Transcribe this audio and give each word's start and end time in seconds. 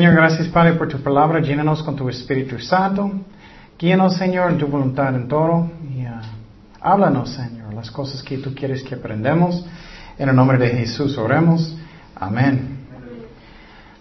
Señor, 0.00 0.14
gracias 0.14 0.48
Padre 0.48 0.72
por 0.72 0.88
tu 0.88 0.98
palabra. 1.02 1.40
Llénanos 1.40 1.82
con 1.82 1.94
tu 1.94 2.08
Espíritu 2.08 2.58
Santo. 2.58 3.12
Guíanos, 3.78 4.16
Señor, 4.16 4.50
en 4.50 4.56
tu 4.56 4.66
voluntad 4.66 5.14
en 5.14 5.28
todo. 5.28 5.70
Y 5.94 6.06
uh, 6.06 6.22
háblanos, 6.80 7.28
Señor, 7.28 7.74
las 7.74 7.90
cosas 7.90 8.22
que 8.22 8.38
tú 8.38 8.54
quieres 8.54 8.82
que 8.82 8.94
aprendamos. 8.94 9.62
En 10.18 10.30
el 10.30 10.34
nombre 10.34 10.56
de 10.56 10.70
Jesús 10.70 11.18
oremos. 11.18 11.76
Amén. 12.14 12.78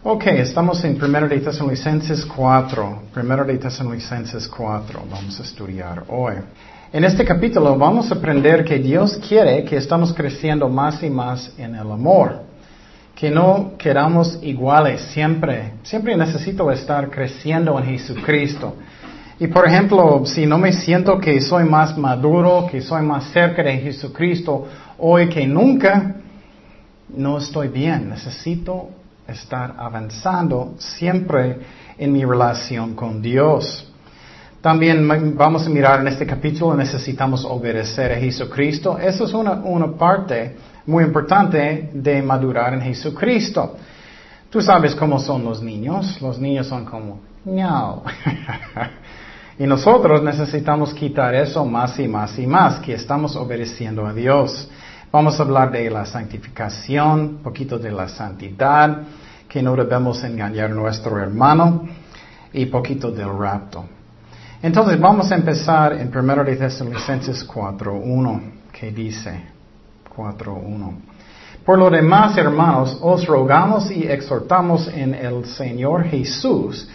Ok, 0.01 0.27
estamos 0.27 0.81
en 0.85 0.95
1 1.03 1.27
de 1.27 1.39
Tesalonicenses 1.41 2.25
4. 2.25 3.01
1 3.21 3.43
de 3.43 3.57
Tesalonicenses 3.57 4.47
4. 4.47 5.03
Vamos 5.11 5.37
a 5.37 5.43
estudiar 5.43 6.05
hoy. 6.07 6.35
En 6.93 7.03
este 7.03 7.25
capítulo 7.25 7.77
vamos 7.77 8.09
a 8.09 8.15
aprender 8.15 8.63
que 8.63 8.79
Dios 8.79 9.17
quiere 9.27 9.65
que 9.65 9.75
estamos 9.75 10.13
creciendo 10.13 10.69
más 10.69 11.03
y 11.03 11.09
más 11.09 11.51
en 11.57 11.75
el 11.75 11.91
amor. 11.91 12.48
Que 13.19 13.29
no 13.29 13.73
queramos 13.77 14.39
iguales 14.41 15.01
siempre. 15.13 15.73
Siempre 15.83 16.15
necesito 16.15 16.71
estar 16.71 17.09
creciendo 17.09 17.77
en 17.77 17.85
Jesucristo. 17.85 18.75
Y 19.39 19.47
por 19.47 19.67
ejemplo, 19.67 20.25
si 20.25 20.45
no 20.45 20.57
me 20.57 20.71
siento 20.71 21.19
que 21.19 21.41
soy 21.41 21.65
más 21.65 21.97
maduro, 21.97 22.67
que 22.71 22.81
soy 22.81 23.01
más 23.01 23.25
cerca 23.31 23.61
de 23.63 23.77
Jesucristo 23.77 24.67
hoy 24.97 25.27
que 25.27 25.45
nunca, 25.45 26.15
no 27.09 27.37
estoy 27.37 27.67
bien. 27.67 28.09
Necesito 28.09 28.89
estar 29.27 29.75
avanzando 29.77 30.75
siempre 30.77 31.59
en 31.97 32.13
mi 32.13 32.23
relación 32.23 32.95
con 32.95 33.21
Dios. 33.21 33.85
También 34.61 35.35
vamos 35.37 35.67
a 35.67 35.69
mirar 35.69 36.01
en 36.01 36.07
este 36.07 36.25
capítulo, 36.25 36.75
necesitamos 36.75 37.45
obedecer 37.45 38.11
a 38.11 38.15
Jesucristo. 38.15 38.97
Eso 38.97 39.25
es 39.25 39.33
una, 39.33 39.53
una 39.53 39.87
parte 39.97 40.55
muy 40.89 41.03
importante 41.03 41.91
de 41.93 42.21
madurar 42.23 42.73
en 42.73 42.81
Jesucristo. 42.81 43.77
Tú 44.49 44.59
sabes 44.59 44.95
cómo 44.95 45.19
son 45.19 45.43
los 45.43 45.61
niños. 45.61 46.19
Los 46.19 46.39
niños 46.39 46.65
son 46.65 46.83
como, 46.83 47.19
no. 47.45 48.03
y 49.59 49.67
nosotros 49.67 50.23
necesitamos 50.23 50.91
quitar 50.95 51.35
eso 51.35 51.63
más 51.63 51.99
y 51.99 52.07
más 52.07 52.39
y 52.39 52.47
más, 52.47 52.79
que 52.79 52.95
estamos 52.95 53.35
obedeciendo 53.35 54.07
a 54.07 54.13
Dios. 54.13 54.67
Vamos 55.11 55.39
a 55.39 55.43
hablar 55.43 55.71
de 55.71 55.91
la 55.91 56.05
santificación, 56.05 57.19
un 57.19 57.37
poquito 57.43 57.77
de 57.77 57.91
la 57.91 58.07
santidad, 58.07 59.03
que 59.47 59.61
no 59.61 59.75
debemos 59.75 60.23
engañar 60.23 60.71
a 60.71 60.73
nuestro 60.73 61.19
hermano, 61.19 61.87
y 62.51 62.65
poquito 62.65 63.11
del 63.11 63.37
rapto. 63.37 63.85
Entonces 64.63 64.99
vamos 64.99 65.31
a 65.31 65.35
empezar 65.35 65.93
en 65.93 66.07
1 66.15 66.43
de 66.43 66.55
Tesalonicenses 66.55 67.47
4.1, 67.47 68.41
que 68.71 68.91
dice 68.91 69.58
4.1. 70.15 70.93
Por 71.65 71.77
lo 71.77 71.89
demás, 71.89 72.37
hermanos, 72.37 72.97
os 73.01 73.25
rogamos 73.25 73.91
y 73.91 74.03
exhortamos 74.03 74.87
en 74.87 75.13
el 75.13 75.45
Señor 75.45 76.05
Jesús 76.05 76.87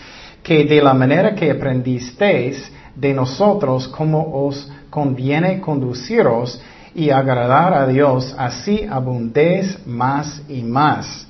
que 0.42 0.64
de 0.64 0.82
la 0.82 0.94
manera 0.94 1.34
que 1.34 1.50
aprendisteis 1.50 2.70
de 2.94 3.14
nosotros 3.14 3.88
como 3.88 4.46
os 4.46 4.70
conviene 4.90 5.60
conduciros 5.60 6.60
y 6.94 7.10
agradar 7.10 7.74
a 7.74 7.86
Dios, 7.86 8.34
así 8.38 8.86
abundéis 8.88 9.78
más 9.86 10.42
y 10.48 10.62
más. 10.62 11.26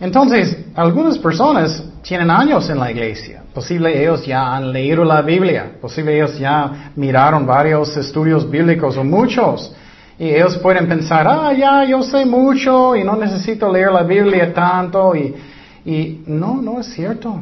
Entonces, 0.00 0.56
algunas 0.74 1.18
personas 1.18 1.82
tienen 2.02 2.30
años 2.30 2.70
en 2.70 2.78
la 2.78 2.90
iglesia, 2.90 3.42
Posible 3.58 4.00
ellos 4.00 4.24
ya 4.24 4.54
han 4.54 4.72
leído 4.72 5.04
la 5.04 5.20
Biblia. 5.20 5.72
Posible 5.80 6.14
ellos 6.14 6.38
ya 6.38 6.92
miraron 6.94 7.44
varios 7.44 7.96
estudios 7.96 8.48
bíblicos 8.48 8.96
o 8.96 9.02
muchos. 9.02 9.74
Y 10.18 10.30
ellos 10.30 10.58
pueden 10.58 10.88
pensar, 10.88 11.26
ah, 11.28 11.52
ya, 11.52 11.84
yo 11.84 12.02
sé 12.02 12.26
mucho 12.26 12.96
y 12.96 13.04
no 13.04 13.16
necesito 13.16 13.70
leer 13.72 13.92
la 13.92 14.02
Biblia 14.02 14.52
tanto. 14.52 15.14
Y, 15.14 15.34
y 15.84 16.24
no, 16.26 16.60
no 16.60 16.80
es 16.80 16.86
cierto. 16.88 17.40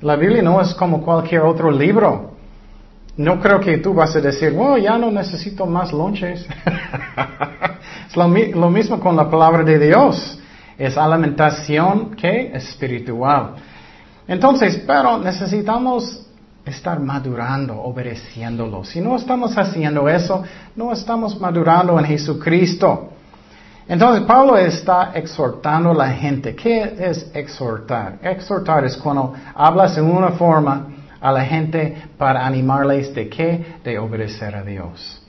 La 0.00 0.16
Biblia 0.16 0.42
no 0.42 0.60
es 0.60 0.74
como 0.74 1.02
cualquier 1.02 1.42
otro 1.42 1.70
libro. 1.70 2.32
No 3.16 3.38
creo 3.38 3.60
que 3.60 3.78
tú 3.78 3.92
vas 3.92 4.16
a 4.16 4.20
decir, 4.20 4.52
wow, 4.52 4.78
ya 4.78 4.96
no 4.96 5.10
necesito 5.10 5.66
más 5.66 5.92
lonches. 5.92 6.46
es 8.08 8.16
lo, 8.16 8.28
lo, 8.28 8.70
mismo 8.70 8.98
con 8.98 9.14
la 9.14 9.30
palabra 9.30 9.62
de 9.62 9.78
Dios. 9.78 10.38
Es 10.78 10.96
alimentación 10.96 12.16
que 12.16 12.50
espiritual. 12.54 13.56
Entonces, 14.26 14.82
pero 14.86 15.18
necesitamos 15.18 16.23
estar 16.64 16.98
madurando, 16.98 17.80
obedeciéndolo. 17.80 18.84
Si 18.84 19.00
no 19.00 19.16
estamos 19.16 19.56
haciendo 19.56 20.08
eso, 20.08 20.42
no 20.76 20.92
estamos 20.92 21.38
madurando 21.40 21.98
en 21.98 22.06
Jesucristo. 22.06 23.10
Entonces, 23.86 24.24
Pablo 24.24 24.56
está 24.56 25.12
exhortando 25.14 25.90
a 25.90 25.94
la 25.94 26.10
gente. 26.12 26.54
¿Qué 26.54 26.96
es 26.98 27.30
exhortar? 27.34 28.18
Exhortar 28.22 28.84
es 28.84 28.96
cuando 28.96 29.34
hablas 29.54 29.98
en 29.98 30.04
una 30.04 30.30
forma 30.30 30.86
a 31.20 31.32
la 31.32 31.44
gente 31.44 31.94
para 32.16 32.46
animarles 32.46 33.14
de 33.14 33.28
qué? 33.28 33.76
De 33.84 33.98
obedecer 33.98 34.54
a 34.54 34.62
Dios. 34.62 35.20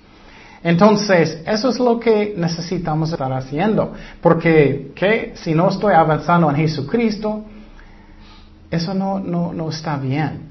Entonces, 0.63 1.43
eso 1.45 1.69
es 1.69 1.79
lo 1.79 1.99
que 1.99 2.33
necesitamos 2.37 3.11
estar 3.11 3.31
haciendo. 3.31 3.93
Porque, 4.21 4.93
¿qué? 4.95 5.33
Si 5.35 5.53
no 5.53 5.69
estoy 5.69 5.93
avanzando 5.93 6.49
en 6.49 6.55
Jesucristo, 6.55 7.43
eso 8.71 8.93
no, 8.93 9.19
no, 9.19 9.53
no 9.53 9.69
está 9.69 9.97
bien. 9.97 10.44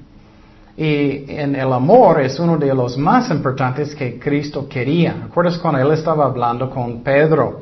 Y 0.77 1.23
en 1.29 1.55
el 1.55 1.71
amor 1.71 2.21
es 2.21 2.37
uno 2.39 2.57
de 2.57 2.73
los 2.73 2.97
más 2.97 3.29
importantes 3.31 3.95
que 3.95 4.19
Cristo 4.19 4.67
quería. 4.67 5.15
¿Recuerdas 5.23 5.57
cuando 5.57 5.79
Él 5.79 5.91
estaba 5.91 6.25
hablando 6.25 6.69
con 6.69 7.01
Pedro? 7.01 7.61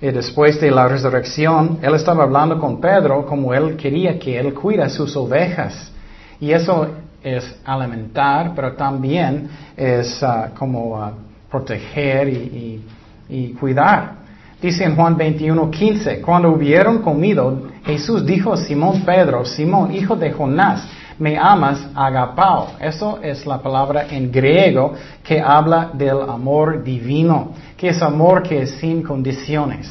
Y 0.00 0.06
después 0.06 0.58
de 0.60 0.70
la 0.70 0.88
resurrección, 0.88 1.78
Él 1.82 1.94
estaba 1.94 2.24
hablando 2.24 2.58
con 2.58 2.80
Pedro 2.80 3.26
como 3.26 3.52
Él 3.52 3.76
quería 3.76 4.18
que 4.18 4.38
Él 4.38 4.54
cuida 4.54 4.88
sus 4.88 5.14
ovejas. 5.16 5.92
Y 6.40 6.50
eso 6.50 6.88
es 7.22 7.56
alimentar, 7.64 8.52
pero 8.54 8.72
también 8.72 9.48
es 9.76 10.22
ah, 10.22 10.50
como 10.58 11.02
ah, 11.02 11.12
proteger 11.50 12.28
y, 12.28 12.84
y 13.28 13.48
cuidar. 13.52 14.24
Dice 14.60 14.84
en 14.84 14.96
Juan 14.96 15.16
21, 15.16 15.70
15, 15.70 16.22
cuando 16.22 16.50
hubieron 16.50 17.02
comido, 17.02 17.64
Jesús 17.84 18.24
dijo 18.24 18.54
a 18.54 18.56
Simón 18.56 19.02
Pedro, 19.02 19.44
Simón, 19.44 19.92
hijo 19.92 20.16
de 20.16 20.32
Jonás, 20.32 20.88
me 21.18 21.36
amas, 21.36 21.88
agapao. 21.94 22.72
Eso 22.80 23.18
es 23.22 23.46
la 23.46 23.58
palabra 23.58 24.06
en 24.10 24.30
griego 24.30 24.94
que 25.22 25.40
habla 25.40 25.90
del 25.92 26.22
amor 26.22 26.82
divino, 26.82 27.52
que 27.76 27.88
es 27.88 28.02
amor 28.02 28.42
que 28.42 28.62
es 28.62 28.72
sin 28.72 29.02
condiciones. 29.02 29.90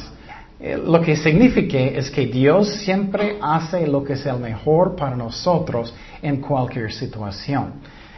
Eh, 0.60 0.78
lo 0.82 1.00
que 1.00 1.16
significa 1.16 1.78
es 1.78 2.10
que 2.10 2.26
Dios 2.26 2.68
siempre 2.68 3.38
hace 3.40 3.86
lo 3.86 4.02
que 4.02 4.14
es 4.14 4.24
el 4.26 4.38
mejor 4.38 4.96
para 4.96 5.16
nosotros 5.16 5.94
en 6.22 6.40
cualquier 6.40 6.92
situación. 6.92 7.74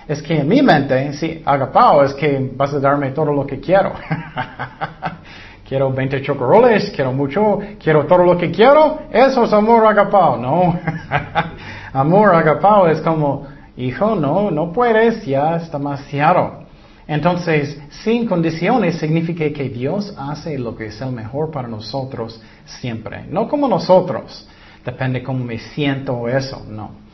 Es 0.07 0.23
que 0.23 0.39
en 0.39 0.47
mi 0.47 0.63
mente, 0.63 1.13
si 1.15 1.43
agapao 1.45 2.05
es 2.05 2.15
que 2.15 2.53
vas 2.55 2.73
a 2.75 2.79
darme 2.79 3.11
todo 3.11 3.33
lo 3.33 3.45
que 3.45 3.59
quiero. 3.59 3.93
quiero 5.69 5.93
20 5.93 6.23
chocoroles, 6.23 6.93
quiero 6.95 7.13
mucho, 7.13 7.59
quiero 7.83 8.07
todo 8.07 8.23
lo 8.23 8.39
que 8.39 8.51
quiero, 8.53 9.01
eso 9.11 9.45
es 9.45 9.53
amor 9.53 9.85
agapao, 9.85 10.37
no. 10.37 10.79
amor 11.93 12.35
agapao 12.35 12.89
es 12.89 13.01
como, 13.01 13.47
hijo, 13.77 14.15
no, 14.15 14.51
no 14.51 14.73
puedes, 14.73 15.25
ya 15.25 15.57
es 15.57 15.71
demasiado. 15.71 16.67
Entonces, 17.09 17.81
sin 18.03 18.27
condiciones 18.27 18.99
significa 18.99 19.49
que 19.53 19.69
Dios 19.69 20.13
hace 20.19 20.59
lo 20.59 20.75
que 20.75 20.87
es 20.87 21.01
el 21.01 21.13
mejor 21.13 21.51
para 21.51 21.69
nosotros 21.69 22.41
siempre, 22.65 23.27
no 23.29 23.49
como 23.49 23.69
nosotros, 23.69 24.49
depende 24.85 25.23
cómo 25.23 25.45
me 25.45 25.59
siento 25.59 26.15
o 26.15 26.29
eso, 26.29 26.65
no. 26.69 27.07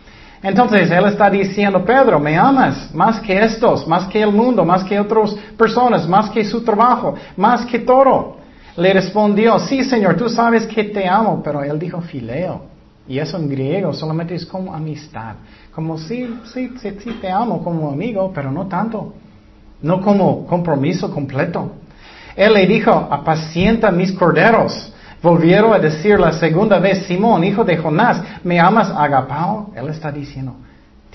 Entonces 0.42 0.90
él 0.90 1.04
está 1.04 1.30
diciendo, 1.30 1.84
Pedro, 1.84 2.18
me 2.18 2.36
amas 2.36 2.92
más 2.94 3.20
que 3.20 3.38
estos, 3.38 3.86
más 3.86 4.06
que 4.06 4.20
el 4.20 4.32
mundo, 4.32 4.64
más 4.64 4.82
que 4.82 4.98
otras 4.98 5.34
personas, 5.56 6.08
más 6.08 6.30
que 6.30 6.44
su 6.44 6.64
trabajo, 6.64 7.14
más 7.36 7.64
que 7.66 7.78
todo. 7.78 8.38
Le 8.76 8.92
respondió, 8.92 9.58
sí 9.60 9.84
Señor, 9.84 10.16
tú 10.16 10.28
sabes 10.28 10.66
que 10.66 10.84
te 10.84 11.06
amo, 11.06 11.42
pero 11.44 11.62
él 11.62 11.78
dijo 11.78 12.00
fileo. 12.00 12.71
Y 13.08 13.18
eso 13.18 13.36
en 13.36 13.48
griego 13.48 13.92
solamente 13.92 14.34
es 14.34 14.46
como 14.46 14.74
amistad. 14.74 15.34
Como 15.74 15.98
sí, 15.98 16.38
sí, 16.52 16.72
sí, 16.80 17.18
te 17.20 17.30
amo 17.30 17.62
como 17.62 17.90
amigo, 17.90 18.32
pero 18.34 18.50
no 18.50 18.66
tanto. 18.66 19.14
No 19.82 20.00
como 20.00 20.46
compromiso 20.46 21.12
completo. 21.12 21.72
Él 22.36 22.54
le 22.54 22.66
dijo, 22.66 22.90
apacienta 22.90 23.90
mis 23.90 24.12
corderos. 24.12 24.92
Volvieron 25.22 25.72
a 25.72 25.78
decir 25.78 26.18
la 26.18 26.32
segunda 26.32 26.78
vez, 26.78 27.06
Simón, 27.06 27.44
hijo 27.44 27.64
de 27.64 27.76
Jonás, 27.76 28.22
¿me 28.42 28.58
amas 28.58 28.90
agapao? 28.90 29.72
Él 29.74 29.88
está 29.88 30.10
diciendo, 30.10 30.56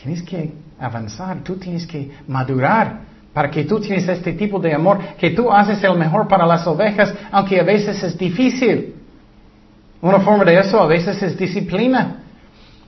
tienes 0.01 0.21
que 0.23 0.53
avanzar, 0.79 1.43
tú 1.43 1.55
tienes 1.55 1.85
que 1.85 2.11
madurar 2.27 3.07
para 3.33 3.51
que 3.51 3.65
tú 3.65 3.79
tienes 3.79 4.07
este 4.07 4.33
tipo 4.33 4.59
de 4.59 4.73
amor, 4.73 4.99
que 5.19 5.31
tú 5.31 5.51
haces 5.51 5.83
el 5.83 5.97
mejor 5.97 6.27
para 6.27 6.45
las 6.45 6.65
ovejas, 6.65 7.13
aunque 7.31 7.59
a 7.59 7.63
veces 7.63 8.01
es 8.01 8.17
difícil. 8.17 8.95
Una 10.01 10.19
forma 10.19 10.43
de 10.43 10.59
eso 10.59 10.79
a 10.79 10.87
veces 10.87 11.21
es 11.21 11.37
disciplina. 11.37 12.17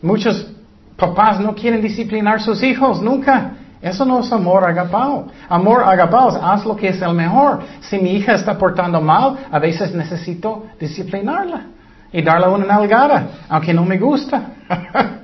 Muchos 0.02 0.48
papás 0.96 1.40
no 1.40 1.56
quieren 1.56 1.82
disciplinar 1.82 2.36
a 2.36 2.40
sus 2.40 2.62
hijos, 2.62 3.02
nunca. 3.02 3.54
Eso 3.82 4.06
no 4.06 4.20
es 4.20 4.32
amor 4.32 4.64
agapao. 4.64 5.28
Amor 5.48 5.84
agapao 5.84 6.30
es 6.30 6.36
haz 6.36 6.66
lo 6.66 6.76
que 6.76 6.90
es 6.90 7.02
el 7.02 7.14
mejor. 7.14 7.62
Si 7.80 7.98
mi 7.98 8.12
hija 8.12 8.34
está 8.36 8.58
portando 8.58 9.00
mal, 9.02 9.38
a 9.50 9.60
veces 9.60 9.94
necesito 9.94 10.66
disciplinarla. 10.80 11.68
y 12.12 12.24
darle 12.24 12.48
una 12.48 12.66
nalgada, 12.66 13.28
aunque 13.48 13.72
no 13.72 13.86
me 13.86 13.98
gusta. 14.00 14.54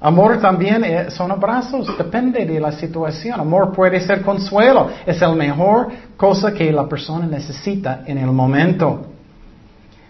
Amor 0.00 0.38
también 0.38 0.84
eh, 0.84 1.10
son 1.10 1.30
abrazos, 1.30 1.96
depende 1.96 2.44
de 2.44 2.60
la 2.60 2.72
situación. 2.72 3.40
Amor 3.40 3.72
puede 3.72 4.00
ser 4.00 4.22
consuelo, 4.22 4.90
es 5.06 5.20
la 5.20 5.32
mejor 5.32 5.88
cosa 6.16 6.52
que 6.52 6.70
la 6.72 6.86
persona 6.88 7.26
necesita 7.26 8.02
en 8.04 8.18
el 8.18 8.32
momento. 8.32 9.13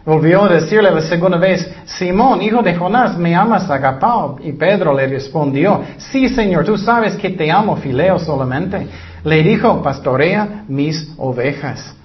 Volvió 0.05 0.45
a 0.45 0.49
decirle 0.49 0.91
la 0.91 1.01
segunda 1.01 1.39
vez, 1.39 1.67
Simón, 1.87 2.43
hijo 2.43 2.62
de 2.62 2.75
Jonás, 2.75 3.17
¿me 3.17 3.35
amas 3.35 3.71
agapao? 3.71 4.37
Y 4.43 4.53
Pedro 4.53 4.93
le 4.93 5.06
respondió, 5.06 5.81
sí, 5.97 6.29
Señor, 6.29 6.67
tú 6.67 6.77
sabes 6.77 7.17
que 7.17 7.31
te 7.31 7.51
amo, 7.51 7.77
fileo 7.77 8.19
solamente. 8.19 8.87
Le 9.25 9.43
dijo, 9.43 9.83
pastorea 9.83 10.65
mis 10.69 11.11
ovejas. 11.17 11.97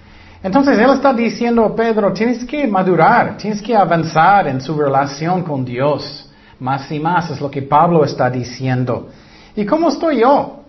Entonces 0.41 0.79
él 0.79 0.89
está 0.91 1.11
diciendo 1.13 1.65
a 1.65 1.75
Pedro, 1.75 2.13
tienes 2.13 2.45
que 2.45 2.65
madurar, 2.65 3.35
tienes 3.35 3.61
que 3.61 3.75
avanzar 3.75 4.47
en 4.47 4.61
su 4.61 4.79
relación 4.79 5.43
con 5.43 5.65
Dios. 5.65 6.31
Más 6.57 6.89
y 6.93 6.99
más 7.01 7.29
es 7.29 7.41
lo 7.41 7.51
que 7.51 7.63
Pablo 7.63 8.05
está 8.05 8.29
diciendo. 8.29 9.09
¿Y 9.57 9.65
cómo 9.65 9.89
estoy 9.89 10.21
yo? 10.21 10.61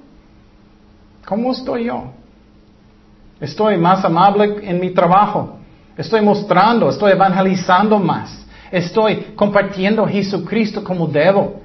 ¿Cómo 1.25 1.53
estoy 1.53 1.85
yo? 1.85 2.07
Estoy 3.41 3.77
más 3.77 4.05
amable 4.05 4.57
en 4.63 4.81
mi 4.81 4.91
trabajo. 4.91 5.60
Estoy 6.01 6.23
mostrando, 6.23 6.89
estoy 6.89 7.13
evangelizando 7.13 7.99
más. 7.99 8.47
Estoy 8.73 9.35
compartiendo 9.37 10.07
Jesucristo 10.07 10.83
como 10.83 11.07
debo. 11.07 11.61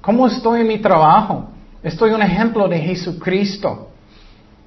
¿Cómo 0.00 0.26
estoy 0.26 0.62
en 0.62 0.66
mi 0.66 0.78
trabajo? 0.78 1.50
Estoy 1.80 2.10
un 2.10 2.20
ejemplo 2.20 2.66
de 2.66 2.80
Jesucristo. 2.80 3.90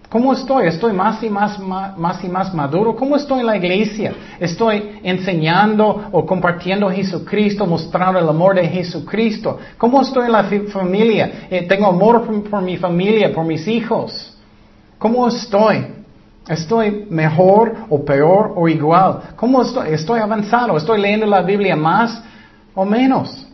¿Cómo 0.08 0.32
estoy? 0.32 0.68
¿Estoy 0.68 0.94
más 0.94 1.22
y 1.24 1.30
más, 1.30 1.60
más, 1.60 2.24
y 2.24 2.30
más 2.30 2.54
maduro? 2.54 2.96
¿Cómo 2.96 3.18
estoy 3.18 3.42
en 3.42 3.48
la 3.48 3.58
iglesia? 3.58 4.14
¿Estoy 4.40 5.02
enseñando 5.04 6.08
o 6.14 6.26
compartiendo 6.26 6.90
Jesucristo, 6.90 7.66
mostrando 7.66 8.18
el 8.18 8.30
amor 8.30 8.56
de 8.56 8.66
Jesucristo? 8.66 9.60
¿Cómo 9.78 10.02
estoy 10.02 10.28
en 10.28 10.32
la 10.32 10.46
familia? 10.72 11.48
Eh, 11.50 11.64
¿Tengo 11.68 11.88
amor 11.88 12.26
por, 12.50 12.62
mi 12.62 12.78
familia, 12.78 13.34
por 13.34 13.44
mis 13.44 13.68
hijos? 13.68 14.38
¿Cómo 14.98 15.28
estoy? 15.28 16.01
¿Estoy 16.52 17.08
mejor 17.10 17.76
o 17.90 18.04
peor 18.04 18.54
o 18.58 18.68
igual? 18.68 19.22
¿Cómo 19.38 19.62
estoy? 19.62 19.94
¿Estoy 19.94 20.20
avanzado? 20.20 20.76
¿Estoy 20.76 21.00
leyendo 21.00 21.26
la 21.26 21.42
Biblia 21.42 21.78
más 21.78 22.22
o 22.76 22.84
menos? 22.84 23.48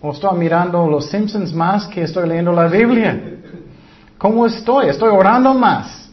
¿O 0.00 0.10
estoy 0.10 0.36
mirando 0.36 0.88
los 0.88 1.08
Simpsons 1.08 1.54
más 1.54 1.86
que 1.86 2.02
estoy 2.02 2.28
leyendo 2.28 2.52
la 2.52 2.66
Biblia? 2.66 3.38
¿Cómo 4.18 4.44
estoy? 4.44 4.88
¿Estoy 4.88 5.10
orando 5.10 5.54
más? 5.54 6.10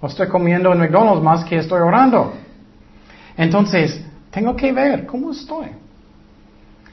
¿O 0.00 0.08
estoy 0.08 0.26
comiendo 0.26 0.72
en 0.72 0.80
McDonald's 0.80 1.22
más 1.22 1.44
que 1.44 1.58
estoy 1.58 1.80
orando? 1.80 2.32
Entonces, 3.36 4.02
tengo 4.32 4.56
que 4.56 4.72
ver 4.72 5.06
cómo 5.06 5.30
estoy. 5.30 5.68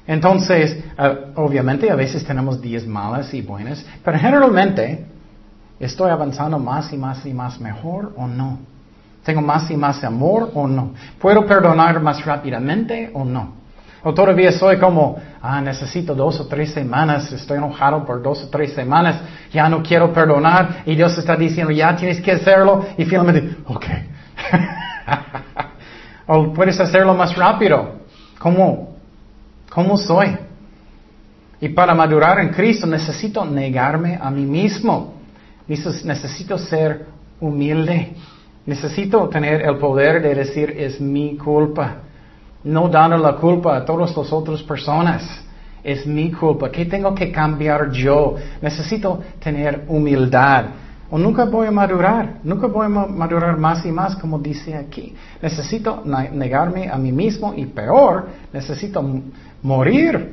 Entonces, 0.06 0.78
eh, 1.00 1.18
obviamente 1.36 1.90
a 1.90 1.96
veces 1.96 2.24
tenemos 2.24 2.62
días 2.62 2.86
malas 2.86 3.34
y 3.34 3.42
buenas, 3.42 3.84
pero 4.04 4.20
generalmente 4.20 5.08
estoy 5.80 6.12
avanzando 6.12 6.60
más 6.60 6.92
y 6.94 6.98
más 6.98 7.26
y 7.26 7.34
más 7.34 7.60
mejor 7.60 8.14
o 8.18 8.28
no. 8.28 8.60
¿Tengo 9.24 9.42
más 9.42 9.70
y 9.72 9.78
más 9.78 10.04
amor 10.04 10.52
o 10.54 10.68
no? 10.68 10.94
¿Puedo 11.20 11.46
perdonar 11.46 12.02
más 12.02 12.26
rápidamente 12.26 13.10
o 13.14 13.24
no? 13.24 13.64
O 14.04 14.14
todavía 14.14 14.52
soy 14.52 14.78
como, 14.78 15.18
ah, 15.42 15.62
necesito 15.62 16.14
dos 16.14 16.38
o 16.42 16.48
tres 16.48 16.74
semanas, 16.74 17.32
estoy 17.32 17.58
enojado 17.58 18.06
por 18.06 18.22
dos 18.22 18.44
o 18.44 18.50
tres 18.50 18.74
semanas, 18.74 19.22
ya 19.52 19.70
no 19.70 19.82
quiero 19.82 20.12
perdonar 20.12 20.84
y 20.86 20.96
Dios 20.96 21.18
está 21.18 21.38
diciendo, 21.38 21.72
ya 21.72 21.96
tienes 21.96 22.20
que 22.22 22.34
hacerlo 22.34 22.86
y 22.98 23.06
finalmente, 23.06 23.56
ok. 23.66 23.86
o 26.28 26.54
puedes 26.54 26.78
hacerlo 26.82 27.14
más 27.14 27.34
rápido. 27.38 28.04
¿Cómo? 28.40 28.98
¿Cómo 29.70 29.98
soy? 29.98 30.38
Y 31.62 31.70
para 31.70 31.96
madurar 31.96 32.40
en 32.40 32.50
Cristo 32.50 32.86
necesito 32.86 33.46
negarme 33.46 34.20
a 34.22 34.30
mí 34.30 34.46
mismo. 34.46 35.14
Necesito 35.68 36.58
ser 36.58 37.06
humilde. 37.40 38.14
Necesito 38.66 39.28
tener 39.30 39.62
el 39.62 39.78
poder 39.78 40.22
de 40.22 40.36
decir 40.36 40.74
es 40.78 41.00
mi 41.02 41.38
culpa 41.38 42.04
no 42.64 42.88
dando 42.88 43.18
la 43.18 43.36
culpa 43.36 43.78
a 43.78 43.86
todas 43.86 44.16
las 44.16 44.32
otras 44.32 44.62
personas. 44.64 45.24
Es 45.84 46.08
mi 46.08 46.32
culpa. 46.32 46.72
¿Qué 46.72 46.86
tengo 46.86 47.14
que 47.14 47.32
cambiar 47.32 47.92
yo? 47.92 48.36
Necesito 48.62 49.22
tener 49.40 49.84
humildad. 49.88 50.66
O 51.12 51.18
nunca 51.18 51.44
voy 51.44 51.68
a 51.68 51.72
madurar. 51.72 52.40
Nunca 52.44 52.68
voy 52.68 52.86
a 52.86 52.90
madurar 52.90 53.58
más 53.58 53.86
y 53.86 53.92
más, 53.92 54.16
como 54.16 54.40
dice 54.40 54.76
aquí. 54.76 55.14
Necesito 55.42 56.02
negarme 56.06 56.90
a 56.90 56.98
mí 56.98 57.12
mismo 57.12 57.54
y 57.56 57.66
peor, 57.66 58.28
necesito 58.54 59.04
morir 59.62 60.32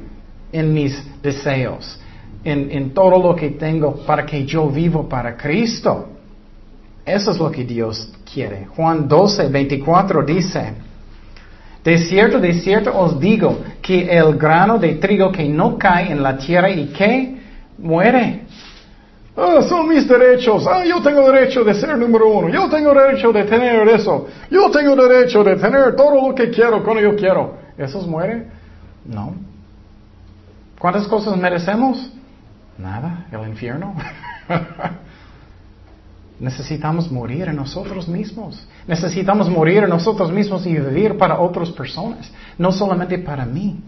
en 0.52 0.72
mis 0.72 1.04
deseos, 1.22 1.99
en, 2.44 2.70
en 2.70 2.94
todo 2.94 3.18
lo 3.18 3.36
que 3.36 3.50
tengo 3.50 3.96
para 4.06 4.24
que 4.24 4.44
yo 4.44 4.68
vivo 4.68 5.08
para 5.08 5.36
Cristo. 5.36 6.08
Eso 7.04 7.32
es 7.32 7.38
lo 7.38 7.50
que 7.50 7.64
Dios 7.64 8.12
quiere. 8.32 8.66
Juan 8.66 9.08
12, 9.08 9.48
24 9.48 10.22
dice, 10.24 10.74
de 11.82 11.98
cierto, 11.98 12.38
de 12.38 12.54
cierto 12.54 12.96
os 12.96 13.18
digo 13.18 13.58
que 13.80 14.16
el 14.16 14.36
grano 14.36 14.78
de 14.78 14.96
trigo 14.96 15.32
que 15.32 15.48
no 15.48 15.78
cae 15.78 16.12
en 16.12 16.22
la 16.22 16.36
tierra 16.36 16.70
y 16.70 16.86
que 16.88 17.40
muere. 17.78 18.42
Ah, 19.36 19.62
son 19.66 19.88
mis 19.88 20.06
derechos. 20.06 20.66
Ah, 20.66 20.84
yo 20.84 21.00
tengo 21.00 21.30
derecho 21.30 21.64
de 21.64 21.72
ser 21.74 21.96
número 21.96 22.28
uno. 22.28 22.48
Yo 22.50 22.68
tengo 22.68 22.92
derecho 22.92 23.32
de 23.32 23.44
tener 23.44 23.88
eso. 23.88 24.26
Yo 24.50 24.70
tengo 24.70 24.94
derecho 24.94 25.42
de 25.42 25.56
tener 25.56 25.96
todo 25.96 26.28
lo 26.28 26.34
que 26.34 26.50
quiero 26.50 26.84
cuando 26.84 27.00
yo 27.00 27.16
quiero. 27.16 27.54
¿Esos 27.78 28.06
mueren? 28.06 28.50
No. 29.06 29.34
¿Cuántas 30.78 31.06
cosas 31.06 31.36
merecemos? 31.38 32.12
Nada. 32.80 33.26
El 33.30 33.48
infierno. 33.48 33.94
Necesitamos 36.40 37.10
morir 37.12 37.48
en 37.48 37.56
nosotros 37.56 38.08
mismos. 38.08 38.66
Necesitamos 38.86 39.50
morir 39.50 39.84
en 39.84 39.90
nosotros 39.90 40.32
mismos 40.32 40.66
y 40.66 40.72
vivir 40.72 41.18
para 41.18 41.38
otras 41.38 41.70
personas, 41.70 42.32
no 42.56 42.72
solamente 42.72 43.18
para 43.18 43.44
mí. 43.44 43.78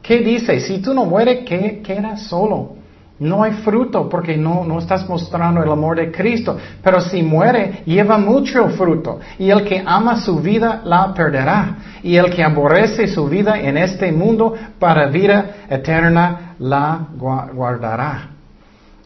¿Qué 0.00 0.18
dice? 0.18 0.60
Si 0.60 0.78
tú 0.78 0.94
no 0.94 1.04
mueres, 1.04 1.44
¿qué 1.44 1.82
queda 1.82 2.16
solo? 2.16 2.76
No 3.22 3.44
hay 3.44 3.52
fruto 3.52 4.08
porque 4.08 4.36
no, 4.36 4.64
no 4.64 4.80
estás 4.80 5.08
mostrando 5.08 5.62
el 5.62 5.70
amor 5.70 5.96
de 5.96 6.10
Cristo. 6.10 6.58
Pero 6.82 7.00
si 7.00 7.22
muere, 7.22 7.84
lleva 7.86 8.18
mucho 8.18 8.68
fruto. 8.70 9.20
Y 9.38 9.48
el 9.48 9.62
que 9.64 9.80
ama 9.86 10.20
su 10.20 10.40
vida 10.40 10.82
la 10.84 11.14
perderá. 11.14 11.76
Y 12.02 12.16
el 12.16 12.34
que 12.34 12.42
aborrece 12.42 13.06
su 13.06 13.28
vida 13.28 13.60
en 13.60 13.76
este 13.76 14.10
mundo 14.10 14.54
para 14.76 15.06
vida 15.06 15.66
eterna 15.70 16.56
la 16.58 17.06
guardará. 17.16 18.30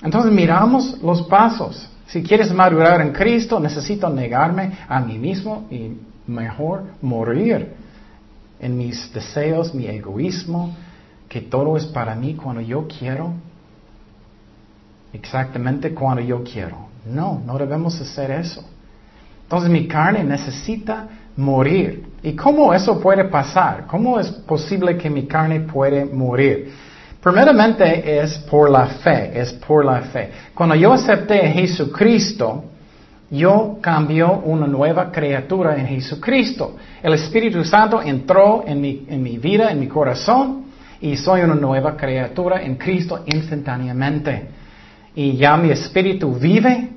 Entonces 0.02 0.32
miramos 0.32 0.98
los 1.02 1.20
pasos. 1.24 1.86
Si 2.06 2.22
quieres 2.22 2.50
madurar 2.54 3.02
en 3.02 3.12
Cristo, 3.12 3.60
necesito 3.60 4.08
negarme 4.08 4.78
a 4.88 4.98
mí 4.98 5.18
mismo 5.18 5.66
y 5.70 5.90
mejor 6.26 6.84
morir 7.02 7.74
en 8.60 8.78
mis 8.78 9.12
deseos, 9.12 9.74
mi 9.74 9.86
egoísmo, 9.88 10.74
que 11.28 11.42
todo 11.42 11.76
es 11.76 11.84
para 11.84 12.14
mí 12.14 12.34
cuando 12.34 12.62
yo 12.62 12.86
quiero, 12.88 13.34
exactamente 15.16 15.92
cuando 15.94 16.22
yo 16.22 16.42
quiero. 16.42 16.86
No, 17.06 17.42
no 17.44 17.58
debemos 17.58 18.00
hacer 18.00 18.30
eso. 18.30 18.64
Entonces 19.42 19.70
mi 19.70 19.86
carne 19.86 20.24
necesita 20.24 21.08
morir. 21.36 22.04
¿Y 22.22 22.32
cómo 22.34 22.74
eso 22.74 23.00
puede 23.00 23.24
pasar? 23.24 23.86
¿Cómo 23.86 24.18
es 24.18 24.28
posible 24.28 24.96
que 24.96 25.08
mi 25.08 25.26
carne 25.26 25.60
puede 25.60 26.04
morir? 26.04 26.72
Primeramente 27.22 28.20
es 28.20 28.38
por 28.38 28.70
la 28.70 28.86
fe, 28.86 29.40
es 29.40 29.52
por 29.52 29.84
la 29.84 30.00
fe. 30.02 30.30
Cuando 30.54 30.74
yo 30.74 30.92
acepté 30.92 31.46
a 31.46 31.52
Jesucristo, 31.52 32.64
yo 33.30 33.78
cambió 33.80 34.40
una 34.44 34.66
nueva 34.66 35.10
criatura 35.10 35.76
en 35.76 35.86
Jesucristo. 35.86 36.76
El 37.02 37.14
Espíritu 37.14 37.64
Santo 37.64 38.00
entró 38.00 38.64
en 38.66 38.80
mi, 38.80 39.06
en 39.08 39.22
mi 39.22 39.38
vida, 39.38 39.70
en 39.70 39.80
mi 39.80 39.88
corazón, 39.88 40.66
y 41.00 41.16
soy 41.16 41.42
una 41.42 41.54
nueva 41.54 41.96
criatura 41.96 42.62
en 42.62 42.76
Cristo 42.76 43.22
instantáneamente. 43.26 44.48
Y 45.16 45.36
ya 45.36 45.56
mi 45.56 45.70
espíritu 45.70 46.32
vive, 46.34 46.90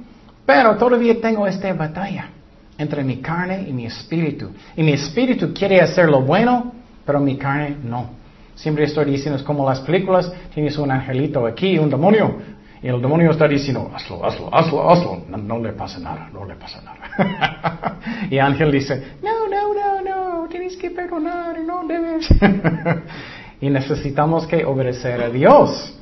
pero 0.45 0.75
todavía 0.77 1.19
tengo 1.19 1.47
esta 1.47 1.73
batalla 1.73 2.29
entre 2.77 3.03
mi 3.03 3.17
carne 3.17 3.65
y 3.67 3.73
mi 3.73 3.85
espíritu. 3.85 4.51
Y 4.75 4.83
mi 4.83 4.93
espíritu 4.93 5.53
quiere 5.53 5.81
hacer 5.81 6.07
lo 6.09 6.21
bueno, 6.21 6.73
pero 7.05 7.19
mi 7.19 7.37
carne 7.37 7.77
no. 7.83 8.11
Siempre 8.55 8.83
estoy 8.83 9.05
diciendo, 9.05 9.37
es 9.37 9.43
como 9.43 9.67
las 9.67 9.79
películas, 9.79 10.31
tienes 10.53 10.77
un 10.77 10.91
angelito 10.91 11.45
aquí, 11.45 11.77
un 11.77 11.89
demonio, 11.89 12.35
y 12.81 12.87
el 12.87 13.01
demonio 13.01 13.31
está 13.31 13.47
diciendo, 13.47 13.91
hazlo, 13.93 14.25
hazlo, 14.25 14.53
hazlo, 14.53 14.89
hazlo, 14.89 15.21
no, 15.27 15.59
le 15.59 15.73
pasa 15.73 15.99
nada, 15.99 16.29
no 16.31 16.45
le 16.45 16.55
pasa 16.55 16.81
nada. 16.81 17.99
y 18.29 18.37
ángel 18.37 18.71
dice, 18.71 19.15
no, 19.21 19.47
no, 19.49 19.73
no, 19.73 20.01
no, 20.41 20.47
tienes 20.47 20.77
que 20.77 20.89
perdonar, 20.89 21.59
no 21.59 21.85
debes. 21.85 22.29
y 23.61 23.69
necesitamos 23.69 24.47
que 24.47 24.63
obedecer 24.63 25.21
a 25.21 25.29
Dios. 25.29 25.98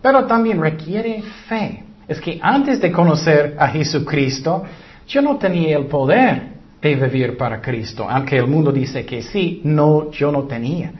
Pero 0.00 0.26
también 0.26 0.60
requiere 0.60 1.22
fe. 1.48 1.84
Es 2.06 2.20
que 2.20 2.38
antes 2.42 2.80
de 2.80 2.90
conocer 2.90 3.56
a 3.58 3.68
Jesucristo, 3.68 4.64
yo 5.06 5.22
no 5.22 5.36
tenía 5.36 5.76
el 5.76 5.86
poder 5.86 6.58
de 6.80 6.94
vivir 6.94 7.36
para 7.36 7.60
Cristo, 7.60 8.06
aunque 8.08 8.36
el 8.36 8.46
mundo 8.46 8.70
dice 8.70 9.04
que 9.04 9.22
sí, 9.22 9.60
no, 9.64 10.10
yo 10.10 10.30
no 10.30 10.44
tenía. 10.44 10.92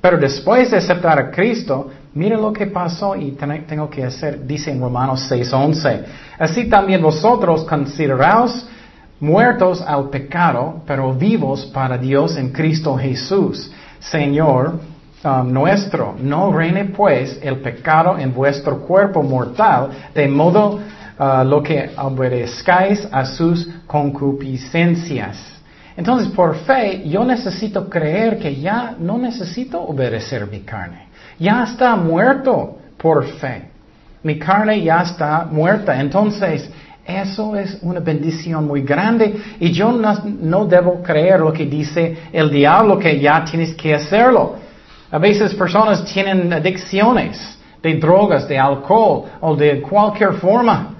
Pero 0.00 0.18
después 0.18 0.70
de 0.70 0.76
aceptar 0.76 1.18
a 1.18 1.30
Cristo, 1.30 1.90
mira 2.14 2.36
lo 2.36 2.52
que 2.52 2.66
pasó 2.66 3.16
y 3.16 3.32
tengo 3.32 3.88
que 3.88 4.04
hacer, 4.04 4.46
dice 4.46 4.70
en 4.70 4.80
Romanos 4.80 5.30
6:11. 5.30 6.04
Así 6.38 6.68
también 6.68 7.00
vosotros 7.00 7.64
consideraos 7.64 8.66
muertos 9.20 9.80
al 9.80 10.10
pecado, 10.10 10.82
pero 10.86 11.14
vivos 11.14 11.66
para 11.66 11.96
Dios 11.96 12.36
en 12.36 12.50
Cristo 12.50 12.96
Jesús, 12.96 13.72
Señor 14.00 14.80
um, 15.24 15.52
nuestro. 15.52 16.14
No 16.18 16.52
reine 16.52 16.86
pues 16.86 17.38
el 17.42 17.56
pecado 17.58 18.18
en 18.18 18.32
vuestro 18.32 18.80
cuerpo 18.80 19.22
mortal, 19.22 19.90
de 20.14 20.28
modo 20.28 20.80
uh, 21.18 21.44
lo 21.44 21.62
que 21.62 21.90
obedezcáis 21.96 23.06
a 23.10 23.24
sus 23.24 23.68
concupiscencias. 23.86 25.52
Entonces, 25.96 26.28
por 26.28 26.56
fe, 26.56 27.06
yo 27.08 27.24
necesito 27.24 27.88
creer 27.88 28.38
que 28.38 28.56
ya 28.56 28.94
no 28.98 29.18
necesito 29.18 29.82
obedecer 29.82 30.46
mi 30.46 30.60
carne. 30.60 31.08
Ya 31.38 31.64
está 31.64 31.96
muerto 31.96 32.78
por 32.96 33.24
fe. 33.26 33.64
Mi 34.22 34.38
carne 34.38 34.82
ya 34.82 35.02
está 35.02 35.46
muerta. 35.50 36.00
Entonces, 36.00 36.70
eso 37.04 37.56
es 37.56 37.78
una 37.82 37.98
bendición 37.98 38.66
muy 38.66 38.82
grande 38.82 39.36
y 39.58 39.72
yo 39.72 39.90
no, 39.90 40.64
debo 40.66 41.02
creer 41.02 41.40
lo 41.40 41.52
que 41.52 41.66
dice 41.66 42.16
el 42.32 42.48
diablo 42.48 42.98
que 42.98 43.18
ya 43.18 43.44
tienes 43.44 43.74
que 43.74 43.94
hacerlo. 43.94 44.56
A 45.12 45.18
veces 45.18 45.54
personas 45.54 46.06
tienen 46.06 46.50
adicciones 46.50 47.58
de 47.82 47.94
drogas, 47.96 48.48
de 48.48 48.58
alcohol 48.58 49.24
o 49.42 49.54
de 49.54 49.82
cualquier 49.82 50.32
forma 50.34 50.94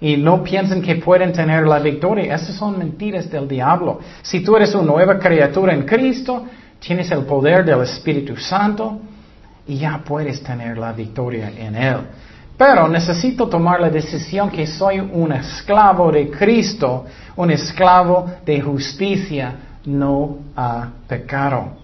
y 0.00 0.16
no 0.16 0.42
piensan 0.42 0.82
que 0.82 0.96
pueden 0.96 1.32
tener 1.32 1.64
la 1.64 1.78
victoria. 1.78 2.34
Esas 2.34 2.56
son 2.56 2.76
mentiras 2.76 3.30
del 3.30 3.46
diablo. 3.46 4.00
Si 4.20 4.40
tú 4.40 4.56
eres 4.56 4.74
una 4.74 4.82
nueva 4.82 5.16
criatura 5.16 5.72
en 5.74 5.82
Cristo, 5.82 6.44
tienes 6.80 7.08
el 7.12 7.24
poder 7.24 7.64
del 7.64 7.82
Espíritu 7.82 8.36
Santo 8.36 8.98
y 9.68 9.78
ya 9.78 10.02
puedes 10.04 10.42
tener 10.42 10.76
la 10.76 10.92
victoria 10.92 11.52
en 11.56 11.76
Él. 11.76 11.98
Pero 12.58 12.88
necesito 12.88 13.46
tomar 13.46 13.80
la 13.80 13.90
decisión 13.90 14.50
que 14.50 14.66
soy 14.66 14.98
un 14.98 15.30
esclavo 15.30 16.10
de 16.10 16.28
Cristo, 16.30 17.04
un 17.36 17.52
esclavo 17.52 18.28
de 18.44 18.60
justicia, 18.60 19.54
no 19.84 20.38
a 20.56 20.88
pecado. 21.06 21.81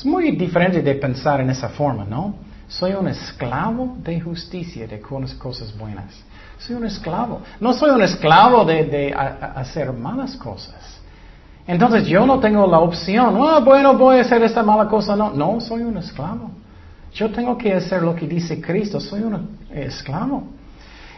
Es 0.00 0.06
muy 0.06 0.30
diferente 0.30 0.80
de 0.80 0.94
pensar 0.94 1.42
en 1.42 1.50
esa 1.50 1.68
forma, 1.68 2.06
¿no? 2.06 2.34
Soy 2.66 2.92
un 2.92 3.06
esclavo 3.06 3.98
de 4.02 4.18
justicia, 4.18 4.86
de 4.86 4.98
cosas 4.98 5.76
buenas. 5.76 6.24
Soy 6.58 6.76
un 6.76 6.86
esclavo. 6.86 7.42
No 7.60 7.74
soy 7.74 7.90
un 7.90 8.00
esclavo 8.00 8.64
de, 8.64 9.14
hacer 9.14 9.92
malas 9.92 10.36
cosas. 10.36 11.02
Entonces 11.66 12.06
yo 12.06 12.24
no 12.24 12.40
tengo 12.40 12.66
la 12.66 12.78
opción, 12.78 13.36
ah, 13.42 13.60
bueno, 13.62 13.92
voy 13.92 14.16
a 14.16 14.20
hacer 14.22 14.42
esta 14.42 14.62
mala 14.62 14.88
cosa. 14.88 15.14
No, 15.14 15.34
no, 15.34 15.60
soy 15.60 15.82
un 15.82 15.98
esclavo. 15.98 16.50
Yo 17.12 17.30
tengo 17.30 17.58
que 17.58 17.74
hacer 17.74 18.00
lo 18.00 18.16
que 18.16 18.26
dice 18.26 18.58
Cristo, 18.58 19.00
soy 19.00 19.20
un 19.20 19.58
esclavo. 19.70 20.44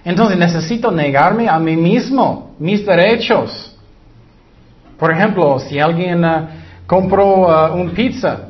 Entonces 0.04 0.36
necesito 0.36 0.90
negarme 0.90 1.48
a 1.48 1.56
mí 1.60 1.76
mismo, 1.76 2.56
mis 2.58 2.84
derechos. 2.84 3.76
Por 4.98 5.12
ejemplo, 5.12 5.60
si 5.60 5.78
alguien 5.78 6.24
uh, 6.24 6.48
compró 6.84 7.46
uh, 7.46 7.76
un 7.76 7.90
pizza 7.90 8.48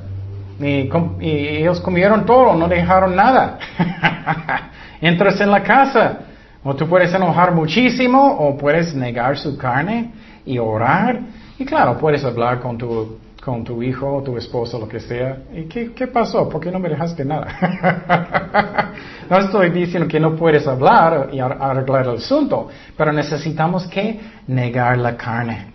y, 0.62 0.90
ellos 1.21 1.81
comieron 1.81 2.25
todo, 2.25 2.54
no 2.54 2.69
dejaron 2.69 3.14
nada, 3.16 3.59
entras 5.00 5.40
en 5.40 5.50
la 5.50 5.62
casa, 5.62 6.21
o 6.62 6.75
tú 6.75 6.88
puedes 6.88 7.12
enojar 7.12 7.52
muchísimo 7.54 8.37
o 8.38 8.57
puedes 8.57 8.95
negar 8.95 9.37
su 9.37 9.57
carne 9.57 10.12
y 10.47 10.59
orar. 10.59 11.21
Y 11.59 11.64
claro, 11.64 11.99
puedes 11.99 12.25
hablar 12.25 12.61
con 12.61 12.78
tu 12.78 13.19
con 13.45 13.64
tu 13.64 13.83
hijo 13.83 14.19
o 14.19 14.23
tu 14.23 14.37
esposo, 14.37 14.78
lo 14.78 14.88
que 14.88 15.00
sea. 15.00 15.38
¿Y 15.52 15.64
qué, 15.64 15.92
qué 15.92 16.07
pasó? 16.07 16.49
¿Por 16.49 16.61
qué 16.61 16.71
no 16.71 16.78
me 16.78 16.88
dejaste 16.88 17.25
nada? 17.25 18.92
no 19.28 19.38
estoy 19.38 19.71
diciendo 19.71 20.09
que 20.09 20.21
no 20.21 20.37
puedes 20.37 20.64
hablar 20.64 21.28
y 21.33 21.40
arreglar 21.40 22.07
el 22.07 22.16
asunto, 22.19 22.69
pero 22.97 23.12
necesitamos 23.12 23.88
que 23.88 24.21
negar 24.47 24.97
la 24.99 25.16
carne. 25.16 25.73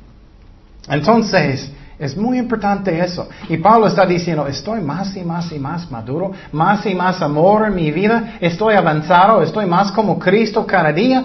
Entonces, 0.88 1.70
es 2.00 2.16
muy 2.16 2.38
importante 2.38 3.00
eso. 3.00 3.28
Y 3.50 3.58
Pablo 3.58 3.88
está 3.88 4.06
diciendo, 4.06 4.46
estoy 4.48 4.82
más 4.82 5.16
y 5.18 5.24
más 5.24 5.52
y 5.52 5.58
más 5.58 5.90
maduro, 5.90 6.32
más 6.52 6.86
y 6.86 6.94
más 6.94 7.22
amor 7.22 7.68
en 7.68 7.76
mi 7.76 7.92
vida, 7.92 8.38
estoy 8.40 8.76
avanzado, 8.76 9.42
estoy 9.42 9.66
más 9.66 9.92
como 9.92 10.20
Cristo 10.20 10.66
cada 10.66 10.92
día, 10.92 11.24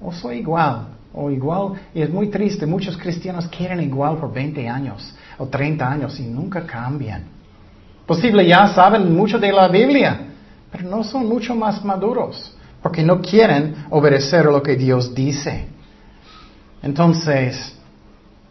o 0.00 0.12
soy 0.12 0.38
igual, 0.38 0.88
o 1.12 1.30
igual, 1.30 1.72
y 1.94 2.00
es 2.00 2.10
muy 2.10 2.28
triste, 2.28 2.64
muchos 2.64 2.96
cristianos 2.96 3.46
quieren 3.48 3.80
igual 3.80 4.16
por 4.16 4.32
20 4.32 4.68
años 4.68 5.14
o 5.38 5.46
30 5.46 5.86
años 5.86 6.18
y 6.18 6.24
nunca 6.24 6.64
cambian. 6.64 7.24
Posible 8.06 8.46
ya 8.46 8.68
saben 8.68 9.14
mucho 9.14 9.38
de 9.38 9.52
la 9.52 9.68
Biblia, 9.68 10.28
pero 10.72 10.88
no 10.88 11.04
son 11.04 11.28
mucho 11.28 11.54
más 11.54 11.84
maduros, 11.84 12.56
porque 12.82 13.02
no 13.02 13.20
quieren 13.20 13.86
obedecer 13.90 14.46
lo 14.46 14.62
que 14.62 14.76
Dios 14.76 15.14
dice. 15.14 15.66
Entonces, 16.82 17.75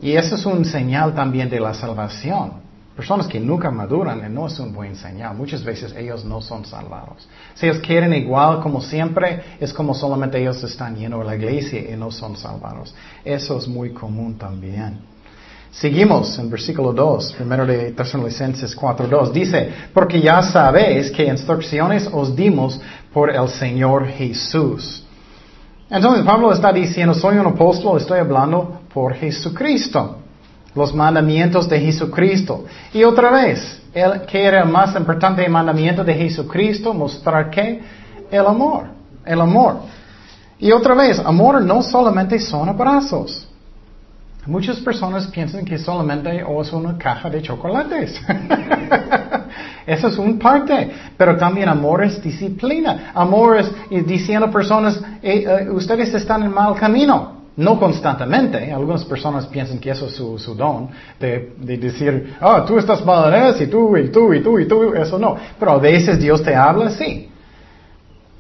y 0.02 0.14
eso 0.14 0.36
es 0.36 0.46
un 0.46 0.66
señal 0.66 1.14
también 1.14 1.50
de 1.50 1.60
la 1.60 1.74
salvación. 1.74 2.66
Personas 2.96 3.28
que 3.28 3.42
nunca 3.42 3.70
maduran 3.72 4.34
no 4.34 4.48
es 4.48 4.58
un 4.58 4.72
buen 4.74 4.96
señal. 4.96 5.36
Muchas 5.36 5.64
veces 5.64 5.94
ellos 5.98 6.24
no 6.24 6.42
son 6.42 6.66
salvados. 6.66 7.28
Si 7.54 7.66
ellos 7.66 7.80
quieren 7.80 8.14
igual 8.14 8.62
como 8.62 8.80
siempre, 8.80 9.58
es 9.60 9.74
como 9.74 9.94
solamente 9.94 10.40
ellos 10.40 10.64
están 10.64 10.96
llenos 10.96 11.20
de 11.20 11.26
la 11.26 11.36
iglesia 11.36 11.92
y 11.92 11.98
no 11.98 12.10
son 12.10 12.38
salvados. 12.38 12.96
Eso 13.26 13.58
es 13.58 13.68
muy 13.68 13.90
común 13.92 14.38
también. 14.38 15.00
Seguimos 15.72 16.40
en 16.40 16.50
versículo 16.50 16.94
2, 16.94 17.34
primero 17.34 17.66
de 17.66 17.92
Tesalonicenses 17.92 18.78
4.2. 18.78 19.32
Dice, 19.34 19.70
porque 19.94 20.22
ya 20.22 20.42
sabéis 20.42 21.12
que 21.12 21.26
instrucciones 21.26 22.08
os 22.14 22.34
dimos 22.34 22.80
por 23.12 23.30
el 23.30 23.50
Señor 23.50 24.08
Jesús. 24.08 25.06
Entonces 25.90 26.24
Pablo 26.24 26.54
está 26.54 26.72
diciendo, 26.72 27.14
soy 27.14 27.38
un 27.38 27.48
apóstol, 27.48 28.00
estoy 28.00 28.20
hablando 28.20 28.85
por 28.96 29.14
Jesucristo. 29.14 30.20
Los 30.74 30.96
mandamientos 30.96 31.68
de 31.70 31.80
Jesucristo. 31.80 32.66
Y 32.94 33.04
otra 33.04 33.30
vez, 33.30 33.82
el, 33.94 34.22
¿qué 34.22 34.46
era 34.46 34.62
el 34.64 34.70
más 34.70 34.96
importante 34.96 35.48
mandamiento 35.50 36.04
de 36.04 36.14
Jesucristo? 36.14 36.94
Mostrar 36.94 37.50
que 37.50 37.82
el 38.32 38.46
amor. 38.46 38.88
El 39.26 39.42
amor. 39.42 39.80
Y 40.60 40.72
otra 40.72 40.96
vez, 40.96 41.20
amor 41.20 41.62
no 41.62 41.82
solamente 41.82 42.40
son 42.40 42.70
abrazos. 42.70 43.48
Muchas 44.46 44.78
personas 44.80 45.28
piensan 45.28 45.66
que 45.66 45.78
solamente 45.78 46.44
es 46.62 46.74
una 46.74 46.98
caja 46.98 47.30
de 47.30 47.42
chocolates. 47.42 48.22
Eso 49.88 50.08
es 50.08 50.18
un 50.18 50.40
parte. 50.40 50.92
Pero 51.18 51.36
también 51.36 51.68
amor 51.68 52.04
es 52.04 52.22
disciplina. 52.22 53.12
Amor 53.14 53.58
es 53.58 53.72
diciendo 54.06 54.46
a 54.46 54.52
personas, 54.52 55.02
eh, 55.22 55.46
eh, 55.48 55.70
ustedes 55.70 56.14
están 56.14 56.44
en 56.44 56.54
mal 56.54 56.76
camino. 56.76 57.35
No 57.58 57.80
constantemente. 57.80 58.72
Algunas 58.72 59.06
personas 59.06 59.46
piensan 59.48 59.80
que 59.80 59.92
eso 59.92 60.08
es 60.08 60.16
su, 60.16 60.56
don. 60.56 60.90
De, 61.20 61.54
decir, 61.78 62.36
ah, 62.42 62.66
tú 62.68 62.78
estás 62.78 63.06
mal 63.06 63.34
en 63.34 63.44
eso 63.46 63.64
y 63.64 63.68
tú 63.68 63.96
y 63.96 64.10
tú 64.10 64.34
y 64.34 64.44
tú 64.44 64.60
y 64.60 64.68
tú. 64.68 64.94
Eso 64.94 65.18
no. 65.18 65.38
Pero 65.58 65.72
a 65.72 65.78
veces 65.78 66.20
Dios 66.20 66.44
te 66.44 66.54
habla 66.54 66.88
así. 66.88 67.30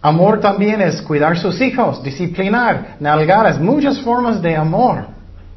Amor 0.01 0.39
también 0.39 0.81
es 0.81 1.01
cuidar 1.01 1.35
sus 1.37 1.59
hijos, 1.61 2.03
disciplinar, 2.03 2.97
nalgar. 2.99 3.59
muchas 3.59 3.99
formas 4.01 4.41
de 4.41 4.55
amor. 4.55 5.07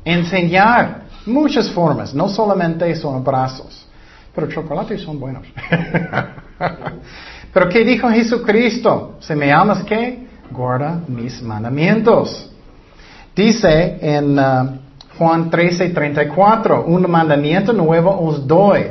Enseñar, 0.04 1.02
muchas 1.26 1.70
formas, 1.70 2.14
no 2.14 2.30
solamente 2.30 2.94
son 2.96 3.16
abrazos, 3.16 3.86
pero 4.34 4.48
chocolates 4.48 5.02
son 5.02 5.20
buenos. 5.20 5.46
pero 7.52 7.68
¿qué 7.68 7.84
dijo 7.84 8.08
Jesucristo? 8.08 9.16
Si 9.20 9.34
me 9.34 9.52
amas, 9.52 9.84
¿qué? 9.84 10.26
Guarda 10.50 11.02
mis 11.06 11.42
mandamientos. 11.42 12.50
Dice 13.38 13.98
en 14.00 14.36
uh, 14.36 14.68
Juan 15.16 15.48
13, 15.48 15.90
34, 15.90 16.86
un 16.86 17.08
mandamiento 17.08 17.72
nuevo 17.72 18.10
os 18.10 18.44
doy, 18.44 18.86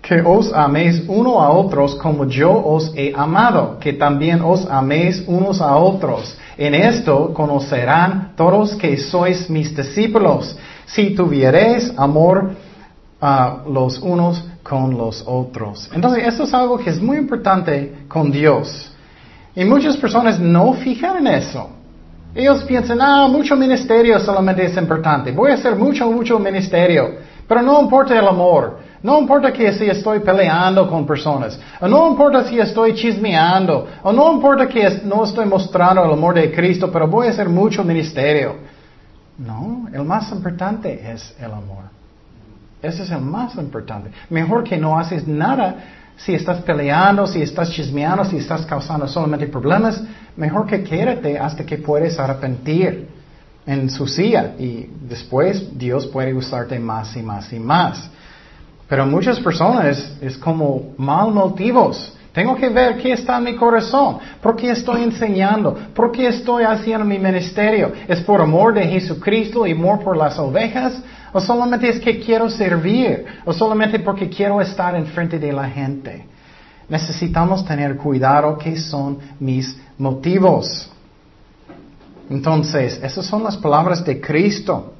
que 0.00 0.22
os 0.24 0.52
améis 0.54 1.02
uno 1.08 1.40
a 1.42 1.50
otros 1.50 1.96
como 1.96 2.24
yo 2.26 2.52
os 2.52 2.92
he 2.94 3.12
amado, 3.12 3.76
que 3.80 3.94
también 3.94 4.42
os 4.42 4.64
améis 4.70 5.24
unos 5.26 5.60
a 5.60 5.74
otros. 5.74 6.38
En 6.56 6.72
esto 6.72 7.34
conocerán 7.34 8.34
todos 8.36 8.76
que 8.76 8.96
sois 8.96 9.50
mis 9.50 9.74
discípulos, 9.74 10.56
si 10.86 11.16
tuviereis 11.16 11.92
amor 11.96 12.52
a 13.20 13.64
los 13.66 13.98
unos 13.98 14.40
con 14.62 14.96
los 14.96 15.24
otros. 15.26 15.90
Entonces, 15.92 16.28
esto 16.28 16.44
es 16.44 16.54
algo 16.54 16.78
que 16.78 16.90
es 16.90 17.02
muy 17.02 17.16
importante 17.16 18.06
con 18.06 18.30
Dios. 18.30 18.92
Y 19.56 19.64
muchas 19.64 19.96
personas 19.96 20.38
no 20.38 20.74
fijan 20.74 21.26
en 21.26 21.26
eso. 21.26 21.77
Ellos 22.34 22.62
piensan, 22.64 23.00
ah, 23.00 23.26
mucho 23.28 23.56
ministerio 23.56 24.18
solamente 24.20 24.64
es 24.64 24.76
importante. 24.76 25.32
Voy 25.32 25.50
a 25.50 25.54
hacer 25.54 25.74
mucho, 25.76 26.10
mucho 26.10 26.38
ministerio. 26.38 27.16
Pero 27.46 27.62
no 27.62 27.80
importa 27.80 28.18
el 28.18 28.26
amor. 28.26 28.78
No 29.02 29.18
importa 29.18 29.52
que 29.52 29.72
si 29.72 29.86
estoy 29.86 30.18
peleando 30.20 30.88
con 30.88 31.06
personas, 31.06 31.58
o 31.80 31.86
no 31.86 32.08
importa 32.08 32.44
si 32.44 32.58
estoy 32.58 32.94
chismeando, 32.94 33.86
o 34.02 34.12
no 34.12 34.32
importa 34.32 34.66
que 34.66 35.02
no 35.04 35.24
estoy 35.24 35.46
mostrando 35.46 36.04
el 36.04 36.10
amor 36.10 36.34
de 36.34 36.52
Cristo, 36.52 36.90
pero 36.90 37.06
voy 37.06 37.28
a 37.28 37.30
hacer 37.30 37.48
mucho 37.48 37.84
ministerio. 37.84 38.56
No, 39.38 39.86
el 39.92 40.02
más 40.02 40.32
importante 40.32 41.12
es 41.12 41.32
el 41.38 41.52
amor. 41.52 41.84
Ese 42.82 43.04
es 43.04 43.10
el 43.10 43.20
más 43.20 43.54
importante. 43.54 44.10
Mejor 44.30 44.64
que 44.64 44.76
no 44.76 44.98
haces 44.98 45.26
nada 45.26 45.76
si 46.18 46.34
estás 46.34 46.60
peleando, 46.62 47.26
si 47.26 47.40
estás 47.40 47.70
chismeando, 47.70 48.24
si 48.24 48.36
estás 48.36 48.66
causando 48.66 49.06
solamente 49.06 49.46
problemas. 49.46 50.02
Mejor 50.36 50.66
que 50.66 50.82
quédate 50.82 51.38
hasta 51.38 51.64
que 51.64 51.78
puedes 51.78 52.18
arrepentir 52.18 53.08
en 53.64 53.88
su 53.88 54.06
silla 54.06 54.54
y 54.58 54.88
después 55.08 55.78
Dios 55.78 56.06
puede 56.06 56.34
usarte 56.34 56.78
más 56.78 57.16
y 57.16 57.22
más 57.22 57.52
y 57.52 57.58
más. 57.58 58.10
Pero 58.88 59.06
muchas 59.06 59.38
personas 59.38 60.16
es 60.20 60.36
como 60.36 60.94
mal 60.96 61.30
motivos. 61.32 62.14
Tengo 62.32 62.56
que 62.56 62.68
ver 62.68 62.98
qué 62.98 63.12
está 63.12 63.38
en 63.38 63.44
mi 63.44 63.56
corazón. 63.56 64.18
¿Por 64.42 64.56
qué 64.56 64.70
estoy 64.70 65.02
enseñando? 65.02 65.76
¿Por 65.94 66.10
qué 66.10 66.28
estoy 66.28 66.64
haciendo 66.64 67.04
mi 67.04 67.18
ministerio? 67.18 67.92
¿Es 68.08 68.20
por 68.22 68.40
amor 68.40 68.74
de 68.74 68.86
Jesucristo 68.86 69.66
y 69.66 69.72
amor 69.72 70.00
por 70.02 70.16
las 70.16 70.38
ovejas? 70.38 71.00
¿O 71.32 71.40
solamente 71.40 71.88
es 71.88 72.00
que 72.00 72.20
quiero 72.20 72.48
servir? 72.48 73.24
¿O 73.44 73.52
solamente 73.52 73.98
porque 74.00 74.28
quiero 74.28 74.60
estar 74.60 74.94
enfrente 74.94 75.38
de 75.38 75.52
la 75.52 75.68
gente? 75.68 76.26
Necesitamos 76.88 77.64
tener 77.64 77.96
cuidado 77.96 78.56
qué 78.56 78.76
son 78.76 79.18
mis 79.38 79.76
motivos. 79.98 80.90
Entonces, 82.30 83.00
esas 83.02 83.26
son 83.26 83.44
las 83.44 83.56
palabras 83.56 84.04
de 84.04 84.20
Cristo. 84.20 84.94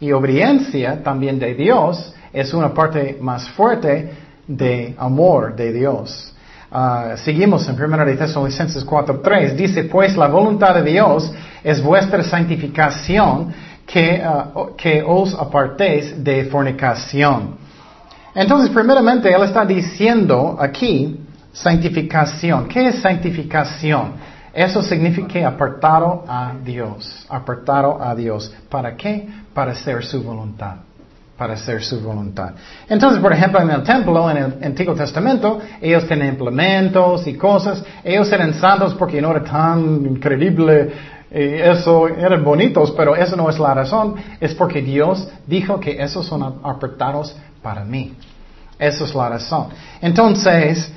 Y 0.00 0.12
obediencia 0.12 1.02
también 1.02 1.38
de 1.38 1.54
Dios 1.54 2.14
es 2.32 2.54
una 2.54 2.72
parte 2.72 3.18
más 3.20 3.48
fuerte 3.50 4.12
de 4.46 4.94
amor 4.96 5.56
de 5.56 5.72
Dios. 5.72 6.34
Ah, 6.70 7.14
seguimos 7.16 7.66
en 7.68 7.82
1 7.82 8.04
de 8.04 8.16
Tesalonicenses 8.16 8.86
4.3. 8.86 9.54
Dice, 9.54 9.84
pues 9.84 10.16
la 10.16 10.28
voluntad 10.28 10.74
de 10.74 10.82
Dios 10.90 11.32
es 11.64 11.82
vuestra 11.82 12.22
santificación, 12.22 13.52
que, 13.88 14.22
ah, 14.22 14.52
que 14.76 15.02
os 15.02 15.34
apartéis 15.34 16.22
de 16.22 16.44
fornicación. 16.44 17.56
Entonces, 18.34 18.68
primeramente, 18.70 19.32
Él 19.32 19.42
está 19.42 19.64
diciendo 19.64 20.56
aquí 20.60 21.18
santificación. 21.52 22.68
¿Qué 22.68 22.88
es 22.88 23.00
santificación? 23.00 24.12
Eso 24.52 24.82
significa 24.82 25.48
apartado 25.48 26.24
a 26.28 26.52
Dios, 26.62 27.26
apartado 27.30 28.00
a 28.00 28.14
Dios. 28.14 28.52
¿Para 28.68 28.94
qué? 28.94 29.26
Para 29.54 29.72
hacer 29.72 30.04
su 30.04 30.22
voluntad. 30.22 30.76
Para 31.38 31.54
hacer 31.54 31.82
su 31.82 32.00
voluntad. 32.00 32.52
Entonces, 32.88 33.20
por 33.20 33.32
ejemplo, 33.32 33.60
en 33.60 33.70
el 33.70 33.82
templo, 33.82 34.30
en 34.30 34.36
el 34.36 34.64
Antiguo 34.64 34.94
Testamento, 34.94 35.60
ellos 35.80 36.06
tenían 36.06 36.30
implementos 36.30 37.26
y 37.26 37.34
cosas. 37.34 37.82
Ellos 38.04 38.30
eran 38.32 38.52
santos 38.54 38.94
porque 38.94 39.22
no 39.22 39.30
era 39.30 39.44
tan 39.44 40.04
increíble 40.04 40.92
eso 41.30 42.08
eran 42.08 42.42
bonitos, 42.42 42.90
pero 42.92 43.14
eso 43.14 43.36
no 43.36 43.50
es 43.50 43.58
la 43.58 43.74
razón. 43.74 44.14
Es 44.40 44.54
porque 44.54 44.80
Dios 44.82 45.28
dijo 45.46 45.78
que 45.78 46.02
esos 46.02 46.26
son 46.26 46.42
apartados 46.42 47.36
para 47.62 47.84
mí. 47.84 48.14
Esa 48.78 49.04
es 49.04 49.14
la 49.14 49.28
razón. 49.28 49.66
Entonces, 50.00 50.90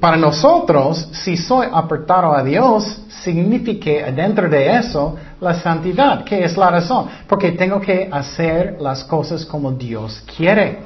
para 0.00 0.16
nosotros, 0.16 1.08
si 1.12 1.36
soy 1.36 1.66
apartado 1.70 2.32
a 2.34 2.42
Dios, 2.42 3.02
significa 3.08 4.10
dentro 4.10 4.48
de 4.48 4.76
eso 4.76 5.16
la 5.40 5.54
santidad. 5.54 6.24
¿Qué 6.24 6.44
es 6.44 6.56
la 6.56 6.70
razón? 6.70 7.06
Porque 7.28 7.52
tengo 7.52 7.80
que 7.80 8.08
hacer 8.10 8.78
las 8.80 9.04
cosas 9.04 9.44
como 9.44 9.72
Dios 9.72 10.24
quiere. 10.36 10.78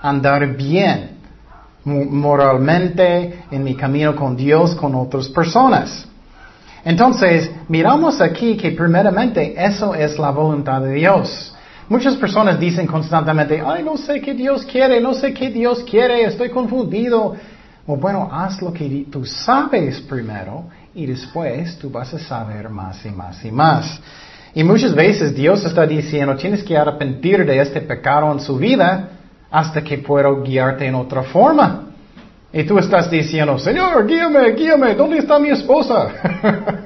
Andar 0.00 0.46
bien, 0.54 1.18
moralmente, 1.84 3.44
en 3.50 3.64
mi 3.64 3.74
camino 3.74 4.14
con 4.14 4.36
Dios, 4.36 4.74
con 4.76 4.94
otras 4.94 5.28
personas. 5.28 6.06
Entonces, 6.86 7.50
miramos 7.66 8.20
aquí 8.20 8.56
que 8.56 8.70
primeramente 8.70 9.54
eso 9.58 9.92
es 9.92 10.16
la 10.20 10.30
voluntad 10.30 10.80
de 10.82 10.92
Dios. 10.92 11.52
Muchas 11.88 12.14
personas 12.14 12.60
dicen 12.60 12.86
constantemente, 12.86 13.60
ay, 13.60 13.82
no 13.82 13.96
sé 13.96 14.20
qué 14.20 14.34
Dios 14.34 14.64
quiere, 14.64 15.00
no 15.00 15.12
sé 15.12 15.34
qué 15.34 15.50
Dios 15.50 15.82
quiere, 15.82 16.22
estoy 16.22 16.48
confundido. 16.48 17.34
O 17.88 17.96
bueno, 17.96 18.28
haz 18.30 18.62
lo 18.62 18.72
que 18.72 19.04
tú 19.10 19.24
sabes 19.24 20.00
primero 20.02 20.66
y 20.94 21.06
después 21.06 21.76
tú 21.76 21.90
vas 21.90 22.14
a 22.14 22.20
saber 22.20 22.68
más 22.68 23.04
y 23.04 23.10
más 23.10 23.44
y 23.44 23.50
más. 23.50 24.00
Y 24.54 24.62
muchas 24.62 24.94
veces 24.94 25.34
Dios 25.34 25.64
está 25.64 25.88
diciendo, 25.88 26.36
tienes 26.36 26.62
que 26.62 26.78
arrepentir 26.78 27.44
de 27.44 27.60
este 27.60 27.80
pecado 27.80 28.30
en 28.30 28.38
su 28.38 28.58
vida 28.58 29.08
hasta 29.50 29.82
que 29.82 29.98
puedo 29.98 30.40
guiarte 30.40 30.86
en 30.86 30.94
otra 30.94 31.24
forma. 31.24 31.85
Y 32.52 32.64
tú 32.64 32.78
estás 32.78 33.10
diciendo, 33.10 33.58
Señor, 33.58 34.06
guíame, 34.06 34.52
guíame, 34.52 34.94
¿dónde 34.94 35.18
está 35.18 35.38
mi 35.38 35.50
esposa? 35.50 36.08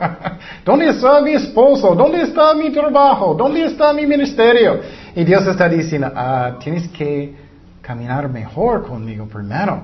¿Dónde 0.64 0.88
está 0.88 1.20
mi 1.20 1.32
esposo? 1.32 1.94
¿Dónde 1.94 2.22
está 2.22 2.54
mi 2.54 2.70
trabajo? 2.70 3.34
¿Dónde 3.34 3.66
está 3.66 3.92
mi 3.92 4.06
ministerio? 4.06 4.80
Y 5.14 5.22
Dios 5.24 5.46
está 5.46 5.68
diciendo, 5.68 6.10
ah, 6.14 6.56
tienes 6.62 6.88
que 6.88 7.34
caminar 7.82 8.28
mejor 8.28 8.86
conmigo 8.86 9.26
primero. 9.26 9.82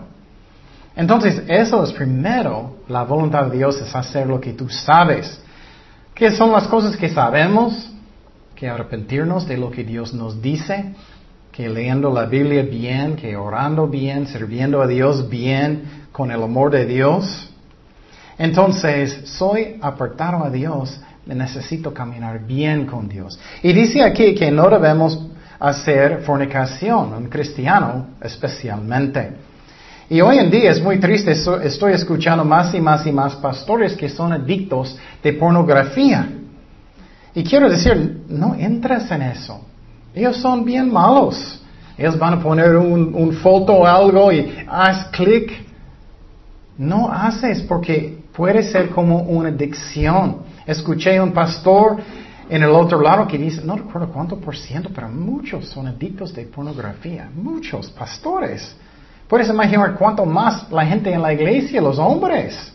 Entonces, 0.97 1.43
eso 1.47 1.85
es 1.85 1.93
primero, 1.93 2.77
la 2.89 3.05
voluntad 3.05 3.45
de 3.47 3.59
Dios 3.59 3.81
es 3.81 3.95
hacer 3.95 4.27
lo 4.27 4.41
que 4.41 4.55
tú 4.55 4.69
sabes. 4.71 5.41
¿Qué 6.15 6.31
son 6.31 6.53
las 6.53 6.67
cosas 6.69 6.97
que 6.97 7.11
sabemos? 7.11 7.93
Que 8.55 8.69
arrepentirnos 8.69 9.47
de 9.47 9.59
lo 9.59 9.71
que 9.71 9.85
Dios 9.85 10.15
nos 10.15 10.41
dice, 10.41 10.95
que 11.57 11.71
leyendo 11.71 12.13
la 12.13 12.27
Biblia 12.27 12.63
bien, 12.63 13.17
que 13.17 13.35
orando 13.35 13.89
bien, 13.89 14.27
sirviendo 14.27 14.83
a 14.83 14.87
Dios 14.87 15.27
bien, 15.31 16.05
con 16.13 16.31
el 16.31 16.43
amor 16.43 16.71
de 16.71 16.85
Dios. 16.85 17.49
Entonces, 18.37 19.23
soy 19.25 19.79
apartado 19.81 20.45
a 20.45 20.51
Dios, 20.51 21.01
necesito 21.25 21.95
caminar 21.95 22.45
bien 22.47 22.85
con 22.85 23.09
Dios. 23.09 23.39
Y 23.63 23.73
dice 23.73 24.03
aquí 24.03 24.35
que 24.35 24.51
no 24.51 24.69
debemos 24.69 25.19
hacer 25.59 26.21
fornicación, 26.27 27.15
un 27.15 27.29
cristiano 27.31 28.09
especialmente. 28.21 29.33
Y 30.11 30.21
hoy 30.21 30.37
en 30.37 30.51
día 30.51 30.71
es 30.71 30.83
muy 30.83 31.01
triste, 31.01 31.33
estoy 31.33 31.95
escuchando 31.95 32.45
más 32.45 32.75
y 32.75 32.81
más 32.83 33.07
y 33.07 33.13
más 33.13 33.35
pastores 33.37 33.97
que 33.97 34.11
son 34.11 34.31
adictos 34.35 34.99
de 35.23 35.33
pornografía. 35.33 36.29
Y 37.35 37.43
quiero 37.43 37.71
decir, 37.71 38.25
no 38.29 38.55
entras 38.55 39.11
en 39.11 39.23
eso. 39.23 39.65
Ellos 40.17 40.39
son 40.39 40.65
bien 40.65 40.91
malos. 40.91 41.61
Ellos 41.99 42.19
van 42.19 42.33
a 42.33 42.43
poner 42.43 42.75
un, 42.75 43.33
foto 43.35 43.75
o 43.75 43.87
algo 43.87 44.33
y 44.33 44.51
haz 44.67 45.09
clic. 45.11 45.53
No 46.79 47.13
haces 47.13 47.61
porque 47.61 48.19
puede 48.35 48.63
ser 48.63 48.89
como 48.89 49.21
una 49.25 49.51
adicción. 49.51 50.39
Escuché 50.67 51.21
un 51.21 51.33
pastor 51.33 51.99
en 52.49 52.63
el 52.63 52.71
otro 52.71 52.99
lado 52.99 53.29
que 53.29 53.37
dice, 53.37 53.61
no 53.63 53.77
recuerdo 53.77 54.09
cuánto 54.11 54.39
por 54.39 54.57
ciento, 54.57 54.89
pero 54.95 55.11
muchos 55.11 55.69
son 55.69 55.87
adictos 55.87 56.35
de 56.35 56.45
pornografía. 56.45 57.29
Muchos 57.35 57.91
pastores. 57.91 58.75
Puedes 59.29 59.51
imaginar 59.51 59.97
cuánto 59.97 60.25
más 60.25 60.73
la 60.73 60.87
gente 60.87 61.13
en 61.13 61.21
la 61.21 61.35
iglesia, 61.35 61.83
los 61.83 61.99
hombres. 61.99 62.73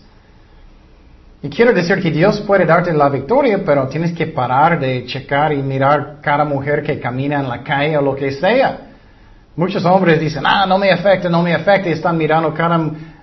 Y 1.43 1.49
quiero 1.49 1.73
decir 1.73 1.99
que 1.99 2.11
Dios 2.11 2.39
puede 2.41 2.65
darte 2.65 2.93
la 2.93 3.09
victoria, 3.09 3.61
pero 3.65 3.87
tienes 3.87 4.13
que 4.13 4.27
parar 4.27 4.79
de 4.79 5.05
checar 5.05 5.51
y 5.51 5.63
mirar 5.63 6.17
cada 6.21 6.45
mujer 6.45 6.83
que 6.83 6.99
camina 6.99 7.39
en 7.39 7.49
la 7.49 7.63
calle 7.63 7.97
o 7.97 8.01
lo 8.01 8.15
que 8.15 8.31
sea. 8.31 8.77
Muchos 9.55 9.83
hombres 9.83 10.19
dicen, 10.19 10.43
ah, 10.45 10.67
no 10.67 10.77
me 10.77 10.91
afecta, 10.91 11.29
no 11.29 11.41
me 11.41 11.53
afecta, 11.53 11.89
y 11.89 11.93
están 11.93 12.15
mirando 12.15 12.53
cada 12.53 12.79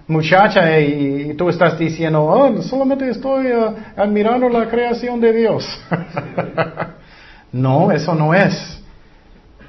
muchacha 0.08 0.80
y, 0.80 1.34
tú 1.34 1.48
estás 1.48 1.78
diciendo, 1.78 2.24
oh, 2.24 2.60
solamente 2.62 3.08
estoy 3.08 3.52
uh, 3.52 3.74
admirando 3.96 4.48
la 4.48 4.68
creación 4.68 5.20
de 5.20 5.32
Dios. 5.32 5.80
no, 7.52 7.92
eso 7.92 8.14
no 8.16 8.34
es. 8.34 8.82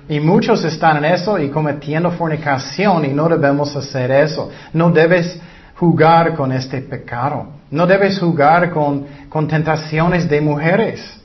Y 0.07 0.19
muchos 0.19 0.63
están 0.63 0.97
en 0.97 1.05
eso 1.05 1.37
y 1.37 1.49
cometiendo 1.49 2.09
fornicación 2.09 3.05
y 3.05 3.09
no 3.09 3.29
debemos 3.29 3.75
hacer 3.75 4.09
eso. 4.09 4.49
No 4.73 4.89
debes 4.89 5.39
jugar 5.75 6.33
con 6.33 6.51
este 6.51 6.81
pecado. 6.81 7.58
No 7.71 7.85
debes 7.85 8.19
jugar 8.19 8.71
con, 8.71 9.05
con 9.29 9.47
tentaciones 9.47 10.27
de 10.29 10.41
mujeres. 10.41 11.19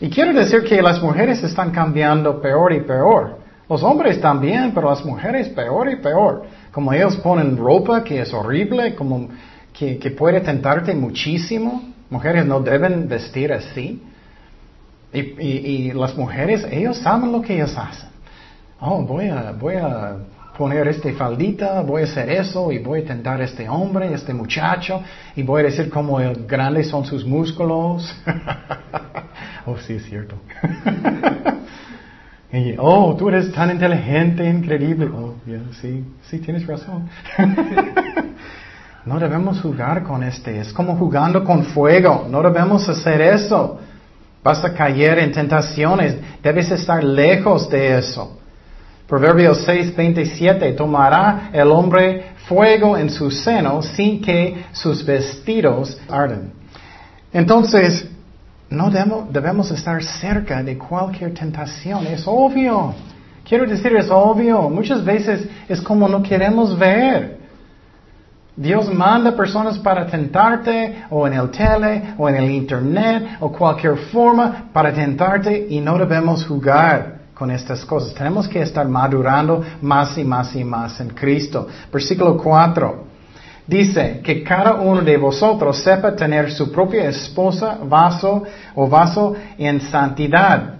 Y 0.00 0.08
quiero 0.08 0.32
decir 0.32 0.62
que 0.64 0.80
las 0.80 1.02
mujeres 1.02 1.42
están 1.42 1.70
cambiando 1.70 2.40
peor 2.40 2.72
y 2.72 2.80
peor. 2.80 3.38
Los 3.68 3.82
hombres 3.82 4.20
también, 4.20 4.72
pero 4.72 4.90
las 4.90 5.04
mujeres 5.04 5.48
peor 5.48 5.90
y 5.90 5.96
peor. 5.96 6.44
Como 6.72 6.92
ellos 6.92 7.16
ponen 7.16 7.56
ropa 7.56 8.02
que 8.02 8.20
es 8.20 8.32
horrible, 8.32 8.94
como 8.94 9.28
que, 9.72 10.14
puede 10.16 10.40
tentarte 10.40 10.94
muchísimo. 10.94 11.82
Mujeres 12.08 12.46
no 12.46 12.60
deben 12.60 13.08
vestir 13.08 13.52
así. 13.52 14.02
Y, 15.12 15.20
y, 15.20 15.32
y, 15.40 15.92
las 15.92 16.16
mujeres, 16.16 16.66
ellos 16.70 16.98
saben 16.98 17.32
lo 17.32 17.42
que 17.42 17.54
ellos 17.54 17.76
hacen. 17.76 18.08
Oh, 18.80 19.02
voy 19.02 19.28
a, 19.28 19.52
voy 19.52 19.74
a 19.74 20.16
poner 20.58 20.88
este 20.88 21.12
faldita, 21.12 21.80
voy 21.82 22.02
a 22.02 22.04
hacer 22.04 22.28
eso 22.30 22.72
y 22.72 22.78
voy 22.78 23.02
a 23.02 23.04
tentar 23.04 23.40
este 23.40 23.68
hombre, 23.68 24.12
este 24.12 24.34
muchacho 24.34 25.00
y 25.36 25.44
voy 25.44 25.60
a 25.60 25.64
decir 25.66 25.88
cómo 25.88 26.18
grandes 26.48 26.88
son 26.88 27.06
sus 27.06 27.24
músculos. 27.24 28.12
oh, 29.66 29.76
sí, 29.78 29.94
es 29.94 30.04
cierto. 30.06 30.34
oh, 32.78 33.14
tú 33.16 33.28
eres 33.28 33.52
tan 33.52 33.70
inteligente, 33.70 34.50
increíble. 34.50 35.06
Oh, 35.06 35.36
sí, 35.80 36.04
sí, 36.22 36.40
tienes 36.40 36.66
razón. 36.66 37.08
no 39.06 39.20
debemos 39.20 39.60
jugar 39.60 40.02
con 40.02 40.24
este, 40.24 40.58
es 40.58 40.72
como 40.72 40.96
jugando 40.96 41.44
con 41.44 41.66
fuego, 41.66 42.26
no 42.28 42.42
debemos 42.42 42.88
hacer 42.88 43.20
eso. 43.20 43.78
Vas 44.42 44.64
a 44.64 44.74
caer 44.74 45.20
en 45.20 45.30
tentaciones. 45.30 46.16
Debes 46.42 46.68
estar 46.72 47.04
lejos 47.04 47.70
de 47.70 47.98
eso. 47.98 48.37
Proverbios 49.08 49.66
6:27, 49.66 50.76
tomará 50.76 51.48
el 51.54 51.68
hombre 51.68 52.32
fuego 52.46 52.94
en 52.98 53.08
su 53.08 53.30
seno 53.30 53.80
sin 53.80 54.20
que 54.20 54.66
sus 54.72 55.02
vestidos 55.02 55.98
arden. 56.10 56.52
Entonces, 57.32 58.06
no 58.68 58.90
debemos 59.30 59.70
estar 59.70 60.02
cerca 60.02 60.62
de 60.62 60.76
cualquier 60.76 61.32
tentación. 61.32 62.06
Es 62.06 62.24
obvio. 62.26 62.94
Quiero 63.48 63.66
decir, 63.66 63.96
es 63.96 64.10
obvio. 64.10 64.68
Muchas 64.68 65.02
veces 65.02 65.48
es 65.66 65.80
como 65.80 66.06
no 66.06 66.22
queremos 66.22 66.78
ver. 66.78 67.38
Dios 68.54 68.92
manda 68.92 69.34
personas 69.34 69.78
para 69.78 70.06
tentarte 70.06 71.04
o 71.08 71.26
en 71.26 71.32
el 71.32 71.48
tele 71.50 72.14
o 72.18 72.28
en 72.28 72.34
el 72.34 72.50
internet 72.50 73.38
o 73.40 73.50
cualquier 73.50 73.96
forma 74.12 74.68
para 74.70 74.92
tentarte 74.92 75.66
y 75.70 75.80
no 75.80 75.96
debemos 75.96 76.44
jugar 76.44 77.17
con 77.38 77.50
estas 77.50 77.84
cosas. 77.84 78.12
Tenemos 78.14 78.48
que 78.48 78.60
estar 78.60 78.88
madurando 78.88 79.62
más 79.80 80.18
y 80.18 80.24
más 80.24 80.56
y 80.56 80.64
más 80.64 81.00
en 81.00 81.10
Cristo. 81.10 81.68
Versículo 81.92 82.36
4. 82.36 83.04
Dice 83.66 84.20
que 84.24 84.42
cada 84.42 84.74
uno 84.74 85.02
de 85.02 85.16
vosotros 85.18 85.78
sepa 85.82 86.16
tener 86.16 86.50
su 86.50 86.72
propia 86.72 87.08
esposa, 87.08 87.78
vaso 87.84 88.42
o 88.74 88.88
vaso 88.88 89.34
en 89.58 89.80
santidad 89.82 90.76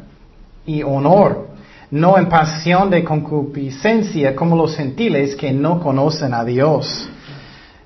y 0.66 0.82
honor, 0.82 1.48
no 1.90 2.18
en 2.18 2.28
pasión 2.28 2.90
de 2.90 3.04
concupiscencia 3.04 4.34
como 4.34 4.56
los 4.56 4.74
gentiles 4.74 5.36
que 5.36 5.52
no 5.52 5.80
conocen 5.80 6.32
a 6.32 6.44
Dios. 6.44 7.08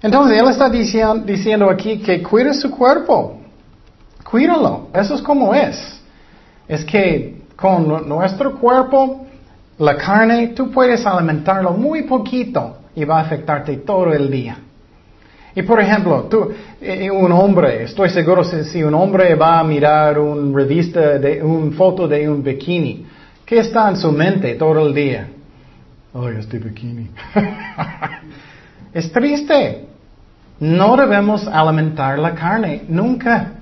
Entonces, 0.00 0.40
Él 0.40 0.48
está 0.48 0.70
diciendo, 0.70 1.68
aquí 1.68 1.98
que 1.98 2.22
cuide 2.22 2.54
su 2.54 2.70
cuerpo. 2.70 3.38
Cuídalo. 4.28 4.88
Eso 4.94 5.14
es 5.14 5.20
como 5.20 5.54
es. 5.54 6.00
Es 6.66 6.85
que 6.85 7.41
con 7.62 8.09
nuestro 8.09 8.59
cuerpo, 8.59 9.25
la 9.79 9.96
carne, 9.96 10.48
tú 10.48 10.70
puedes 10.72 11.07
alimentarlo 11.07 11.72
muy 11.72 12.03
poquito 12.03 12.79
y 12.96 13.05
va 13.05 13.20
a 13.20 13.22
afectarte 13.22 13.77
todo 13.77 14.12
el 14.12 14.29
día. 14.29 14.57
Y 15.55 15.62
por 15.62 15.81
ejemplo, 15.81 16.25
tú, 16.25 16.51
eh, 16.81 17.09
un 17.09 17.31
hombre, 17.31 17.85
estoy 17.85 18.09
seguro 18.11 18.42
si, 18.42 18.83
un 18.83 18.94
hombre 18.94 19.37
va 19.37 19.61
a 19.61 19.64
mirar 19.64 20.18
una 20.18 20.57
revista 20.57 21.18
de 21.20 21.40
una 21.40 21.70
foto 21.77 22.09
de 22.09 22.29
un 22.29 22.42
bikini, 22.42 23.07
¿qué 23.46 23.61
está 23.61 23.88
en 23.90 23.96
su 23.96 24.11
mente 24.11 24.57
todo 24.57 24.85
el 24.85 24.92
día? 24.92 25.29
Ay, 26.14 26.37
este 26.40 26.59
bikini. 26.59 27.11
es 28.92 29.12
triste. 29.12 29.87
No 30.59 30.96
debemos 30.96 31.46
alimentar 31.46 32.18
la 32.18 32.35
carne, 32.35 32.83
nunca. 32.88 33.53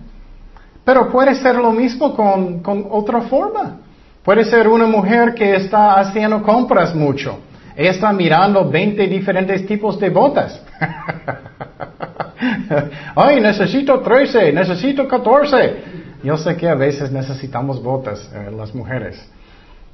Pero 0.85 1.11
puede 1.11 1.35
ser 1.35 1.57
lo 1.57 1.73
mismo 1.73 2.15
con, 2.15 2.63
otra 2.91 3.23
forma. 3.23 3.77
Puede 4.23 4.45
ser 4.45 4.69
una 4.69 4.87
mujer 4.87 5.35
que 5.35 5.57
está 5.57 5.95
haciendo 5.95 6.43
compras 6.43 6.95
mucho. 6.95 7.39
Ella 7.77 7.93
está 7.93 8.13
mirando 8.13 8.69
20 8.69 9.07
diferentes 9.07 9.67
tipos 9.67 9.99
de 9.99 10.11
botas. 10.11 10.63
Ay, 13.17 13.41
necesito 13.41 14.01
13, 14.01 14.53
necesito 14.53 15.09
14. 15.09 15.77
Yo 16.23 16.37
sé 16.37 16.57
que 16.57 16.69
a 16.69 16.75
veces 16.75 17.11
necesitamos 17.11 17.83
botas, 17.83 18.31
eh, 18.35 18.51
las 18.55 18.75
mujeres. 18.75 19.19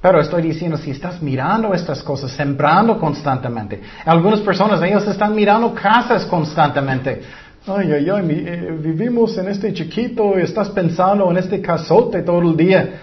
Pero 0.02 0.20
estoy 0.20 0.42
diciendo, 0.42 0.76
si 0.76 0.90
estás 0.90 1.22
mirando 1.22 1.72
estas 1.72 2.02
cosas, 2.02 2.32
sembrando 2.32 2.98
constantemente, 2.98 3.80
algunas 4.04 4.40
personas, 4.40 4.82
ellos 4.82 5.06
están 5.06 5.34
mirando 5.34 5.72
casas 5.72 6.26
constantemente. 6.26 7.22
Ay, 7.66 7.92
ay, 7.92 8.10
ay, 8.10 8.44
eh, 8.46 8.78
vivimos 8.80 9.38
en 9.38 9.48
este 9.48 9.72
chiquito 9.72 10.36
estás 10.36 10.68
pensando 10.70 11.30
en 11.30 11.36
este 11.36 11.60
casote 11.60 12.22
todo 12.22 12.40
el 12.40 12.56
día. 12.56 13.00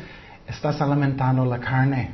Estás 0.47 0.81
alimentando 0.81 1.45
la 1.45 1.59
carne. 1.59 2.11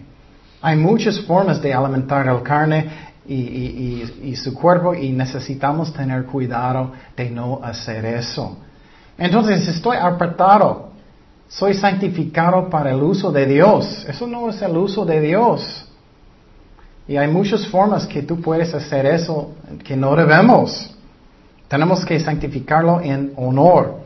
Hay 0.62 0.76
muchas 0.78 1.20
formas 1.22 1.62
de 1.62 1.74
alimentar 1.74 2.26
la 2.26 2.42
carne 2.44 2.90
y, 3.28 4.12
y, 4.24 4.36
su 4.36 4.54
cuerpo 4.54 4.94
y 4.96 5.12
necesitamos 5.12 5.94
tener 5.94 6.26
cuidado 6.26 6.92
de 7.16 7.30
no 7.30 7.60
hacer 7.64 8.06
eso. 8.06 8.58
Entonces 9.18 9.68
estoy 9.68 9.98
apartado 9.98 10.90
soy 11.50 11.74
santificado 11.74 12.70
para 12.70 12.92
el 12.92 13.02
uso 13.02 13.32
de 13.32 13.48
Dios. 13.48 14.06
Eso 14.08 14.28
no 14.28 14.50
es 14.50 14.62
el 14.62 14.78
uso 14.78 15.04
de 15.04 15.20
Dios. 15.20 15.86
Y 17.08 17.18
hay 17.18 17.28
muchas 17.28 17.68
formas 17.68 18.06
que 18.06 18.22
tú 18.22 18.40
puedes 18.40 18.72
hacer 18.74 19.08
eso 19.08 19.52
que 19.84 19.98
no 19.98 20.16
debemos. 20.16 20.96
Tenemos 21.68 22.06
que 22.06 22.20
santificarlo 22.20 23.02
en 23.02 23.34
honor. 23.36 24.02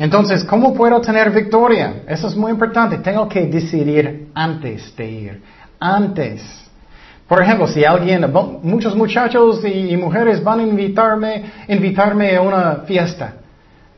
Entonces, 0.00 0.44
¿cómo 0.44 0.72
puedo 0.72 0.98
tener 1.02 1.30
victoria? 1.30 2.04
Eso 2.08 2.28
es 2.28 2.34
muy 2.34 2.50
importante. 2.50 2.96
Tengo 2.96 3.28
que 3.28 3.42
decidir 3.42 4.30
antes 4.34 4.96
de 4.96 5.10
ir. 5.10 5.42
Antes. 5.78 6.40
Por 7.28 7.42
ejemplo, 7.42 7.68
si 7.68 7.84
alguien, 7.84 8.24
muchos 8.62 8.96
muchachos 8.96 9.62
y, 9.62 9.94
mujeres 9.98 10.42
van 10.42 10.60
a 10.60 10.62
invitarme, 10.62 11.44
invitarme 11.68 12.34
a 12.34 12.40
una 12.40 12.76
fiesta. 12.86 13.34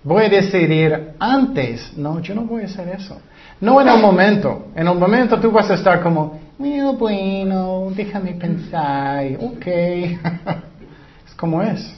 Voy 0.03 0.25
a 0.25 0.29
decidir 0.29 1.13
antes, 1.21 1.97
no, 1.97 2.19
yo 2.19 2.35
no 2.35 2.47
voy 2.47 2.63
a 2.63 2.65
hacer 2.65 2.89
eso. 2.89 3.21
No 3.61 3.81
en 3.81 3.89
el 3.89 4.01
momento. 4.01 4.71
En 4.75 4.89
el 4.89 4.99
momento 4.99 5.39
tú 5.39 5.53
vas 5.53 5.71
a 5.71 5.75
estar 5.75 6.03
como, 6.03 6.41
bueno, 6.59 6.95
bueno, 6.95 7.93
déjame 7.95 8.33
pensar, 8.33 9.25
ok. 9.41 9.67
es 11.27 11.35
como 11.37 11.63
es. 11.63 11.95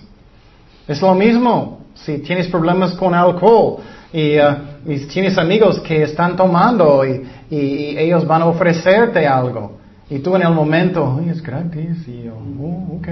Es 0.87 1.01
lo 1.01 1.15
mismo 1.15 1.81
si 1.95 2.19
tienes 2.19 2.49
problemas 2.49 2.93
con 2.93 3.15
alcohol 3.15 3.79
y, 4.15 4.39
uh, 4.39 5.09
tienes 5.13 5.37
amigos 5.37 5.81
que 5.81 6.05
están 6.05 6.37
tomando 6.37 7.05
y, 7.05 7.27
ellos 7.51 8.27
van 8.27 8.43
a 8.43 8.47
ofrecerte 8.47 9.27
algo. 9.27 9.79
Y 10.09 10.19
tú 10.21 10.35
en 10.37 10.43
el 10.43 10.53
momento, 10.53 11.21
es 11.29 11.43
gratis 11.43 12.07
y, 12.09 12.29
oh, 12.29 12.97
ok, 12.97 13.09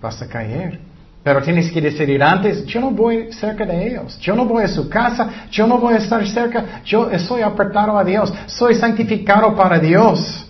vas 0.00 0.20
a 0.20 0.28
caer. 0.28 0.80
Pero 1.22 1.40
tienes 1.42 1.70
que 1.70 1.80
decidir 1.80 2.22
antes, 2.22 2.64
yo 2.66 2.80
no 2.80 2.90
voy 2.90 3.32
cerca 3.32 3.64
de 3.64 3.86
ellos, 3.86 4.18
yo 4.18 4.34
no 4.34 4.44
voy 4.44 4.64
a 4.64 4.68
su 4.68 4.88
casa, 4.88 5.46
yo 5.50 5.66
no 5.66 5.78
voy 5.78 5.94
a 5.94 5.98
estar 5.98 6.26
cerca, 6.26 6.82
yo 6.84 7.10
estoy 7.10 7.42
apartado 7.42 7.96
a 7.96 8.04
Dios, 8.04 8.32
soy 8.46 8.74
santificado 8.74 9.54
para 9.54 9.78
Dios. 9.78 10.48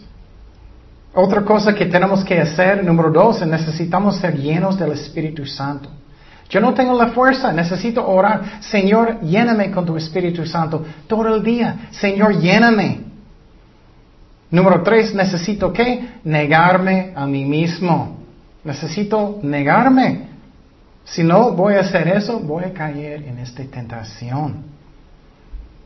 Otra 1.14 1.42
cosa 1.42 1.75
que 1.75 1.85
tenemos 1.85 2.25
que 2.25 2.40
hacer, 2.40 2.83
número 2.83 3.11
dos, 3.11 3.46
necesitamos 3.46 4.16
ser 4.16 4.38
llenos 4.38 4.79
del 4.79 4.92
Espíritu 4.92 5.44
Santo. 5.44 5.90
Yo 6.52 6.60
no 6.60 6.74
tengo 6.74 6.92
la 6.92 7.08
fuerza, 7.08 7.50
necesito 7.50 8.06
orar. 8.06 8.60
Señor, 8.60 9.22
lléname 9.22 9.70
con 9.70 9.86
tu 9.86 9.96
Espíritu 9.96 10.44
Santo 10.44 10.84
todo 11.06 11.34
el 11.34 11.42
día. 11.42 11.88
Señor, 11.92 12.38
lléname. 12.38 13.00
Número 14.50 14.82
tres, 14.82 15.14
necesito 15.14 15.72
qué? 15.72 16.20
Negarme 16.24 17.12
a 17.16 17.26
mí 17.26 17.46
mismo. 17.46 18.18
Necesito 18.64 19.40
negarme. 19.42 20.28
Si 21.04 21.24
no 21.24 21.52
voy 21.52 21.76
a 21.76 21.80
hacer 21.80 22.06
eso, 22.08 22.38
voy 22.38 22.64
a 22.64 22.74
caer 22.74 23.22
en 23.22 23.38
esta 23.38 23.64
tentación. 23.64 24.64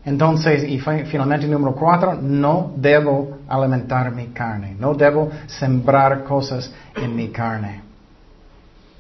Entonces, 0.05 0.65
y 0.69 0.81
finalmente 0.81 1.47
número 1.47 1.77
cuatro, 1.77 2.15
no 2.21 2.73
debo 2.75 3.39
alimentar 3.47 4.11
mi 4.11 4.27
carne, 4.27 4.75
no 4.81 4.95
debo 4.95 5.31
sembrar 5.47 6.25
cosas 6.25 6.75
en 6.97 7.15
mi 7.15 7.29
carne. 7.29 7.86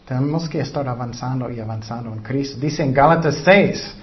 Tenemos 0.06 0.48
que 0.48 0.60
estar 0.60 0.86
avanzando 0.88 1.50
y 1.50 1.58
avanzando 1.58 2.12
en 2.12 2.20
Cristo. 2.22 2.58
Dice 2.60 2.84
en 2.84 2.94
Gálatas 2.94 3.42
6, 3.44 3.96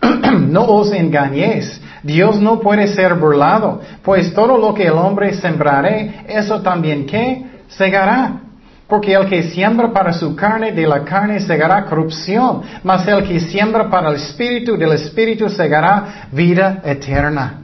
no 0.48 0.64
os 0.64 0.90
engañéis, 0.92 1.78
Dios 2.02 2.40
no 2.40 2.60
puede 2.60 2.86
ser 2.88 3.14
burlado, 3.14 3.82
pues 4.02 4.32
todo 4.32 4.56
lo 4.56 4.72
que 4.72 4.86
el 4.86 4.94
hombre 4.94 5.34
sembrare, 5.34 6.24
eso 6.28 6.62
también 6.62 7.04
que 7.04 7.44
segará. 7.68 8.40
Porque 8.86 9.12
el 9.12 9.28
que 9.28 9.44
siembra 9.44 9.92
para 9.92 10.12
su 10.12 10.34
carne, 10.34 10.72
de 10.72 10.86
la 10.86 11.04
carne 11.04 11.38
segará 11.38 11.84
corrupción, 11.84 12.62
mas 12.82 13.06
el 13.06 13.22
que 13.28 13.38
siembra 13.38 13.88
para 13.88 14.08
el 14.08 14.16
espíritu, 14.16 14.76
del 14.76 14.92
espíritu 14.92 15.48
segará 15.48 16.26
vida 16.32 16.80
eterna. 16.84 17.60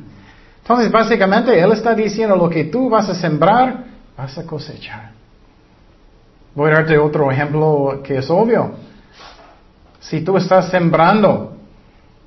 Entonces, 0.63 0.93
básicamente, 0.93 1.59
Él 1.59 1.73
está 1.73 1.95
diciendo 1.95 2.37
lo 2.37 2.49
que 2.49 2.65
tú 2.65 2.91
vas 2.91 3.09
a 3.09 3.15
sembrar, 3.15 3.85
vas 4.17 4.39
a 4.39 4.45
cosechar. 4.45 5.16
Voy 6.57 6.71
a 6.71 6.77
darte 6.77 6.97
otro 6.97 7.31
ejemplo 7.31 8.01
que 8.03 8.17
es 8.17 8.31
obvio. 8.31 8.71
Si 10.01 10.23
tú 10.23 10.39
estás 10.39 10.71
sembrando, 10.71 11.55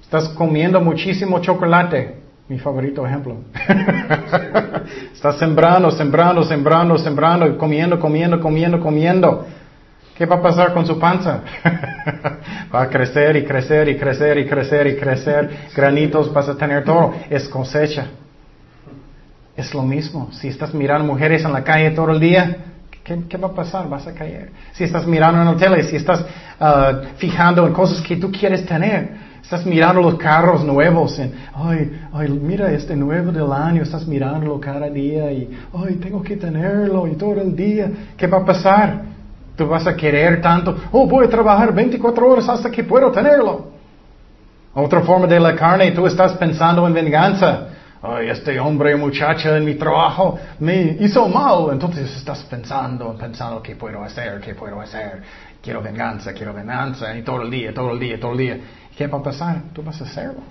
estás 0.02 0.30
comiendo 0.30 0.80
muchísimo 0.80 1.40
chocolate, 1.40 2.16
mi 2.48 2.60
favorito 2.60 3.06
ejemplo. 3.08 3.38
Estás 5.14 5.38
sembrando, 5.38 5.92
sembrando, 5.92 6.44
sembrando, 6.44 6.98
sembrando, 6.98 7.58
comiendo, 7.58 8.00
comiendo, 8.00 8.40
comiendo, 8.40 8.80
comiendo. 8.80 9.48
¿Qué 10.16 10.26
va 10.26 10.38
a 10.38 10.42
pasar 10.42 10.74
con 10.74 10.86
su 10.86 11.00
panza? 11.00 11.42
va 12.74 12.84
a 12.84 12.90
crecer 12.90 13.36
y 13.36 13.46
crecer 13.46 13.90
y 13.90 13.98
crecer 13.98 14.38
y 14.38 14.46
crecer 14.46 14.88
y 14.88 14.96
crecer. 14.96 15.50
Granitos 15.76 16.32
vas 16.32 16.50
a 16.50 16.56
tener 16.56 16.84
todo. 16.84 17.14
Es 17.30 17.48
cosecha. 17.48 18.08
Es 19.56 19.74
lo 19.74 19.82
mismo. 19.82 20.30
Si 20.34 20.50
estás 20.50 20.74
mirando 20.74 21.06
mujeres 21.06 21.44
en 21.46 21.54
la 21.54 21.64
calle 21.64 21.92
todo 21.92 22.12
el 22.12 22.20
día, 22.20 22.58
¿qué, 23.28 23.38
va 23.38 23.50
a 23.50 23.54
pasar? 23.54 23.90
Vas 23.90 24.08
a 24.08 24.14
caer. 24.14 24.50
Si 24.74 24.84
estás 24.84 25.06
mirando 25.06 25.42
en 25.42 25.48
la 25.48 25.56
tele, 25.58 25.84
si 25.84 25.96
estás 25.96 26.22
uh, 26.22 27.16
fijando 27.18 27.66
en 27.66 27.74
cosas 27.74 28.02
que 28.02 28.16
tú 28.18 28.32
quieres 28.32 28.66
tener, 28.66 29.10
estás 29.42 29.66
mirando 29.66 30.02
los 30.02 30.16
carros 30.16 30.64
nuevos. 30.64 31.18
En, 31.20 31.34
ay, 31.56 32.00
ay, 32.14 32.30
mira 32.30 32.72
este 32.72 32.96
nuevo 32.96 33.32
del 33.32 33.52
año. 33.52 33.84
Estás 33.84 34.08
mirándolo 34.08 34.60
cada 34.60 34.90
día 34.90 35.32
y, 35.32 35.50
ay, 35.74 35.96
tengo 35.96 36.22
que 36.22 36.38
tenerlo 36.38 37.08
y 37.08 37.16
todo 37.16 37.42
el 37.42 37.56
día. 37.56 37.90
¿Qué 38.16 38.28
va 38.28 38.40
a 38.40 38.46
pasar? 38.46 39.02
Tú 39.56 39.68
vas 39.68 39.86
a 39.88 39.96
querer 39.96 40.42
tanto. 40.42 40.76
Oh, 40.92 41.06
voy 41.06 41.26
a 41.26 41.30
trabajar 41.30 41.74
24 41.74 42.30
horas 42.30 42.48
hasta 42.48 42.70
que 42.70 42.84
puedo 42.84 43.12
tenerlo. 43.12 43.68
Otra 44.74 45.02
forma 45.02 45.28
de 45.28 45.40
la 45.40 45.56
carne, 45.56 45.92
tú 45.92 46.06
estás 46.06 46.34
pensando 46.34 46.88
en 46.88 46.94
venganza. 46.94 47.68
Ay, 48.02 48.30
este 48.30 48.58
hombre 48.60 48.96
muchacha 48.96 49.58
en 49.58 49.66
mi 49.66 49.76
trabajo 49.76 50.40
me 50.60 50.98
hizo 51.00 51.28
mal. 51.28 51.70
Entonces 51.72 52.16
estás 52.16 52.44
pensando, 52.44 53.16
pensando 53.18 53.62
qué 53.62 53.76
puedo 53.76 54.02
hacer, 54.04 54.40
qué 54.40 54.56
puedo 54.56 54.80
hacer. 54.80 55.22
Quiero 55.62 55.82
venganza, 55.82 56.34
quiero 56.34 56.54
venganza. 56.54 57.16
Y 57.18 57.24
todo 57.24 57.42
el 57.42 57.52
día, 57.52 57.74
todo 57.74 57.92
el 57.92 58.00
día, 58.00 58.20
todo 58.20 58.32
el 58.32 58.38
día. 58.38 58.58
¿Qué 58.96 59.08
va 59.08 59.20
a 59.20 59.24
pasar? 59.24 59.64
Tú 59.74 59.84
vas 59.84 60.00
a 60.02 60.06
hacerlo. 60.06 60.42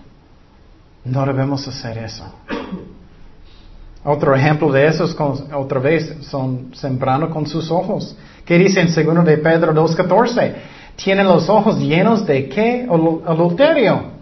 No 1.05 1.25
debemos 1.25 1.67
hacer 1.67 1.97
eso. 1.99 2.25
Otro 4.05 4.35
ejemplo 4.35 4.71
de 4.71 4.87
eso 4.87 5.05
es 5.05 5.17
otra 5.53 5.81
vez, 5.81 6.19
son 6.23 6.73
sembrando 6.75 7.29
con 7.29 7.47
sus 7.47 7.71
ojos. 7.71 8.17
¿Qué 8.45 8.57
dice 8.57 8.81
en 8.81 8.87
2 8.87 9.25
de 9.25 9.39
Pedro 9.39 9.75
2.14? 9.75 10.55
Tienen 10.97 11.27
los 11.27 11.49
ojos 11.49 11.79
llenos 11.79 12.25
de 12.25 12.49
qué? 12.49 12.89
Adulterio. 13.27 14.18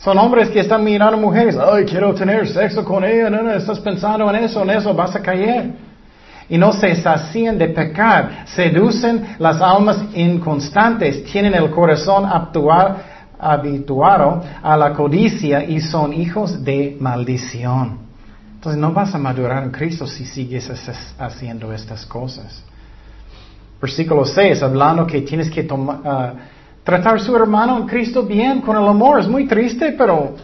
Son 0.00 0.16
hombres 0.16 0.48
que 0.48 0.60
están 0.60 0.82
mirando 0.82 1.18
mujeres. 1.18 1.56
Ay, 1.58 1.84
quiero 1.84 2.14
tener 2.14 2.48
sexo 2.48 2.82
con 2.84 3.04
ella. 3.04 3.28
No, 3.28 3.42
no, 3.42 3.52
estás 3.52 3.78
pensando 3.80 4.30
en 4.30 4.44
eso, 4.44 4.62
en 4.62 4.70
eso, 4.70 4.94
vas 4.94 5.14
a 5.14 5.20
caer. 5.20 5.72
Y 6.48 6.56
no 6.56 6.72
se 6.72 6.96
sacían 6.96 7.58
de 7.58 7.68
pecar. 7.68 8.46
Seducen 8.46 9.36
las 9.38 9.60
almas 9.60 10.02
inconstantes. 10.14 11.22
Tienen 11.24 11.52
el 11.54 11.70
corazón 11.70 12.24
habituado 13.38 14.42
a 14.62 14.76
la 14.76 14.94
codicia 14.94 15.64
y 15.64 15.82
son 15.82 16.14
hijos 16.14 16.64
de 16.64 16.96
maldición. 16.98 17.98
Entonces 18.54 18.80
no 18.80 18.92
vas 18.92 19.14
a 19.14 19.18
madurar 19.18 19.62
en 19.64 19.70
Cristo 19.70 20.06
si 20.06 20.24
sigues 20.24 20.70
haciendo 21.18 21.74
estas 21.74 22.06
cosas. 22.06 22.64
Versículo 23.80 24.24
6, 24.24 24.62
hablando 24.62 25.06
que 25.06 25.20
tienes 25.20 25.50
que 25.50 25.62
tomar... 25.62 26.00
Ah, 26.04 26.32
tratar 26.84 27.16
a 27.16 27.18
su 27.18 27.34
hermano 27.36 27.78
en 27.78 27.86
Cristo 27.86 28.22
bien, 28.22 28.60
con 28.60 28.76
el 28.76 28.86
amor. 28.86 29.20
Es 29.20 29.28
muy 29.28 29.46
triste, 29.46 29.94
pero 29.96 30.34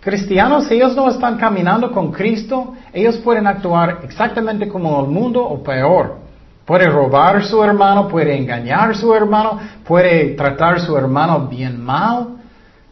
cristianos, 0.00 0.70
ellos 0.70 0.94
no 0.94 1.08
están 1.08 1.36
caminando 1.36 1.90
con 1.90 2.12
Cristo, 2.12 2.74
ellos 2.92 3.16
pueden 3.18 3.46
actuar 3.46 4.00
exactamente 4.04 4.68
como 4.68 5.00
el 5.00 5.10
mundo 5.10 5.42
o 5.42 5.62
peor. 5.62 6.18
Puede 6.64 6.86
robar 6.86 7.36
a 7.36 7.42
su 7.42 7.62
hermano, 7.62 8.08
puede 8.08 8.36
engañar 8.36 8.90
a 8.90 8.94
su 8.94 9.14
hermano, 9.14 9.58
puede 9.84 10.34
tratar 10.34 10.76
a 10.76 10.78
su 10.78 10.96
hermano 10.96 11.46
bien 11.46 11.82
mal. 11.82 12.36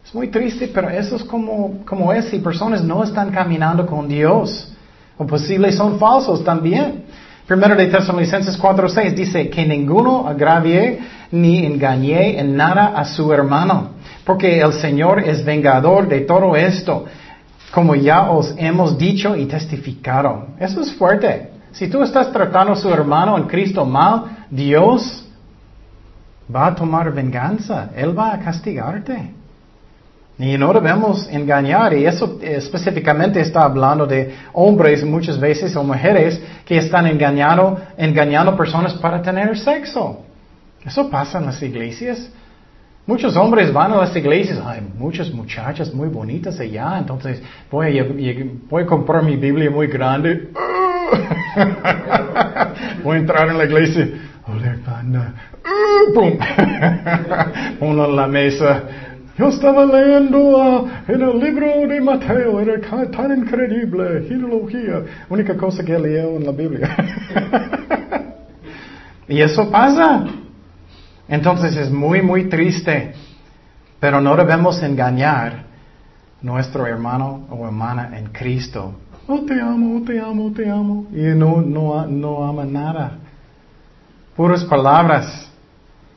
Es 0.05 0.13
muy 0.13 0.27
triste, 0.27 0.69
pero 0.73 0.89
eso 0.89 1.15
es 1.15 1.23
como, 1.23 1.83
como 1.85 2.13
es 2.13 2.25
si 2.25 2.39
personas 2.39 2.83
no 2.83 3.03
están 3.03 3.31
caminando 3.31 3.85
con 3.85 4.07
Dios. 4.07 4.71
O 5.17 5.25
posible 5.25 5.71
son 5.71 5.97
falsos 5.97 6.43
también. 6.43 7.05
Primero 7.53 7.75
de 7.75 7.85
Tesalonicenses 7.85 8.59
4.6 8.59 9.13
dice 9.13 9.47
que 9.47 9.63
ninguno 9.63 10.27
agravie 10.27 11.01
ni 11.29 11.63
engañe 11.63 12.39
en 12.39 12.55
nada 12.55 12.97
a 12.97 13.05
su 13.05 13.31
hermano, 13.31 13.91
porque 14.25 14.59
el 14.59 14.73
Señor 14.73 15.19
es 15.19 15.45
vengador 15.45 16.07
de 16.07 16.21
todo 16.21 16.55
esto, 16.55 17.05
como 17.71 17.93
ya 17.93 18.31
os 18.31 18.55
hemos 18.57 18.97
dicho 18.97 19.35
y 19.35 19.45
testificado. 19.45 20.47
Eso 20.59 20.81
es 20.81 20.95
fuerte. 20.95 21.51
Si 21.73 21.87
tú 21.89 22.01
estás 22.01 22.31
tratando 22.31 22.73
a 22.73 22.75
su 22.75 22.89
hermano 22.89 23.37
en 23.37 23.43
Cristo 23.43 23.85
mal, 23.85 24.47
Dios 24.49 25.23
va 26.53 26.65
a 26.65 26.73
tomar 26.73 27.13
venganza. 27.13 27.91
Él 27.95 28.17
va 28.17 28.33
a 28.33 28.39
castigarte. 28.39 29.31
Y 30.39 30.57
no 30.57 30.73
debemos 30.73 31.27
engañar, 31.29 31.93
y 31.93 32.05
eso 32.05 32.39
específicamente 32.41 33.39
está 33.39 33.63
hablando 33.63 34.07
de 34.07 34.33
hombres 34.53 35.03
muchas 35.03 35.39
veces 35.39 35.75
o 35.75 35.83
mujeres 35.83 36.41
que 36.65 36.77
están 36.77 37.05
engañando, 37.05 37.79
engañando 37.97 38.57
personas 38.57 38.93
para 38.95 39.21
tener 39.21 39.55
sexo. 39.57 40.23
Eso 40.83 41.09
pasa 41.09 41.37
en 41.37 41.45
las 41.45 41.61
iglesias. 41.61 42.29
Muchos 43.05 43.35
hombres 43.35 43.71
van 43.71 43.91
a 43.91 43.97
las 43.97 44.15
iglesias, 44.15 44.59
hay 44.65 44.81
muchas 44.97 45.31
muchachas 45.31 45.93
muy 45.93 46.07
bonitas 46.07 46.59
allá, 46.59 46.97
entonces 46.97 47.41
voy 47.69 47.99
a, 47.99 48.05
voy 48.69 48.83
a 48.83 48.85
comprar 48.85 49.23
mi 49.23 49.35
Biblia 49.35 49.69
muy 49.69 49.87
grande. 49.87 50.49
voy 53.03 53.17
a 53.17 53.19
entrar 53.19 53.49
en 53.49 53.57
la 53.57 53.65
iglesia. 53.65 54.07
Uno 57.79 58.05
en 58.05 58.15
la 58.15 58.27
mesa. 58.27 58.83
Yo 59.37 59.49
estaba 59.49 59.83
leyendo 59.85 60.37
uh, 60.37 60.87
en 61.07 61.21
el 61.21 61.39
libro 61.39 61.87
de 61.87 61.99
Mateo, 61.99 62.59
era 62.59 62.79
tan 63.09 63.35
increíble, 63.35 64.25
genealogía, 64.27 65.03
única 65.27 65.57
cosa 65.57 65.83
que 65.83 65.97
leo 65.97 66.37
en 66.37 66.45
la 66.45 66.51
Biblia. 66.51 66.95
y 69.27 69.41
eso 69.41 69.71
pasa. 69.71 70.25
Entonces 71.27 71.75
es 71.75 71.89
muy, 71.89 72.21
muy 72.21 72.47
triste, 72.47 73.13
pero 73.99 74.21
no 74.21 74.35
debemos 74.35 74.83
engañar 74.83 75.63
nuestro 76.43 76.85
hermano 76.85 77.47
o 77.49 77.65
hermana 77.65 78.15
en 78.15 78.27
Cristo. 78.27 78.93
Oh, 79.27 79.39
te 79.39 79.59
amo, 79.59 79.97
oh, 79.97 80.01
te 80.05 80.19
amo, 80.19 80.45
oh, 80.45 80.51
te 80.51 80.69
amo. 80.69 81.07
Y 81.11 81.21
no, 81.35 81.59
no, 81.61 82.05
no 82.05 82.45
ama 82.45 82.65
nada. 82.65 83.17
Puras 84.35 84.63
palabras. 84.65 85.52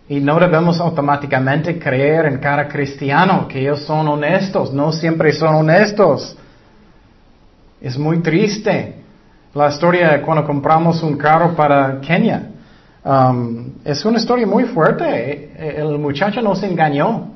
Y 0.08 0.20
no 0.20 0.38
debemos 0.38 0.78
automáticamente 0.80 1.78
creer 1.78 2.26
en 2.26 2.38
cada 2.38 2.68
cristiano 2.68 3.48
que 3.48 3.60
ellos 3.60 3.80
son 3.80 4.06
honestos. 4.06 4.72
No 4.72 4.92
siempre 4.92 5.32
son 5.32 5.56
honestos. 5.56 6.36
Es 7.80 7.98
muy 7.98 8.20
triste. 8.20 8.94
La 9.52 9.68
historia 9.68 10.12
de 10.12 10.22
cuando 10.22 10.46
compramos 10.46 11.02
un 11.02 11.16
carro 11.16 11.56
para 11.56 12.00
Kenia. 12.00 12.50
Um, 13.04 13.70
es 13.84 14.04
una 14.04 14.18
historia 14.18 14.46
muy 14.46 14.64
fuerte. 14.64 15.50
El 15.58 15.98
muchacho 15.98 16.40
nos 16.40 16.62
engañó. 16.62 17.32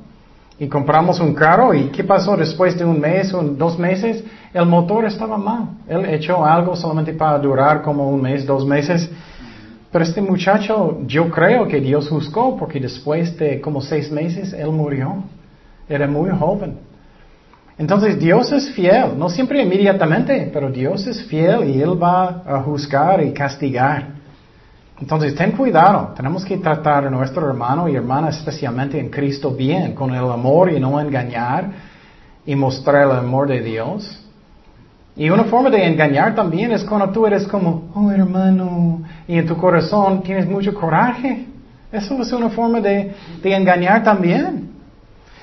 Y 0.61 0.69
compramos 0.69 1.19
un 1.21 1.35
carro 1.35 1.73
y 1.73 1.89
¿qué 1.89 2.05
pasó 2.05 2.37
después 2.37 2.79
de 2.79 2.85
un 2.85 3.01
mes 3.01 3.33
o 3.33 3.43
dos 3.43 3.79
meses? 3.79 4.23
El 4.53 4.67
motor 4.67 5.07
estaba 5.07 5.39
mal. 5.39 5.71
Él 5.89 6.05
echó 6.05 6.45
algo 6.45 6.77
solamente 6.77 7.15
para 7.15 7.39
durar 7.39 7.81
como 7.81 8.11
un 8.11 8.21
mes, 8.21 8.45
dos 8.45 8.67
meses 8.67 9.11
pero 9.93 10.05
este 10.05 10.21
muchacho, 10.21 11.01
yo 11.07 11.31
creo 11.31 11.67
que 11.67 11.81
Dios 11.81 12.09
juzgó 12.09 12.57
porque 12.57 12.79
después 12.79 13.37
de 13.37 13.61
como 13.61 13.81
seis 13.81 14.11
meses 14.11 14.53
él 14.53 14.71
murió. 14.71 15.25
Era 15.89 16.07
muy 16.07 16.31
joven. 16.31 16.79
Entonces 17.77 18.19
Dios 18.21 18.53
es 18.53 18.71
fiel, 18.73 19.19
no 19.19 19.29
siempre 19.29 19.63
inmediatamente, 19.63 20.51
pero 20.53 20.71
Dios 20.71 21.07
es 21.07 21.25
fiel 21.25 21.71
y 21.71 21.81
Él 21.81 22.01
va 22.01 22.43
a 22.47 22.63
juzgar 22.63 23.25
y 23.25 23.33
castigar. 23.33 24.21
Entonces 25.01 25.35
ten 25.35 25.53
cuidado, 25.53 26.13
tenemos 26.15 26.45
que 26.45 26.59
tratar 26.59 27.07
a 27.07 27.11
nuestro 27.11 27.49
hermano 27.49 27.89
y 27.89 27.97
hermana, 27.97 28.29
especialmente 28.29 29.01
en 29.01 29.09
Cristo, 29.09 29.51
bien, 29.53 29.95
con 29.95 30.15
el 30.15 30.31
amor 30.31 30.71
y 30.71 30.79
no 30.79 31.01
engañar 31.01 31.71
y 32.45 32.55
mostrar 32.55 33.07
el 33.07 33.17
amor 33.17 33.49
de 33.49 33.63
Dios. 33.63 34.29
Y 35.17 35.31
una 35.31 35.45
forma 35.45 35.71
de 35.71 35.85
engañar 35.85 36.35
también 36.35 36.73
es 36.73 36.85
cuando 36.85 37.09
tú 37.09 37.27
eres 37.27 37.49
como, 37.49 37.91
oh 37.95 38.11
hermano, 38.11 39.03
y 39.27 39.39
en 39.39 39.47
tu 39.47 39.57
corazón 39.57 40.23
tienes 40.23 40.47
mucho 40.47 40.75
coraje. 40.75 41.47
Eso 41.93 42.21
es 42.21 42.33
una 42.33 42.51
forma 42.51 42.81
de, 42.81 43.15
engañar 43.43 44.03
también. 44.05 44.71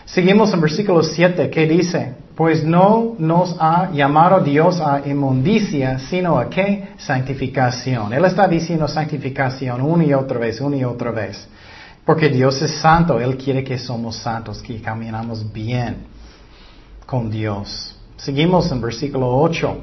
Seguimos 0.05 0.53
en 0.53 0.61
versículo 0.61 1.03
7, 1.03 1.49
que 1.49 1.67
dice, 1.67 2.13
pues 2.35 2.63
no 2.63 3.15
nos 3.19 3.57
ha 3.59 3.91
llamado 3.91 4.39
Dios 4.39 4.79
a 4.79 5.01
inmundicia, 5.05 5.99
sino 5.99 6.37
a 6.37 6.49
qué? 6.49 6.89
Santificación. 6.97 8.13
Él 8.13 8.23
está 8.23 8.47
diciendo 8.47 8.87
santificación 8.87 9.81
una 9.81 10.05
y 10.05 10.13
otra 10.13 10.39
vez, 10.39 10.61
una 10.61 10.77
y 10.77 10.83
otra 10.85 11.11
vez. 11.11 11.47
Porque 12.05 12.29
Dios 12.29 12.61
es 12.61 12.71
santo, 12.79 13.19
Él 13.19 13.35
quiere 13.35 13.65
que 13.65 13.77
somos 13.77 14.15
santos, 14.15 14.61
que 14.61 14.81
caminamos 14.81 15.51
bien 15.51 15.97
con 17.05 17.29
Dios. 17.29 17.97
Seguimos 18.15 18.71
en 18.71 18.79
versículo 18.79 19.35
8. 19.37 19.77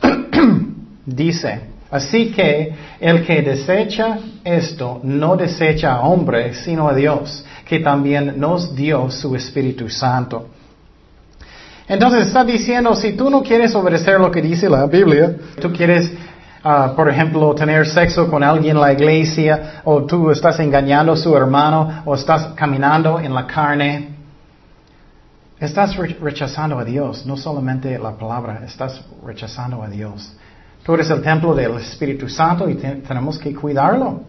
Dice, 1.06 1.73
así 1.96 2.30
que 2.32 2.74
el 3.00 3.24
que 3.24 3.42
desecha 3.42 4.18
esto 4.42 5.00
no 5.02 5.36
desecha 5.36 5.92
a 5.92 6.00
hombre, 6.00 6.54
sino 6.54 6.88
a 6.88 6.94
Dios, 6.94 7.44
que 7.64 7.80
también 7.80 8.34
nos 8.38 8.74
dio 8.74 9.10
su 9.10 9.34
Espíritu 9.36 9.88
Santo. 9.88 10.48
Entonces 11.86 12.26
está 12.26 12.44
diciendo, 12.44 12.94
si 12.94 13.12
tú 13.12 13.30
no 13.30 13.42
quieres 13.42 13.74
obedecer 13.74 14.18
lo 14.18 14.30
que 14.30 14.42
dice 14.42 14.68
la 14.68 14.86
Biblia, 14.86 15.36
tú 15.60 15.72
quieres, 15.72 16.12
ah, 16.62 16.92
por 16.96 17.08
ejemplo, 17.08 17.54
tener 17.54 17.86
sexo 17.86 18.30
con 18.30 18.42
alguien 18.42 18.76
en 18.76 18.82
la 18.82 18.92
iglesia, 18.92 19.82
o 19.84 20.04
tú 20.04 20.30
estás 20.30 20.58
engañando 20.60 21.12
a 21.12 21.16
su 21.16 21.36
hermano, 21.36 22.02
o 22.04 22.14
estás 22.14 22.48
caminando 22.56 23.20
en 23.20 23.34
la 23.34 23.46
carne, 23.46 24.14
Estás 25.60 25.96
rechazando 25.96 26.78
a 26.78 26.84
Dios, 26.84 27.24
no 27.24 27.36
solamente 27.36 27.98
la 27.98 28.12
palabra, 28.12 28.62
estás 28.66 29.00
rechazando 29.24 29.82
a 29.82 29.88
Dios. 29.88 30.34
Tú 30.84 30.94
eres 30.94 31.10
el 31.10 31.22
templo 31.22 31.54
del 31.54 31.76
Espíritu 31.78 32.28
Santo 32.28 32.68
y 32.68 32.74
tenemos 32.74 33.38
que 33.38 33.54
cuidarlo. 33.54 34.22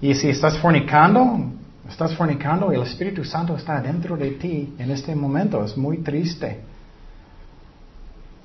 Y 0.00 0.14
si 0.14 0.28
estás 0.30 0.58
fornicando, 0.58 1.52
Estás 1.90 2.14
fornicando 2.14 2.72
y 2.72 2.76
el 2.76 2.82
Espíritu 2.82 3.24
Santo 3.24 3.56
está 3.56 3.80
dentro 3.80 4.16
de 4.16 4.30
ti 4.30 4.74
en 4.78 4.92
este 4.92 5.14
momento. 5.14 5.64
Es 5.64 5.76
muy 5.76 5.98
triste. 5.98 6.60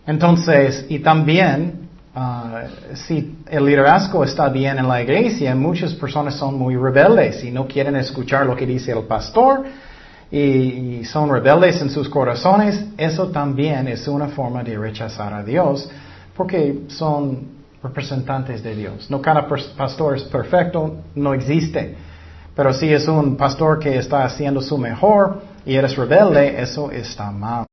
Entonces, 0.07 0.87
y 0.89 0.97
también, 0.99 1.87
ah, 2.15 2.63
si 2.95 3.37
el 3.47 3.65
liderazgo 3.65 4.23
está 4.23 4.49
bien 4.49 4.79
en 4.79 4.87
la 4.87 5.01
iglesia, 5.03 5.53
muchas 5.53 5.93
personas 5.93 6.33
son 6.33 6.57
muy 6.57 6.75
rebeldes 6.75 7.43
y 7.43 7.51
no 7.51 7.67
quieren 7.67 7.95
escuchar 7.97 8.47
lo 8.47 8.55
que 8.55 8.65
dice 8.65 8.91
el 8.91 9.03
pastor 9.03 9.65
y, 10.31 11.03
son 11.05 11.29
rebeldes 11.29 11.79
en 11.81 11.91
sus 11.91 12.09
corazones. 12.09 12.83
Eso 12.97 13.27
también 13.27 13.87
es 13.87 14.07
una 14.07 14.29
forma 14.29 14.63
de 14.63 14.75
rechazar 14.75 15.31
a 15.35 15.43
Dios 15.43 15.87
porque 16.35 16.83
son 16.87 17.55
representantes 17.81 18.63
de 18.63 18.75
Dios. 18.75 19.09
No 19.09 19.21
cada 19.21 19.47
pastor 19.47 20.17
es 20.17 20.23
perfecto, 20.23 20.97
no 21.15 21.33
existe. 21.33 21.95
Pero 22.55 22.73
si 22.73 22.91
es 22.91 23.07
un 23.07 23.35
pastor 23.35 23.79
que 23.79 23.97
está 23.97 24.23
haciendo 24.23 24.61
su 24.61 24.77
mejor 24.77 25.41
y 25.65 25.75
eres 25.75 25.95
rebelde, 25.95 26.61
eso 26.61 26.91
está 26.91 27.31
mal 27.31 27.65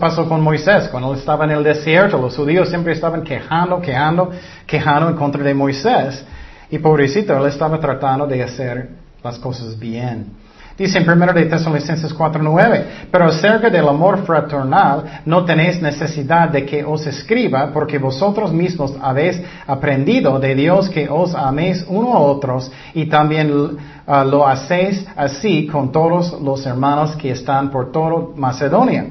pasó 0.00 0.26
con 0.26 0.40
Moisés 0.40 0.88
cuando 0.88 1.12
él 1.12 1.18
estaba 1.18 1.44
en 1.44 1.50
el 1.52 1.62
desierto. 1.62 2.18
Los 2.18 2.34
judíos 2.34 2.70
siempre 2.70 2.94
estaban 2.94 3.22
quejando, 3.22 3.80
quejando, 3.80 4.30
quejando 4.66 5.10
en 5.10 5.14
contra 5.14 5.44
de 5.44 5.54
Moisés. 5.54 6.24
Y 6.70 6.78
pobrecito, 6.78 7.36
él 7.36 7.46
estaba 7.46 7.78
tratando 7.78 8.26
de 8.26 8.42
hacer 8.42 8.88
las 9.22 9.38
cosas 9.38 9.78
bien. 9.78 10.32
Dice 10.80 10.96
en 10.96 11.10
1 11.10 11.34
de 11.34 11.44
Tesalonicenses 11.44 12.14
4:9, 12.14 12.84
pero 13.10 13.26
acerca 13.26 13.68
del 13.68 13.86
amor 13.86 14.24
fraternal 14.24 15.20
no 15.26 15.44
tenéis 15.44 15.82
necesidad 15.82 16.48
de 16.48 16.64
que 16.64 16.82
os 16.82 17.06
escriba, 17.06 17.70
porque 17.70 17.98
vosotros 17.98 18.50
mismos 18.50 18.94
habéis 19.02 19.42
aprendido 19.66 20.38
de 20.38 20.54
Dios 20.54 20.88
que 20.88 21.06
os 21.06 21.34
améis 21.34 21.84
uno 21.86 22.14
a 22.14 22.20
otros 22.20 22.72
y 22.94 23.04
también 23.10 23.52
uh, 23.52 24.24
lo 24.24 24.48
hacéis 24.48 25.06
así 25.16 25.66
con 25.66 25.92
todos 25.92 26.40
los 26.40 26.64
hermanos 26.64 27.14
que 27.14 27.32
están 27.32 27.70
por 27.70 27.92
todo 27.92 28.32
Macedonia. 28.34 29.04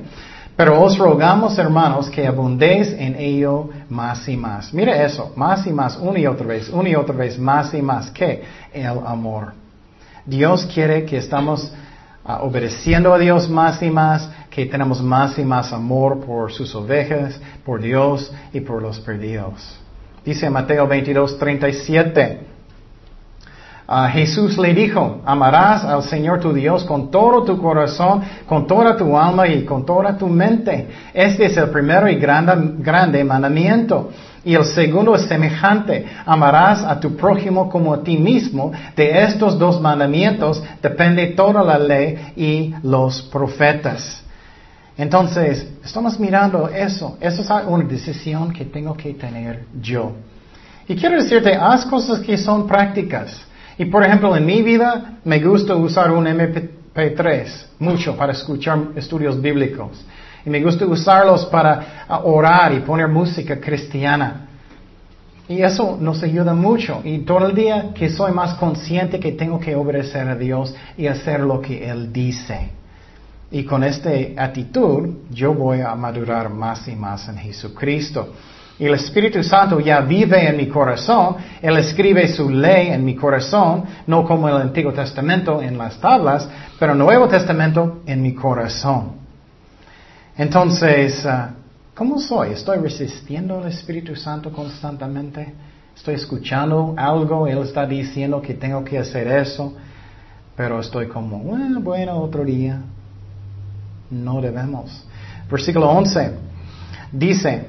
Pero 0.56 0.82
os 0.82 0.98
rogamos, 0.98 1.56
hermanos, 1.60 2.10
que 2.10 2.26
abundéis 2.26 2.96
en 2.98 3.16
ello 3.16 3.70
más 3.90 4.28
y 4.28 4.36
más. 4.36 4.74
Mire 4.74 5.06
eso, 5.06 5.34
más 5.36 5.68
y 5.68 5.72
más, 5.72 5.98
una 5.98 6.18
y 6.18 6.26
otra 6.26 6.48
vez, 6.48 6.68
una 6.70 6.90
y 6.90 6.96
otra 6.96 7.16
vez, 7.16 7.38
más 7.38 7.76
y 7.76 7.82
más. 7.84 8.10
¿Qué? 8.10 8.42
El 8.74 8.88
amor. 9.06 9.69
Dios 10.30 10.68
quiere 10.72 11.06
que 11.06 11.18
estamos 11.18 11.74
ah, 12.24 12.40
obedeciendo 12.44 13.14
a 13.14 13.18
Dios 13.18 13.50
más 13.50 13.82
y 13.82 13.90
más, 13.90 14.30
que 14.50 14.66
tenemos 14.68 15.02
más 15.02 15.38
y 15.40 15.44
más 15.44 15.74
amor 15.74 16.20
por 16.20 16.52
sus 16.52 16.74
ovejas, 16.76 17.40
por 17.66 17.82
Dios 17.82 18.32
y 18.54 18.60
por 18.62 18.82
los 18.82 19.00
perdidos. 19.00 19.80
Dice 20.24 20.50
Mateo 20.50 20.88
22, 20.88 21.40
37. 21.40 22.50
Jesús 24.12 24.56
le 24.60 24.76
dijo, 24.76 25.20
amarás 25.26 25.84
al 25.84 26.04
Señor 26.04 26.40
tu 26.40 26.54
Dios 26.54 26.84
con 26.84 27.10
todo 27.10 27.44
tu 27.44 27.60
corazón, 27.60 28.22
con 28.46 28.68
toda 28.68 28.96
tu 28.96 29.18
alma 29.18 29.48
y 29.48 29.66
con 29.66 29.84
toda 29.84 30.16
tu 30.16 30.28
mente. 30.28 30.88
Este 31.12 31.46
es 31.46 31.58
el 31.58 31.72
primero 31.72 32.08
y 32.08 32.18
grande 32.18 33.24
mandamiento. 33.24 34.12
Y 34.44 34.56
el 34.56 34.64
segundo 34.66 35.16
es 35.16 35.24
semejante, 35.24 36.06
amarás 36.26 36.84
a 36.84 37.00
tu 37.00 37.16
prójimo 37.16 37.70
como 37.70 37.94
a 37.94 38.04
ti 38.04 38.18
mismo. 38.18 38.72
De 38.96 39.24
estos 39.24 39.60
dos 39.60 39.82
mandamientos 39.82 40.64
depende 40.82 41.28
toda 41.28 41.64
la 41.64 41.78
ley 41.78 42.34
y 42.36 42.74
los 42.84 43.22
profetas. 43.24 44.24
Entonces, 44.98 45.66
estamos 45.84 46.20
mirando 46.20 46.68
eso. 46.68 47.18
Eso 47.20 47.42
es 47.42 47.50
una 47.68 47.86
decisión 47.86 48.52
que 48.52 48.66
tengo 48.66 48.96
que 48.96 49.14
tener 49.14 49.66
yo. 49.82 50.14
Y 50.88 50.96
quiero 50.96 51.16
decirte, 51.16 51.54
haz 51.56 51.86
cosas 51.86 52.20
que 52.20 52.38
son 52.38 52.68
prácticas. 52.68 53.42
Y 53.78 53.86
por 53.86 54.04
ejemplo, 54.04 54.36
en 54.36 54.46
mi 54.46 54.62
vida 54.62 55.20
me 55.24 55.40
gusta 55.40 55.76
usar 55.76 56.12
un 56.12 56.26
MP3 56.26 57.66
mucho 57.80 58.18
para 58.18 58.34
escuchar 58.34 58.80
estudios 58.96 59.42
bíblicos. 59.42 60.06
Y 60.46 60.50
me 60.50 60.62
gusta 60.62 60.86
usarlos 60.86 61.46
para 61.46 62.06
orar 62.24 62.74
y 62.74 62.80
poner 62.80 63.08
música 63.08 63.60
cristiana. 63.60 64.48
Y 65.48 65.62
eso 65.62 65.98
nos 66.00 66.22
ayuda 66.22 66.54
mucho. 66.54 67.02
Y 67.04 67.20
todo 67.20 67.48
el 67.48 67.56
día 67.56 67.92
que 67.94 68.10
soy 68.10 68.32
más 68.32 68.54
consciente 68.56 69.20
que 69.20 69.32
tengo 69.32 69.60
que 69.60 69.76
obedecer 69.76 70.28
a 70.28 70.36
Dios 70.36 70.76
y 70.98 71.08
hacer 71.08 71.40
lo 71.40 71.62
que 71.62 71.90
Él 71.90 72.14
dice. 72.14 72.72
Y 73.52 73.64
con 73.64 73.84
esta 73.84 74.12
actitud 74.38 75.10
yo 75.32 75.54
voy 75.54 75.82
a 75.82 75.96
madurar 75.96 76.50
más 76.50 76.88
y 76.88 76.96
más 76.96 77.28
en 77.30 77.38
Jesucristo 77.38 78.34
y 78.80 78.86
el 78.86 78.94
Espíritu 78.94 79.44
Santo 79.44 79.82
ya 79.82 80.00
vive 80.00 80.48
en 80.48 80.56
mi 80.56 80.68
corazón, 80.68 81.36
Él 81.62 81.78
escribe 81.78 82.30
su 82.30 82.50
ley 82.50 82.88
en 82.88 83.04
mi 83.04 83.14
corazón, 83.14 83.84
no 84.08 84.24
como 84.26 84.48
el 84.48 84.56
Antiguo 84.56 84.94
Testamento 84.94 85.62
en 85.62 85.78
las 85.78 86.00
tablas, 86.00 86.48
pero 86.80 86.94
el 86.94 86.98
Nuevo 86.98 87.28
Testamento 87.28 88.00
en 88.06 88.22
mi 88.22 88.34
corazón. 88.34 89.19
Entonces, 90.40 91.26
ah, 91.26 91.50
¿cómo 91.94 92.18
soy? 92.18 92.54
¿Estoy 92.54 92.78
resistiendo 92.78 93.58
al 93.60 93.68
Espíritu 93.68 94.16
Santo 94.16 94.54
constantemente? 94.54 95.54
¿Estoy 95.94 96.16
escuchando 96.16 96.94
algo? 96.96 97.46
Él 97.46 97.58
está 97.58 97.86
diciendo 97.86 98.42
que 98.42 98.54
tengo 98.54 98.82
que 98.86 98.98
hacer 98.98 99.28
eso, 99.28 99.74
pero 100.56 100.80
estoy 100.80 101.10
como, 101.10 101.40
bueno, 101.40 101.82
bueno, 101.82 102.18
otro 102.18 102.46
día. 102.46 102.80
No 104.12 104.40
debemos. 104.40 105.06
Versículo 105.52 105.90
11 105.90 106.32
dice, 107.12 107.66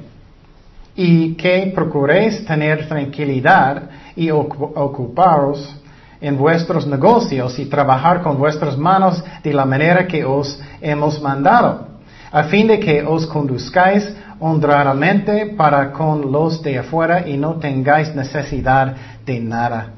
y 0.95 1.35
que 1.35 1.73
procuréis 1.75 2.45
tener 2.45 2.87
tranquilidad 2.87 3.91
y 4.15 4.31
ocuparos 4.31 5.75
en 6.21 6.39
vuestros 6.39 6.87
negocios 6.87 7.59
y 7.59 7.67
trabajar 7.67 8.23
con 8.23 8.39
vuestras 8.39 8.79
manos 8.79 9.25
de 9.43 9.53
la 9.53 9.65
manera 9.65 10.07
que 10.07 10.25
os 10.25 10.61
hemos 10.81 11.21
mandado, 11.21 11.90
a 12.33 12.45
fin 12.45 12.69
de 12.69 12.79
que 12.79 13.03
os 13.03 13.27
conduzcáis 13.27 14.09
honradamente 14.39 15.55
para 15.57 15.93
con 15.93 16.31
los 16.31 16.63
de 16.63 16.79
afuera 16.79 17.29
y 17.29 17.37
no 17.37 17.57
tengáis 17.57 18.15
necesidad 18.15 18.95
de 19.27 19.41
nada. 19.41 19.93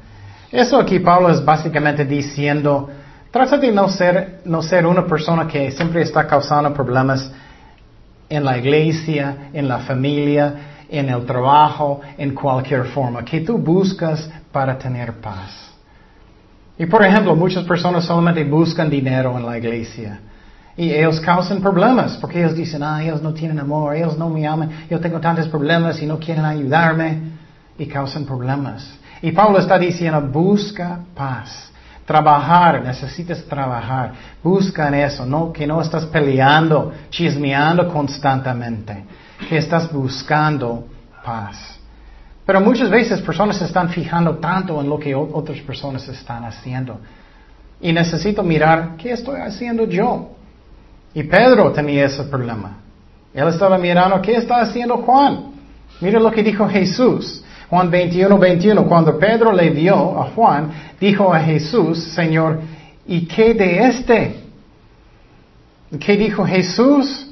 Eso 0.51 0.79
aquí 0.79 0.99
Pablo 0.99 1.31
es 1.31 1.45
básicamente 1.45 2.05
diciendo, 2.05 2.90
trata 3.31 3.57
de 3.57 3.73
no 3.73 3.88
ser, 3.88 4.40
no 4.45 4.62
ser 4.62 4.87
una 4.87 5.07
persona 5.07 5.47
que 5.47 5.71
siempre 5.71 6.03
está 6.03 6.27
causando 6.27 6.73
problemas 6.75 7.31
en 8.29 8.45
la 8.45 8.59
iglesia, 8.59 9.51
en 9.53 9.68
la 9.68 9.79
familia, 9.79 10.55
en 10.88 11.09
el 11.09 11.25
trabajo, 11.25 12.01
en 12.18 12.35
cualquier 12.35 12.85
forma, 12.85 13.25
que 13.25 13.40
tú 13.40 13.59
buscas 13.59 14.29
para 14.51 14.77
tener 14.77 15.14
paz. 15.14 15.73
Y 16.79 16.87
por 16.87 17.05
ejemplo, 17.05 17.35
muchas 17.37 17.64
personas 17.64 18.05
solamente 18.05 18.45
buscan 18.45 18.90
dinero 18.90 19.37
en 19.38 19.47
la 19.47 19.57
iglesia. 19.57 20.21
Y 20.77 20.91
ellos 20.91 21.21
causan 21.21 21.61
problemas, 21.61 22.17
porque 22.17 22.41
ellos 22.41 22.55
dicen, 22.55 22.83
ah, 22.83 23.03
ellos 23.03 23.23
no 23.23 23.35
tienen 23.35 23.59
amor, 23.59 23.95
ellos 23.95 24.17
no 24.17 24.29
me 24.29 24.47
aman, 24.47 24.87
yo 24.89 24.99
tengo 25.01 25.21
tantos 25.21 25.49
problemas 25.49 26.01
y 26.01 26.07
no 26.07 26.19
quieren 26.19 26.45
ayudarme. 26.45 27.33
Y 27.79 27.87
causan 27.87 28.25
problemas. 28.25 28.99
Y 29.23 29.33
Pablo 29.33 29.59
está 29.59 29.79
diciendo, 29.79 30.21
busca 30.21 31.01
paz. 31.15 31.71
Trabajar, 32.05 32.83
necesitas 32.83 33.45
trabajar. 33.45 34.13
Busca 34.43 34.89
en 34.89 34.95
eso, 34.95 35.25
no, 35.25 35.53
que 35.53 35.67
no 35.67 35.81
estás 35.81 36.05
peleando, 36.07 36.93
chismeando 37.11 37.89
constantemente 37.89 39.05
que 39.49 39.59
estás 39.59 39.93
buscando 39.93 40.87
paz. 41.25 41.79
Pero 42.45 42.61
muchas 42.61 42.91
veces 42.91 43.21
personas 43.21 43.57
se 43.57 43.67
están 43.67 43.89
fijando 43.89 44.37
tanto 44.39 44.81
en 44.81 44.89
lo 44.89 44.99
que 44.99 45.15
otras 45.15 45.59
personas 45.61 46.07
están 46.09 46.44
haciendo. 46.44 47.01
Y 47.81 47.92
necesito 47.92 48.42
mirar, 48.42 48.96
¿qué 48.96 49.13
estoy 49.13 49.40
haciendo 49.40 49.87
yo? 49.87 50.37
Y 51.15 51.23
Pedro 51.25 51.73
tenía 51.73 52.06
ese 52.06 52.25
problema. 52.25 52.79
Él 53.35 53.48
estaba 53.48 53.79
mirando, 53.79 54.21
¿qué 54.21 54.37
está 54.37 54.60
haciendo 54.60 54.98
Juan? 54.98 55.52
Mira 56.00 56.19
lo 56.19 56.31
que 56.31 56.42
dijo 56.42 56.69
Jesús. 56.69 57.42
Juan 57.71 57.90
21, 57.90 58.38
21. 58.38 58.87
Cuando 58.87 59.19
Pedro 59.19 59.52
le 59.52 59.71
vio 59.71 60.21
a 60.21 60.31
Juan, 60.31 60.71
dijo 61.00 61.33
a 61.33 61.40
Jesús, 61.40 62.02
Señor, 62.15 62.60
¿y 63.06 63.27
qué 63.27 63.54
de 63.54 63.87
este? 63.87 64.37
¿Qué 65.98 66.17
dijo 66.17 66.44
Jesús? 66.44 67.29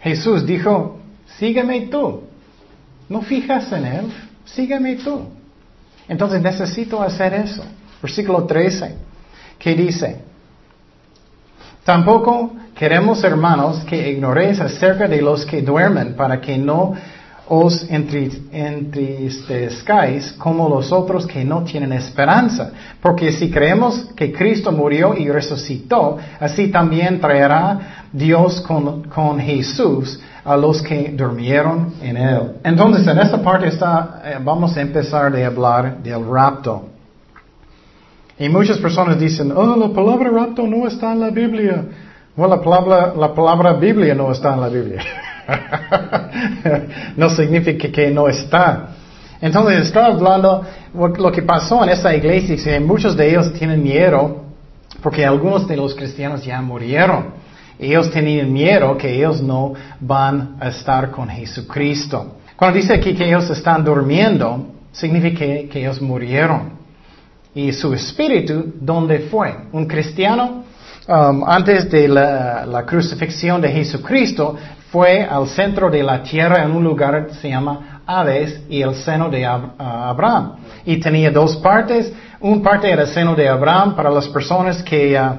Jesús 0.00 0.46
dijo, 0.46 0.98
sígueme 1.38 1.82
tú. 1.82 2.22
No 3.08 3.22
fijas 3.22 3.70
en 3.72 3.86
él, 3.86 4.04
sígueme 4.44 4.96
tú. 4.96 5.22
Entonces 6.08 6.42
necesito 6.42 7.02
hacer 7.02 7.34
eso. 7.34 7.64
Versículo 8.02 8.44
13, 8.44 8.94
que 9.58 9.74
dice, 9.74 10.20
tampoco 11.86 12.50
queremos, 12.74 13.24
hermanos, 13.24 13.82
que 13.84 14.10
ignoréis 14.10 14.60
acerca 14.60 15.08
de 15.08 15.22
los 15.22 15.46
que 15.46 15.62
duermen 15.62 16.14
para 16.14 16.42
que 16.42 16.58
no 16.58 16.94
os 17.48 17.88
entristezcáis 17.88 20.32
como 20.32 20.68
los 20.68 20.90
otros 20.92 21.26
que 21.26 21.42
no 21.44 21.62
tienen 21.62 21.92
esperanza. 21.92 22.72
Porque 23.00 23.30
si 23.32 23.50
creemos 23.50 24.08
que 24.16 24.32
Cristo 24.32 24.72
murió 24.72 25.14
y 25.16 25.30
resucitó, 25.30 26.18
así 26.40 26.66
también 26.68 27.20
traerá 27.20 28.08
Dios 28.12 28.60
con, 28.62 29.04
Jesús 29.40 30.20
a 30.44 30.56
los 30.56 30.82
que 30.82 31.12
durmieron 31.16 31.94
en 32.02 32.16
él. 32.16 32.56
Entonces, 32.64 33.06
en 33.06 33.18
esta 33.18 33.40
parte 33.42 33.68
está, 33.68 34.22
eh, 34.24 34.38
vamos 34.42 34.76
a 34.76 34.80
empezar 34.80 35.32
a 35.34 35.46
hablar 35.46 36.02
del 36.02 36.28
rapto. 36.28 36.95
Y 38.38 38.48
muchas 38.48 38.78
personas 38.78 39.18
dicen, 39.18 39.52
oh, 39.54 39.76
la 39.76 39.88
palabra 39.88 40.30
rapto 40.30 40.66
no 40.66 40.86
está 40.86 41.12
en 41.12 41.20
la 41.20 41.30
Biblia. 41.30 41.84
Bueno, 42.36 42.56
la 42.56 42.62
palabra, 42.62 43.14
la 43.16 43.34
palabra 43.34 43.72
Biblia 43.74 44.14
no 44.14 44.30
está 44.30 44.54
en 44.54 44.60
la 44.60 44.68
Biblia. 44.68 45.02
no 47.16 47.30
significa 47.30 47.88
que 47.88 48.10
no 48.10 48.28
está. 48.28 48.88
Entonces, 49.40 49.86
está 49.86 50.06
hablando 50.06 50.64
lo 50.94 51.32
que 51.32 51.42
pasó 51.42 51.82
en 51.84 51.90
esa 51.90 52.14
iglesia, 52.14 52.56
que 52.56 52.80
muchos 52.80 53.16
de 53.16 53.30
ellos 53.30 53.52
tienen 53.54 53.82
miedo 53.82 54.46
porque 55.02 55.24
algunos 55.24 55.66
de 55.68 55.76
los 55.76 55.94
cristianos 55.94 56.44
ya 56.44 56.60
murieron. 56.60 57.34
Ellos 57.78 58.10
tenían 58.10 58.52
miedo 58.52 58.96
que 58.96 59.14
ellos 59.14 59.42
no 59.42 59.74
van 60.00 60.56
a 60.60 60.68
estar 60.68 61.10
con 61.10 61.28
Jesucristo. 61.28 62.36
Cuando 62.56 62.78
dice 62.78 62.94
aquí 62.94 63.14
que 63.14 63.26
ellos 63.26 63.48
están 63.50 63.84
durmiendo, 63.84 64.66
significa 64.92 65.38
que, 65.38 65.70
ellos 65.74 66.00
murieron. 66.00 66.75
Y 67.56 67.72
su 67.72 67.94
espíritu, 67.94 68.74
¿dónde 68.82 69.18
fue? 69.30 69.56
Un 69.72 69.86
cristiano, 69.86 70.62
um, 71.08 71.42
antes 71.48 71.90
de 71.90 72.06
la, 72.06 72.84
crucifixión 72.86 73.62
de 73.62 73.70
Jesucristo, 73.70 74.56
fue 74.92 75.24
al 75.24 75.48
centro 75.48 75.88
de 75.88 76.02
la 76.02 76.22
tierra 76.22 76.62
en 76.62 76.72
un 76.72 76.84
lugar 76.84 77.28
que 77.28 77.34
se 77.36 77.48
llama 77.48 78.02
Hades 78.04 78.60
y 78.68 78.82
el 78.82 78.94
seno 78.96 79.30
de 79.30 79.46
Abraham. 79.46 80.56
Y 80.84 80.98
tenía 80.98 81.30
dos 81.30 81.56
partes. 81.56 82.12
Un 82.40 82.62
parte 82.62 82.90
era 82.90 83.04
el 83.04 83.08
seno 83.08 83.34
de 83.34 83.48
Abraham 83.48 83.96
para 83.96 84.10
las 84.10 84.28
personas 84.28 84.82
que, 84.82 85.18
uh, 85.18 85.38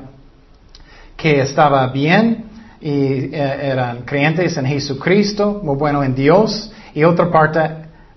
que 1.16 1.42
estaba 1.42 1.86
bien 1.86 2.46
y 2.82 3.30
eh, 3.32 3.60
eran 3.62 4.02
creyentes 4.06 4.58
en 4.58 4.66
Jesucristo, 4.66 5.62
muy 5.64 5.76
bueno 5.76 6.04
en 6.04 6.16
Dios. 6.16 6.72
Y 6.96 7.04
otra 7.04 7.30
parte, 7.30 7.60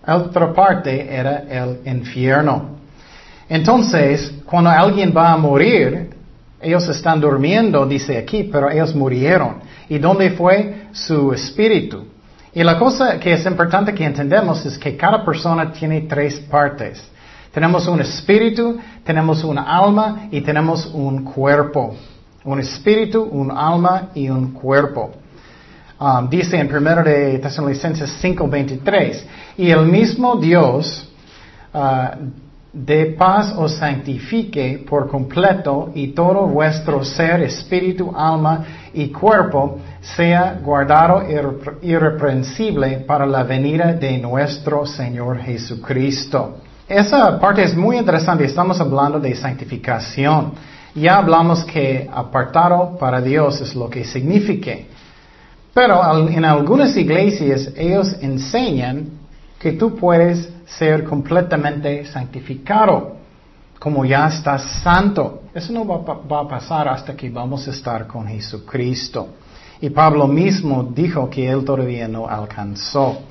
otra 0.06 0.54
parte 0.54 1.06
era 1.14 1.40
el 1.50 1.80
infierno. 1.84 2.79
Entonces, 3.50 4.32
cuando 4.46 4.70
alguien 4.70 5.12
va 5.14 5.32
a 5.32 5.36
morir, 5.36 6.08
ellos 6.60 6.88
están 6.88 7.20
durmiendo, 7.20 7.84
dice 7.84 8.16
aquí, 8.16 8.44
pero 8.44 8.70
ellos 8.70 8.94
murieron. 8.94 9.56
¿Y 9.88 9.98
dónde 9.98 10.30
fue 10.30 10.86
su 10.92 11.32
espíritu? 11.32 12.04
Y 12.54 12.62
la 12.62 12.78
cosa 12.78 13.18
que 13.18 13.32
es 13.32 13.44
importante 13.44 13.92
que 13.92 14.04
entendamos 14.04 14.64
es 14.66 14.78
que 14.78 14.96
cada 14.96 15.24
persona 15.24 15.72
tiene 15.72 16.02
tres 16.02 16.38
partes. 16.48 17.02
Tenemos 17.52 17.88
un 17.88 18.00
espíritu, 18.00 18.78
tenemos 19.02 19.42
un 19.42 19.58
alma 19.58 20.28
y 20.30 20.42
tenemos 20.42 20.86
un 20.86 21.24
cuerpo. 21.24 21.96
Un 22.44 22.60
espíritu, 22.60 23.20
un 23.24 23.50
alma 23.50 24.10
y 24.14 24.28
un 24.28 24.52
cuerpo. 24.52 25.10
Um, 25.98 26.30
dice 26.30 26.56
en 26.56 26.72
1 26.72 27.02
de 27.02 27.38
Tesalonicenses 27.40 28.16
5:23, 28.22 29.24
y 29.58 29.70
el 29.70 29.86
mismo 29.86 30.36
Dios 30.36 31.10
uh, 31.74 32.16
de 32.72 33.06
paz 33.18 33.52
os 33.56 33.74
santifique 33.76 34.84
por 34.88 35.08
completo 35.08 35.90
y 35.94 36.08
todo 36.08 36.46
vuestro 36.46 37.04
ser, 37.04 37.42
espíritu, 37.42 38.12
alma 38.14 38.64
y 38.94 39.08
cuerpo 39.08 39.78
sea 40.00 40.60
guardado 40.62 41.22
irreprensible 41.82 43.04
para 43.06 43.26
la 43.26 43.42
venida 43.42 43.92
de 43.92 44.18
nuestro 44.18 44.86
Señor 44.86 45.40
Jesucristo. 45.40 46.58
Esa 46.88 47.38
parte 47.40 47.64
es 47.64 47.76
muy 47.76 47.96
interesante, 47.96 48.44
estamos 48.44 48.80
hablando 48.80 49.18
de 49.18 49.34
santificación. 49.34 50.52
Ya 50.94 51.18
hablamos 51.18 51.64
que 51.64 52.08
apartado 52.12 52.96
para 52.98 53.20
Dios 53.20 53.60
es 53.60 53.74
lo 53.74 53.88
que 53.88 54.04
significa. 54.04 54.72
Pero 55.72 56.28
en 56.28 56.44
algunas 56.44 56.96
iglesias 56.96 57.70
ellos 57.76 58.16
enseñan 58.20 59.10
que 59.58 59.72
tú 59.72 59.94
puedes 59.94 60.52
ser 60.78 61.04
completamente 61.04 62.04
santificado, 62.06 63.16
como 63.78 64.04
ya 64.04 64.28
estás 64.28 64.62
santo. 64.82 65.42
Eso 65.54 65.72
no 65.72 65.86
va, 65.86 66.40
a 66.40 66.48
pasar 66.48 66.88
hasta 66.88 67.16
que 67.16 67.30
vamos 67.30 67.66
a 67.66 67.70
estar 67.70 68.06
con 68.06 68.26
Jesucristo. 68.26 69.28
Y 69.80 69.90
Pablo 69.90 70.28
mismo 70.28 70.82
dijo 70.84 71.28
que 71.30 71.48
él 71.48 71.64
todavía 71.64 72.06
no 72.06 72.28
alcanzó. 72.28 73.22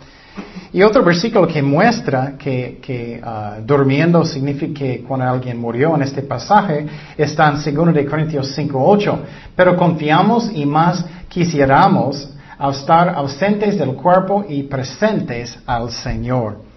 Y 0.71 0.81
otro 0.83 1.03
versículo 1.03 1.47
que 1.47 1.61
muestra 1.61 2.35
que, 2.37 3.21
ah, 3.23 3.57
durmiendo 3.63 4.23
significa 4.25 4.79
que 4.79 5.03
cuando 5.03 5.27
alguien 5.27 5.59
murió 5.59 5.95
en 5.95 6.03
este 6.03 6.21
pasaje 6.21 6.85
está 7.17 7.49
en 7.49 7.75
2 7.75 7.93
de 7.93 8.05
Corintios 8.05 8.57
5.8. 8.57 9.19
Pero 9.55 9.75
confiamos 9.75 10.51
y 10.53 10.65
más 10.65 11.05
quisiéramos 11.27 12.29
estar 12.71 13.09
ausentes 13.09 13.77
del 13.77 13.93
cuerpo 13.93 14.45
y 14.47 14.63
presentes 14.63 15.57
al 15.65 15.91
Señor. 15.91 16.68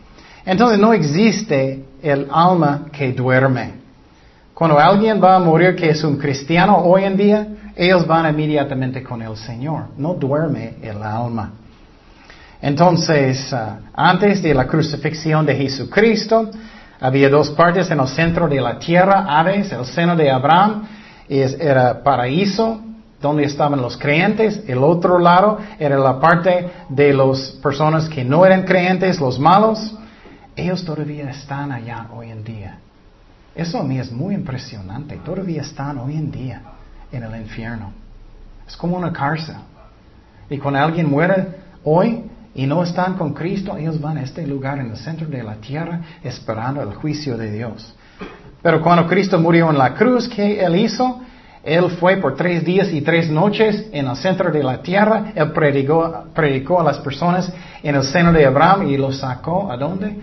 Entonces 0.45 0.79
no 0.79 0.93
existe 0.93 1.85
el 2.03 2.29
alma 2.31 2.87
que 2.93 3.13
duerme. 3.13 3.83
Cuando 4.55 4.79
alguien 4.79 5.23
va 5.23 5.37
a 5.37 5.39
morir 5.39 5.75
que 5.75 5.91
es 5.91 6.05
un 6.05 6.17
cristiano 6.17 6.79
hoy 6.79 7.05
en 7.05 7.17
día, 7.17 7.47
ellos 7.75 8.07
van 8.07 8.29
inmediatamente 8.33 9.03
con 9.03 9.23
el 9.23 9.37
Señor. 9.37 9.87
No 9.97 10.15
duerme 10.15 10.75
el 10.83 11.03
alma. 11.03 11.53
Entonces, 12.61 13.53
ah, 13.53 13.79
antes 13.95 14.43
de 14.43 14.55
la 14.55 14.67
crucifixión 14.67 15.45
de 15.45 15.57
Jesucristo, 15.57 16.51
había 17.01 17.29
dos 17.29 17.51
partes 17.51 17.91
en 17.91 17.99
el 17.99 18.07
centro 18.07 18.47
de 18.47 18.61
la 18.61 18.79
tierra, 18.79 19.27
Aves, 19.29 19.73
el 19.73 19.85
seno 19.85 20.15
de 20.15 20.31
Abraham, 20.31 20.85
era 21.29 22.03
paraíso, 22.03 22.81
donde 23.21 23.45
estaban 23.45 23.81
los 23.81 23.97
creyentes, 23.97 24.63
el 24.69 24.79
otro 24.79 25.19
lado 25.19 25.59
era 25.79 25.97
la 25.99 26.21
parte 26.21 26.71
de 26.89 27.13
las 27.13 27.53
personas 27.63 28.09
que 28.09 28.25
no 28.25 28.45
eran 28.45 28.63
creyentes, 28.63 29.19
los 29.21 29.39
malos. 29.39 29.95
Ellos 30.55 30.85
todavía 30.85 31.31
están 31.31 31.73
allá 31.73 32.09
hoy 32.15 32.31
en 32.31 32.45
día. 32.45 32.79
Eso 33.55 33.79
a 33.79 33.85
mí 33.85 33.99
es 33.99 34.13
muy 34.13 34.35
impresionante. 34.35 35.17
Todavía 35.17 35.63
están 35.63 35.99
hoy 35.99 36.15
en 36.15 36.31
día 36.31 36.63
en 37.11 37.23
el 37.23 37.41
infierno. 37.41 37.93
Es 38.67 38.77
como 38.77 38.97
una 38.97 39.13
cárcel. 39.13 39.57
Y 40.51 40.59
cuando 40.59 40.81
alguien 40.81 41.09
muere 41.09 41.49
hoy 41.85 42.25
y 42.55 42.67
no 42.67 42.83
están 42.83 43.15
con 43.15 43.33
Cristo, 43.33 43.77
ellos 43.77 44.01
van 44.01 44.19
a 44.19 44.23
este 44.23 44.47
lugar 44.47 44.79
en 44.79 44.91
el 44.91 44.97
centro 44.97 45.27
de 45.27 45.43
la 45.43 45.57
tierra 45.57 46.01
esperando 46.23 46.83
el 46.83 46.95
juicio 46.95 47.39
de 47.39 47.51
Dios. 47.51 47.95
Pero 48.63 48.83
cuando 48.83 49.07
Cristo 49.07 49.39
murió 49.41 49.71
en 49.71 49.79
la 49.79 49.95
cruz, 49.95 50.29
¿qué 50.29 50.61
Él 50.61 50.77
hizo? 50.77 51.21
Él 51.65 51.91
fue 51.93 52.17
por 52.17 52.37
tres 52.37 52.65
días 52.65 52.93
y 52.93 53.03
tres 53.03 53.31
noches 53.31 53.89
en 53.93 54.07
el 54.07 54.17
centro 54.17 54.51
de 54.51 54.63
la 54.63 54.83
tierra. 54.83 55.33
Él 55.35 55.53
predicó, 55.53 56.25
predicó 56.35 56.81
a 56.81 56.85
las 56.85 56.99
personas 56.99 57.53
en 57.83 57.95
el 57.95 58.03
seno 58.03 58.33
de 58.33 58.45
Abraham 58.45 58.89
y 58.89 58.97
los 58.97 59.19
sacó 59.19 59.71
a 59.71 59.77
dónde? 59.77 60.17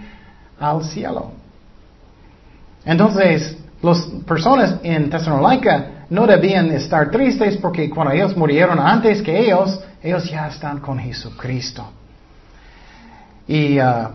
Al 0.60 0.84
cielo. 0.84 1.32
Entonces, 2.86 3.58
las 3.82 4.02
personas 4.28 4.80
en 4.84 5.10
Tesalónica 5.10 6.06
no 6.10 6.26
debían 6.26 6.72
estar 6.72 7.12
tristes 7.12 7.58
porque 7.58 7.90
cuando 7.90 8.14
ellos 8.14 8.36
murieron 8.36 8.80
antes 8.80 9.22
que 9.22 9.40
ellos, 9.40 9.80
ellos 10.02 10.30
ya 10.30 10.48
están 10.48 10.80
con 10.80 11.00
Jesucristo. 11.00 11.86
Y, 13.48 13.80
uh, 13.80 14.10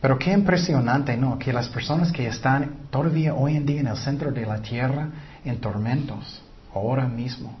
pero 0.00 0.18
qué 0.18 0.32
impresionante, 0.32 1.16
¿no? 1.16 1.38
Que 1.38 1.52
las 1.52 1.68
personas 1.68 2.12
que 2.12 2.26
están 2.26 2.88
todavía 2.90 3.34
hoy 3.34 3.56
en 3.56 3.66
día 3.66 3.80
en 3.80 3.88
el 3.88 3.96
centro 3.96 4.30
de 4.30 4.46
la 4.46 4.58
tierra 4.62 5.08
en 5.44 5.60
tormentos 5.60 6.42
ahora 6.74 7.06
mismo. 7.06 7.56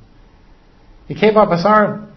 ¿Y 1.08 1.14
qué 1.14 1.30
va 1.30 1.42
a 1.42 1.48
pasar? 1.48 2.07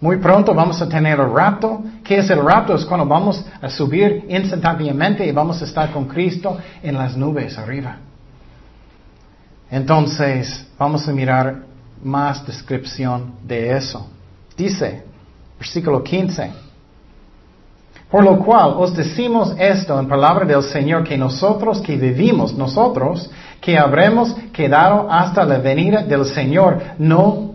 Muy 0.00 0.16
pronto 0.16 0.54
vamos 0.54 0.80
a 0.80 0.88
tener 0.88 1.20
el 1.20 1.30
rapto. 1.30 1.82
¿Qué 2.02 2.18
es 2.18 2.30
el 2.30 2.42
rapto? 2.42 2.74
Es 2.74 2.86
cuando 2.86 3.04
vamos 3.04 3.44
a 3.60 3.68
subir 3.68 4.24
instantáneamente 4.28 5.26
y 5.26 5.32
vamos 5.32 5.60
a 5.60 5.66
estar 5.66 5.92
con 5.92 6.06
Cristo 6.06 6.56
en 6.82 6.96
las 6.96 7.16
nubes 7.16 7.58
arriba. 7.58 7.98
Entonces, 9.70 10.66
vamos 10.78 11.06
a 11.06 11.12
mirar 11.12 11.64
más 12.02 12.46
descripción 12.46 13.34
de 13.44 13.76
eso. 13.76 14.08
Dice, 14.56 15.04
versículo 15.58 16.02
15. 16.02 16.50
Por 18.10 18.24
lo 18.24 18.38
cual 18.38 18.74
os 18.78 18.96
decimos 18.96 19.54
esto 19.58 20.00
en 20.00 20.08
palabra 20.08 20.46
del 20.46 20.62
Señor, 20.62 21.04
que 21.04 21.16
nosotros 21.16 21.80
que 21.80 21.96
vivimos, 21.96 22.54
nosotros 22.54 23.30
que 23.60 23.78
habremos 23.78 24.34
quedado 24.52 25.12
hasta 25.12 25.44
la 25.44 25.58
venida 25.58 26.02
del 26.02 26.24
Señor, 26.24 26.80
no 26.98 27.52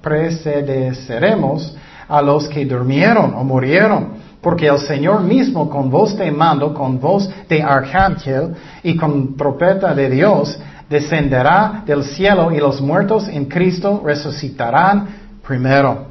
precederemos 0.00 1.76
a 2.10 2.20
los 2.20 2.48
que 2.48 2.64
durmieron 2.66 3.34
o 3.34 3.44
murieron. 3.44 4.30
Porque 4.40 4.66
el 4.66 4.78
Señor 4.78 5.22
mismo 5.22 5.68
con 5.68 5.90
voz 5.90 6.16
de 6.16 6.30
mando, 6.30 6.74
con 6.74 6.98
voz 6.98 7.30
de 7.48 7.62
arcángel 7.62 8.54
y 8.82 8.96
con 8.96 9.36
trompeta 9.36 9.94
de 9.94 10.10
Dios, 10.10 10.58
descenderá 10.88 11.82
del 11.86 12.04
cielo 12.04 12.50
y 12.50 12.58
los 12.58 12.80
muertos 12.80 13.28
en 13.28 13.44
Cristo 13.44 14.02
resucitarán 14.04 15.06
primero. 15.46 16.06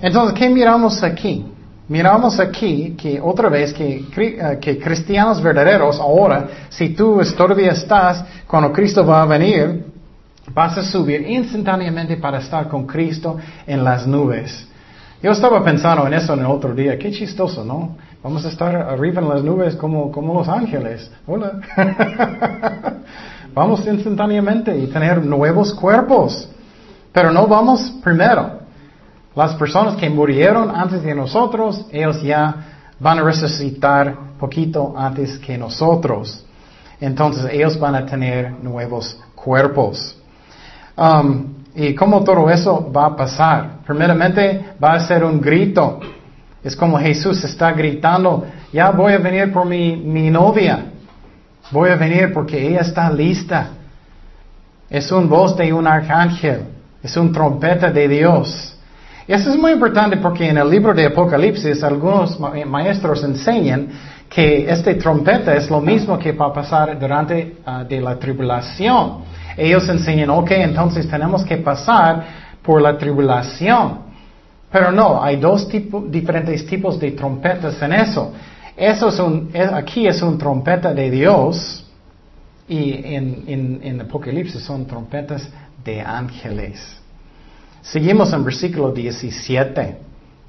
Entonces, 0.00 0.38
¿qué 0.38 0.48
miramos 0.48 1.02
aquí? 1.02 1.46
Miramos 1.88 2.40
aquí 2.40 2.96
que 2.98 3.20
otra 3.20 3.48
vez 3.48 3.72
que, 3.72 4.04
eh, 4.16 4.78
cristianos 4.82 5.40
verdaderos 5.40 6.00
ahora, 6.00 6.48
si 6.68 6.90
tú 6.90 7.20
todavía 7.36 7.70
estás, 7.70 8.24
cuando 8.46 8.72
Cristo 8.72 9.06
va 9.06 9.22
a 9.22 9.26
venir, 9.26 9.84
vas 10.52 10.76
a 10.76 10.82
subir 10.82 11.22
instantáneamente 11.22 12.16
para 12.16 12.38
estar 12.38 12.68
con 12.68 12.86
Cristo 12.86 13.36
en 13.66 13.84
las 13.84 14.06
nubes. 14.06 14.66
Yo 15.22 15.32
estaba 15.32 15.64
pensando 15.64 16.06
en 16.06 16.14
eso 16.14 16.34
en 16.34 16.40
el 16.40 16.46
otro 16.46 16.74
día, 16.74 16.98
qué 16.98 17.10
chistoso, 17.10 17.64
¿no? 17.64 17.96
Vamos 18.22 18.44
a 18.44 18.48
estar 18.48 18.74
arriba 18.76 19.22
en 19.22 19.28
las 19.28 19.42
nubes 19.42 19.74
como, 19.74 20.12
como 20.12 20.34
los 20.34 20.48
ángeles. 20.48 21.10
Hola. 21.26 21.60
vamos 23.54 23.86
instantáneamente 23.86 24.76
y 24.76 24.86
tener 24.88 25.24
nuevos 25.24 25.72
cuerpos. 25.72 26.48
Pero 27.12 27.32
no 27.32 27.46
vamos 27.46 27.94
primero. 28.04 28.60
Las 29.34 29.54
personas 29.54 29.96
que 29.96 30.10
murieron 30.10 30.74
antes 30.74 31.02
de 31.02 31.14
nosotros, 31.14 31.86
ellos 31.90 32.22
ya 32.22 32.54
van 33.00 33.18
a 33.18 33.22
resucitar 33.22 34.14
poquito 34.38 34.94
antes 34.96 35.38
que 35.38 35.56
nosotros. 35.56 36.44
Entonces 37.00 37.50
ellos 37.52 37.78
van 37.78 37.94
a 37.94 38.04
tener 38.04 38.50
nuevos 38.62 39.18
cuerpos. 39.34 40.16
Um, 40.96 41.55
¿Y 41.76 41.94
cómo 41.94 42.24
todo 42.24 42.48
eso 42.48 42.90
va 42.90 43.06
a 43.06 43.16
pasar? 43.16 43.80
Primeramente 43.86 44.72
va 44.82 44.94
a 44.94 45.00
ser 45.00 45.22
un 45.22 45.40
grito. 45.40 46.00
Es 46.64 46.74
como 46.74 46.98
Jesús 46.98 47.44
está 47.44 47.72
gritando, 47.72 48.46
ya 48.72 48.90
voy 48.90 49.12
a 49.12 49.18
venir 49.18 49.52
por 49.52 49.66
mi, 49.66 49.94
mi 49.94 50.30
novia. 50.30 50.86
Voy 51.70 51.90
a 51.90 51.96
venir 51.96 52.32
porque 52.32 52.66
ella 52.66 52.80
está 52.80 53.10
lista. 53.10 53.68
Es 54.88 55.12
un 55.12 55.28
voz 55.28 55.56
de 55.56 55.72
un 55.72 55.86
arcángel. 55.86 56.62
Es 57.02 57.16
un 57.16 57.30
trompeta 57.30 57.90
de 57.90 58.08
Dios. 58.08 58.76
Y 59.28 59.32
eso 59.32 59.50
es 59.50 59.56
muy 59.56 59.72
importante 59.72 60.16
porque 60.16 60.48
en 60.48 60.56
el 60.56 60.70
libro 60.70 60.94
de 60.94 61.06
Apocalipsis 61.06 61.82
algunos 61.82 62.38
maestros 62.40 63.22
enseñan 63.22 63.88
que 64.28 64.70
este 64.70 64.94
trompeta 64.94 65.54
es 65.54 65.68
lo 65.68 65.80
mismo 65.80 66.18
que 66.18 66.32
va 66.32 66.46
a 66.46 66.52
pasar 66.52 66.98
durante 66.98 67.56
uh, 67.66 67.84
de 67.84 68.00
la 68.00 68.16
tribulación. 68.18 69.24
Ellos 69.56 69.88
enseñan, 69.88 70.30
ok, 70.30 70.50
entonces 70.50 71.08
tenemos 71.08 71.44
que 71.44 71.56
pasar 71.56 72.24
por 72.62 72.82
la 72.82 72.98
tribulación. 72.98 74.00
Pero 74.70 74.92
no, 74.92 75.22
hay 75.22 75.36
dos 75.36 75.68
diferentes 76.08 76.66
tipos 76.66 76.98
de 76.98 77.12
trompetas 77.12 77.80
en 77.80 77.92
eso. 77.92 78.32
Eso 78.76 79.08
es 79.08 79.18
un, 79.18 79.50
aquí 79.72 80.06
es 80.06 80.20
un 80.20 80.36
trompeta 80.36 80.92
de 80.92 81.10
Dios 81.10 81.86
y 82.68 82.92
en, 83.14 83.44
en, 83.46 83.80
en 83.82 84.00
Apocalipsis 84.02 84.62
son 84.62 84.86
trompetas 84.86 85.48
de 85.82 86.02
ángeles. 86.02 86.98
Seguimos 87.80 88.32
en 88.32 88.44
versículo 88.44 88.90
17, 88.90 89.96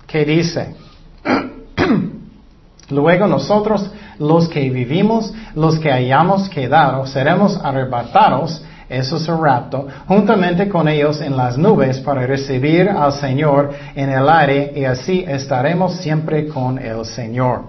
que 0.08 0.26
dice, 0.26 0.76
luego 2.90 3.28
nosotros 3.28 3.92
los 4.18 4.50
que 4.50 4.70
vivimos, 4.72 5.32
los 5.54 5.78
que 5.78 5.92
hayamos 5.92 6.50
quedado, 6.50 7.06
seremos 7.06 7.60
arrebatados, 7.64 8.64
eso 8.90 9.18
es 9.18 9.28
el 9.28 9.38
rapto, 9.38 9.88
juntamente 10.08 10.70
con 10.70 10.88
ellos 10.88 11.20
en 11.20 11.36
las 11.36 11.58
nubes 11.58 12.00
para 12.00 12.26
recibir 12.26 12.90
al 12.90 13.12
Señor 13.12 13.74
en 13.96 14.10
el 14.10 14.30
aire 14.30 14.72
y 14.76 14.86
así 14.86 15.26
estaremos 15.28 15.98
siempre 15.98 16.48
con 16.48 16.80
el 16.80 17.04
Señor. 17.06 17.64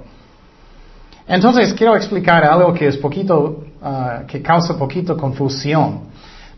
Entonces 1.26 1.74
quiero 1.74 1.96
explicar 1.96 2.44
algo 2.44 2.72
que 2.72 2.86
es 2.86 2.96
poquito, 2.96 3.64
ah, 3.82 4.22
que 4.28 4.40
causa 4.40 4.78
poquito 4.78 5.16
confusión. 5.16 6.08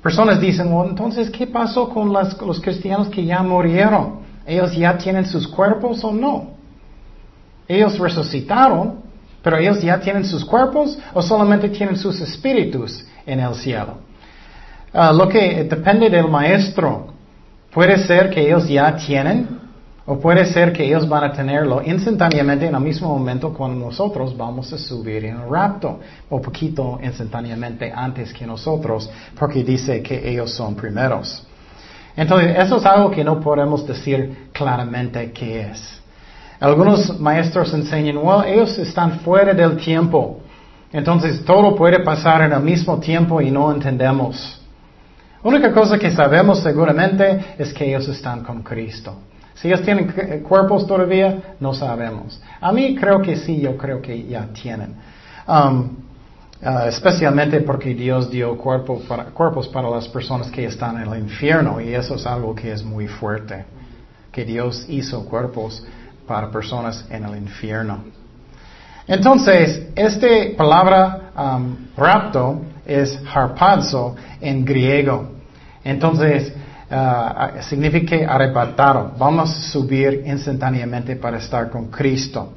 Personas 0.03 0.41
dicen, 0.41 0.71
bueno, 0.71 0.91
entonces, 0.91 1.29
¿qué 1.31 1.47
pasó 1.47 1.89
con 1.89 2.13
los 2.13 2.61
cristianos 2.61 3.09
que 3.09 3.25
ya 3.25 3.43
murieron? 3.43 4.21
¿Ellos 4.47 4.75
ya 4.75 4.97
tienen 4.97 5.27
sus 5.27 5.47
cuerpos 5.47 6.03
o 6.05 6.13
no? 6.13 6.51
Ellos 7.69 7.99
resucitaron, 7.99 9.01
pero 9.43 9.59
ellos 9.59 9.83
ya 9.83 10.01
tienen 10.01 10.25
sus 10.25 10.45
cuerpos 10.45 10.99
o 11.13 11.21
solamente 11.21 11.69
tienen 11.69 11.97
sus 11.97 12.21
espíritus 12.21 13.05
en 13.27 13.41
el 13.41 13.55
cielo. 13.55 14.10
Ah, 14.93 15.13
lo 15.13 15.29
que 15.29 15.65
depende 15.65 16.11
del 16.11 16.29
maestro. 16.29 17.09
Puede 17.73 17.99
ser 17.99 18.31
que 18.31 18.41
ellos 18.41 18.69
ya 18.69 18.97
tienen 18.97 19.61
o 20.07 20.19
puede 20.19 20.45
ser 20.47 20.73
que 20.73 20.85
ellos 20.85 21.09
van 21.09 21.23
a 21.23 21.33
tenerlo 21.33 21.81
instantáneamente 21.83 22.67
en 22.67 22.75
el 22.75 22.81
mismo 22.81 23.17
momento 23.17 23.53
cuando 23.53 23.87
nosotros 23.87 24.37
vamos 24.37 24.73
a 24.73 24.79
subir 24.79 25.25
en 25.25 25.37
el 25.37 25.49
rapto, 25.49 26.01
o 26.29 26.41
poquito 26.41 26.99
instantáneamente 27.01 27.93
antes 27.95 28.33
que 28.33 28.45
nosotros, 28.45 29.09
porque 29.39 29.63
dice 29.63 30.03
que 30.03 30.29
ellos 30.29 30.53
son 30.53 30.75
primeros. 30.75 31.47
Entonces, 32.17 32.57
eso 32.59 32.79
es 32.79 32.87
algo 32.87 33.13
que 33.13 33.23
no 33.23 33.39
podemos 33.39 33.87
decir 33.87 34.49
claramente 34.53 35.31
qué 35.31 35.61
es. 35.71 36.01
Algunos 36.59 37.21
maestros 37.21 37.73
enseñan, 37.73 38.17
well, 38.17 38.45
ellos 38.45 38.77
están 38.79 39.21
fuera 39.21 39.55
del 39.55 39.77
tiempo. 39.77 40.41
Entonces, 40.93 41.45
todo 41.45 41.77
puede 41.77 42.01
pasar 42.01 42.43
en 42.43 42.53
el 42.53 42.61
mismo 42.61 42.99
tiempo 42.99 43.41
y 43.41 43.53
no 43.53 43.71
entendemos. 43.71 44.60
Única 45.43 45.73
cosa 45.73 45.99
que 45.99 46.11
sabemos 46.11 46.63
seguramente 46.63 47.55
es 47.59 47.73
que 47.73 47.87
ellos 47.87 48.09
están 48.09 48.43
con 48.43 48.63
Cristo. 48.63 49.17
Si 49.55 49.69
ellos 49.69 49.83
tienen 49.83 50.13
eh, 50.17 50.43
cuerpos 50.47 50.87
todavía, 50.87 51.55
no 51.61 51.75
sabemos. 51.75 52.41
A 52.61 52.73
mí 52.73 52.95
creo 52.95 53.21
que 53.21 53.37
sí, 53.37 53.61
yo 53.61 53.77
creo 53.77 54.01
que 54.01 54.27
ya 54.27 54.47
tienen. 54.53 54.95
Um, 55.47 55.97
uh, 56.63 56.87
especialmente 56.87 57.61
porque 57.61 57.95
Dios 57.95 58.31
dio 58.31 58.57
para, 58.57 59.25
cuerpos 59.27 59.69
para 59.69 59.91
las 59.91 60.09
personas 60.09 60.51
que 60.51 60.65
están 60.65 61.03
en 61.03 61.13
el 61.13 61.19
infierno 61.19 61.81
y 61.81 61.95
eso 61.95 62.15
es 62.15 62.27
algo 62.27 62.55
que 62.55 62.73
es 62.73 62.83
muy 62.83 63.07
fuerte. 63.07 63.65
Que 64.33 64.45
Dios 64.45 64.87
hizo 64.89 65.27
cuerpos 65.27 65.85
para 66.27 66.51
personas 66.51 67.05
en 67.11 67.25
el 67.25 67.37
infierno. 67.37 68.05
Entonces, 69.07 69.89
esta 69.97 70.29
palabra 70.57 71.33
um, 71.37 71.77
rapto 71.97 72.63
es 72.87 73.21
harpazo 73.35 74.15
en 74.41 74.65
griego. 74.65 75.30
Entonces, 75.85 76.53
uh, 76.91 77.63
significa 77.63 78.17
arrebatado. 78.29 79.13
Vamos 79.19 79.51
a 79.51 79.61
subir 79.71 80.25
instantáneamente 80.27 81.17
para 81.17 81.39
estar 81.39 81.71
con 81.71 81.91
Cristo. 81.91 82.53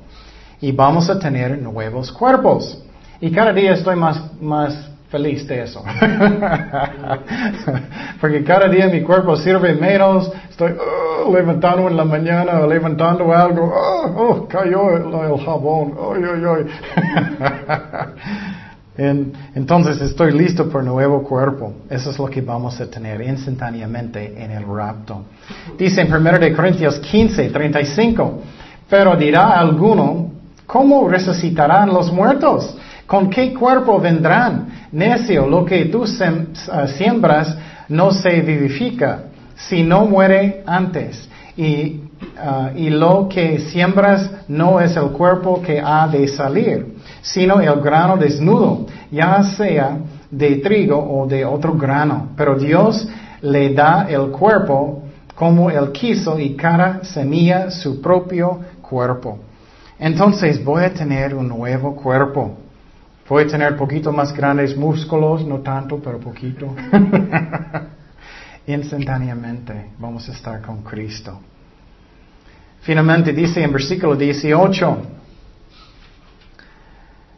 Y 0.61 0.71
vamos 0.71 1.09
a 1.09 1.17
tener 1.19 1.61
nuevos 1.61 2.11
cuerpos. 2.11 2.83
Y 3.19 3.31
cada 3.31 3.53
día 3.53 3.73
estoy 3.73 3.95
más, 3.95 4.19
más 4.41 4.89
feliz 5.09 5.47
de 5.47 5.63
eso. 5.63 5.83
Porque 8.21 8.43
cada 8.43 8.67
día 8.67 8.87
mi 8.87 9.01
cuerpo 9.01 9.35
sirve 9.35 9.73
menos. 9.75 10.31
Estoy 10.49 10.71
uh, 10.71 11.31
levantando 11.33 11.87
en 11.87 11.95
la 11.95 12.05
mañana, 12.05 12.65
levantando 12.65 13.31
algo. 13.33 13.71
Oh, 13.73 14.13
oh 14.17 14.47
cayó 14.47 14.97
el, 14.97 15.13
el 15.31 15.45
jabón. 15.45 15.93
Ay. 15.99 16.65
entonces 18.95 19.99
estoy 20.01 20.33
listo 20.33 20.69
por 20.69 20.83
nuevo 20.83 21.23
cuerpo. 21.23 21.73
Eso 21.89 22.11
es 22.11 22.19
lo 22.19 22.27
que 22.27 22.41
vamos 22.41 22.79
a 22.79 22.89
tener 22.89 23.21
instantáneamente 23.21 24.35
en 24.37 24.51
el 24.51 24.63
rapto. 24.63 25.23
Dice 25.77 26.01
en 26.01 26.13
1 26.13 26.39
de 26.39 26.53
Corintios 26.53 26.99
15, 26.99 27.49
35, 27.49 28.41
pero 28.89 29.15
dirá 29.15 29.59
alguno, 29.59 30.31
¿cómo 30.67 31.09
resucitarán 31.09 31.89
los 31.89 32.11
muertos? 32.11 32.77
¿Con 33.07 33.29
qué 33.29 33.53
cuerpo 33.53 33.99
vendrán? 33.99 34.87
Necio, 34.91 35.47
lo 35.47 35.65
que 35.65 35.85
tú 35.85 36.05
ah, 36.71 36.87
siembras 36.87 37.57
no 37.89 38.11
se 38.11 38.41
vivifica, 38.41 39.23
si 39.55 39.83
no 39.83 40.05
muere 40.05 40.63
antes. 40.65 41.27
Y, 41.57 42.01
ah, 42.37 42.71
y 42.75 42.89
lo 42.89 43.27
que 43.29 43.59
siembras 43.59 44.29
no 44.47 44.79
es 44.79 44.95
el 44.95 45.09
cuerpo 45.09 45.61
que 45.61 45.79
ha 45.79 46.07
de 46.07 46.27
salir 46.27 46.93
sino 47.23 47.61
el 47.61 47.81
grano 47.81 48.17
desnudo, 48.17 48.85
ya 49.09 49.41
sea 49.43 49.97
de 50.29 50.57
trigo 50.57 50.97
o 50.97 51.25
de 51.25 51.45
otro 51.45 51.73
grano. 51.73 52.29
Pero 52.35 52.55
Dios 52.55 53.07
le 53.41 53.73
da 53.73 54.07
el 54.09 54.29
cuerpo 54.29 55.03
como 55.33 55.71
él 55.71 55.91
quiso 55.91 56.37
y 56.37 56.55
cada 56.55 57.03
semilla 57.03 57.71
su 57.71 58.01
propio 58.01 58.59
cuerpo. 58.81 59.39
Entonces 59.97 60.63
voy 60.63 60.83
a 60.83 60.93
tener 60.93 61.33
un 61.33 61.47
nuevo 61.47 61.95
cuerpo. 61.95 62.57
Voy 63.27 63.45
a 63.45 63.47
tener 63.47 63.77
poquito 63.77 64.11
más 64.11 64.33
grandes 64.33 64.75
músculos, 64.75 65.45
no 65.45 65.59
tanto, 65.59 65.99
pero 66.03 66.19
poquito. 66.19 66.75
Instantáneamente 68.67 69.91
vamos 69.97 70.27
a 70.27 70.33
estar 70.33 70.61
con 70.61 70.83
Cristo. 70.83 71.39
Finalmente 72.83 73.33
dice 73.33 73.63
en 73.63 73.71
versículo 73.71 74.15
18, 74.15 74.97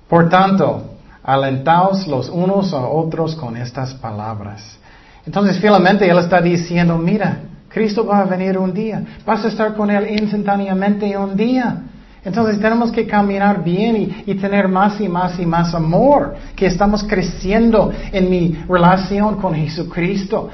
por 0.10 0.30
tanto, 0.30 0.98
alentaos 1.24 2.08
los 2.08 2.30
unos 2.30 2.74
a 2.74 2.88
otros 2.88 3.36
con 3.36 3.56
estas 3.58 3.94
palabras. 3.96 4.78
Entonces, 5.26 5.60
finalmente, 5.60 6.08
Él 6.08 6.18
está 6.20 6.42
diciendo, 6.42 6.98
mira, 6.98 7.40
Cristo 7.70 8.06
va 8.06 8.20
a 8.20 8.26
venir 8.26 8.58
un 8.58 8.74
día, 8.74 9.04
vas 9.26 9.44
a 9.46 9.48
estar 9.48 9.76
con 9.76 9.90
Él 9.90 10.20
instantáneamente 10.20 11.18
un 11.18 11.36
día. 11.36 11.82
Entonces 12.24 12.60
tenemos 12.60 12.92
que 12.92 13.06
caminar 13.06 13.64
bien 13.64 14.24
y, 14.26 14.34
tener 14.36 14.68
más 14.68 15.00
y 15.00 15.08
más 15.08 15.38
y 15.40 15.46
más 15.46 15.76
amor, 15.76 16.36
que 16.56 16.66
estamos 16.66 17.04
creciendo 17.04 17.92
en 18.12 18.30
mi 18.32 18.64
relación 18.68 19.36
con 19.36 19.54
Jesucristo, 19.54 20.50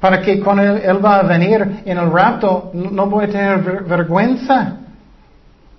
para 0.00 0.20
que 0.20 0.40
cuando 0.40 0.62
Él, 0.62 1.04
va 1.04 1.20
a 1.20 1.22
venir 1.22 1.82
en 1.84 1.98
el 1.98 2.10
rapto 2.10 2.70
no 2.74 3.06
voy 3.06 3.24
a 3.24 3.28
tener 3.28 3.84
vergüenza. 3.84 4.76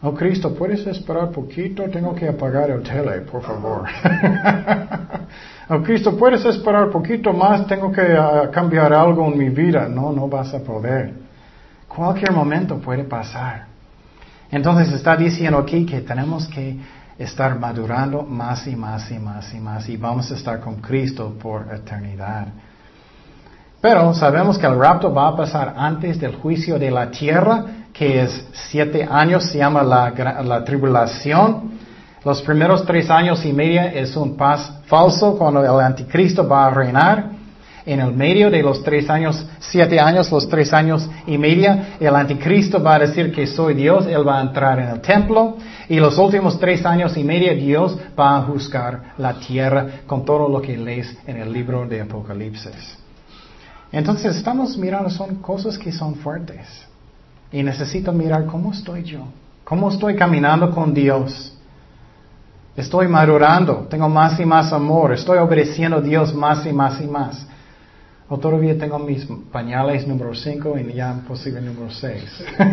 Oh 0.02 0.14
Cristo, 0.14 0.54
¿puedes 0.54 0.86
esperar 0.86 1.32
poquito? 1.32 1.84
Tengo 1.90 2.14
que 2.14 2.28
apagar 2.28 2.70
el 2.70 2.84
tele, 2.84 3.22
por 3.22 3.42
favor. 3.42 3.86
oh 5.70 5.82
Cristo, 5.82 6.16
¿puedes 6.16 6.46
esperar 6.46 6.90
poquito 6.90 7.34
más? 7.34 7.66
Tengo 7.66 7.92
que 7.92 8.02
ah, 8.02 8.50
cambiar 8.52 8.94
algo 8.94 9.26
en 9.28 9.40
mi 9.40 9.50
vida. 9.50 9.88
No, 9.88 10.12
no 10.12 10.28
vas 10.28 10.54
a 10.54 10.60
poder. 10.60 11.14
Cualquier 11.88 12.32
momento 12.32 12.78
puede 12.78 13.06
pasar. 13.06 13.66
Entonces 14.52 14.94
está 14.94 15.16
diciendo 15.18 15.58
aquí 15.58 15.84
que 15.86 16.02
tenemos 16.02 16.48
que 16.48 16.78
estar 17.18 17.58
madurando 17.60 18.22
más 18.22 18.68
y 18.68 18.76
más 18.76 19.10
y 19.10 19.18
más 19.18 19.52
y 19.54 19.60
más 19.60 19.90
y 19.90 19.98
vamos 19.98 20.32
a 20.32 20.36
estar 20.36 20.60
con 20.60 20.76
Cristo 20.76 21.36
por 21.42 21.74
eternidad. 21.74 22.48
Pero 23.80 24.14
sabemos 24.14 24.58
que 24.58 24.66
el 24.66 24.78
rapto 24.78 25.14
va 25.14 25.28
a 25.28 25.36
pasar 25.36 25.76
antes 25.78 26.20
del 26.20 26.36
juicio 26.36 26.80
de 26.80 26.90
la 26.90 27.12
tierra, 27.12 27.64
que 27.94 28.24
es 28.24 28.48
siete 28.54 29.08
años, 29.10 29.46
se 29.46 29.60
llama 29.60 29.84
la, 29.84 30.12
la 30.44 30.64
tribulación. 30.64 31.78
Los 32.26 32.42
primeros 32.42 32.86
tres 32.86 33.10
años 33.10 33.46
y 33.46 33.54
media 33.54 33.86
es 33.94 34.16
un 34.18 34.36
paz 34.36 34.72
falso 34.88 35.38
cuando 35.38 35.64
el 35.64 35.86
anticristo 35.86 36.48
va 36.48 36.68
a 36.68 36.70
reinar. 36.72 37.38
En 37.86 38.02
el 38.02 38.12
medio 38.12 38.52
de 38.52 38.62
los 38.62 38.84
tres 38.84 39.10
años, 39.10 39.48
siete 39.60 39.98
años, 39.98 40.30
los 40.30 40.50
tres 40.50 40.74
años 40.74 41.10
y 41.26 41.38
media, 41.38 41.96
el 42.02 42.14
anticristo 42.14 42.84
va 42.84 42.96
a 42.96 43.00
decir 43.00 43.32
que 43.32 43.48
soy 43.48 43.76
Dios, 43.76 44.08
él 44.08 44.28
va 44.28 44.40
a 44.40 44.42
entrar 44.42 44.78
en 44.80 44.90
el 44.90 45.00
templo. 45.00 45.56
Y 45.88 45.98
los 45.98 46.18
últimos 46.18 46.60
tres 46.60 46.86
años 46.86 47.16
y 47.16 47.24
media, 47.24 47.54
Dios 47.54 47.98
va 48.20 48.38
a 48.38 48.42
juzgar 48.42 49.14
la 49.18 49.36
tierra 49.36 49.86
con 50.06 50.26
todo 50.26 50.50
lo 50.50 50.62
que 50.62 50.76
lees 50.76 51.18
en 51.26 51.38
el 51.38 51.54
libro 51.54 51.88
de 51.88 52.02
Apocalipsis. 52.02 53.07
Entonces 53.92 54.36
estamos 54.36 54.78
mirando, 54.78 55.10
son 55.10 55.36
cosas 55.36 55.78
que 55.78 55.92
son 55.92 56.16
fuertes. 56.16 56.68
Y 57.52 57.64
necesito 57.64 58.12
mirar 58.12 58.46
cómo 58.46 58.74
estoy 58.74 59.04
yo, 59.04 59.26
cómo 59.64 59.90
estoy 59.90 60.16
caminando 60.16 60.72
con 60.72 60.94
Dios. 60.94 61.54
Estoy 62.76 63.08
madurando, 63.08 63.88
tengo 63.90 64.08
más 64.08 64.40
y 64.40 64.46
más 64.46 64.72
amor, 64.72 65.14
estoy 65.14 65.40
obedeciendo 65.40 65.98
a 65.98 66.02
Dios 66.02 66.34
más 66.36 66.66
y 66.66 66.74
más 66.74 67.02
y 67.02 67.08
más. 67.08 67.48
O 68.30 68.38
todavía 68.38 68.78
tengo 68.78 69.00
mis 69.00 69.26
pañales 69.52 70.06
número 70.06 70.36
5 70.36 70.78
y 70.78 70.94
ya 70.94 71.14
posible 71.28 71.62
número 71.62 71.90
6. 71.90 72.46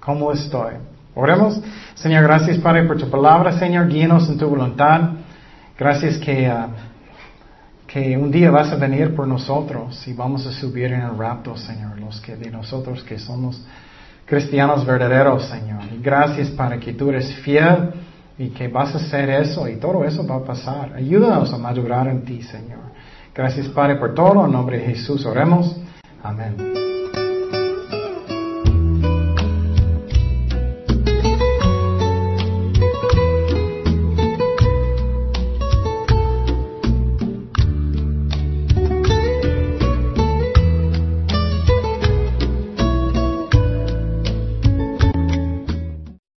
¿Cómo 0.00 0.32
estoy? 0.32 0.74
Oremos. 1.14 1.60
Señor, 1.94 2.22
gracias 2.24 2.58
Padre 2.58 2.84
por 2.84 2.98
tu 2.98 3.10
palabra. 3.10 3.58
Señor, 3.58 3.88
guíenos 3.88 4.28
en 4.28 4.38
tu 4.38 4.48
voluntad. 4.48 5.10
Gracias 5.78 6.18
que, 6.18 6.46
ah, 6.46 6.68
que 7.88 8.18
un 8.18 8.30
día 8.30 8.50
vas 8.50 8.70
a 8.70 8.76
venir 8.76 9.16
por 9.16 9.26
nosotros 9.26 10.06
y 10.06 10.12
vamos 10.12 10.46
a 10.46 10.52
subir 10.52 10.92
en 10.92 11.00
el 11.00 11.16
rapto, 11.16 11.56
Señor, 11.56 11.98
los 11.98 12.20
que 12.20 12.36
de 12.36 12.50
nosotros 12.50 13.02
que 13.02 13.18
somos 13.18 13.64
cristianos 14.26 14.84
verdaderos, 14.84 15.46
Señor. 15.46 15.80
Gracias 16.02 16.50
para 16.50 16.78
que 16.78 16.92
tú 16.92 17.08
eres 17.08 17.34
fiel 17.36 17.94
y 18.36 18.50
que 18.50 18.68
vas 18.68 18.94
a 18.94 18.98
hacer 18.98 19.30
eso 19.30 19.66
y 19.66 19.76
todo 19.76 20.04
eso 20.04 20.26
va 20.26 20.36
a 20.36 20.44
pasar. 20.44 20.92
Ayúdanos 20.94 21.52
a 21.52 21.56
madurar 21.56 22.08
en 22.08 22.24
ti, 22.24 22.42
Señor. 22.42 22.92
Gracias, 23.34 23.68
Padre, 23.68 23.96
por 23.96 24.14
todo. 24.14 24.44
En 24.44 24.52
nombre 24.52 24.78
de 24.78 24.84
Jesús 24.84 25.24
oremos. 25.24 25.74
Amén. 26.22 26.87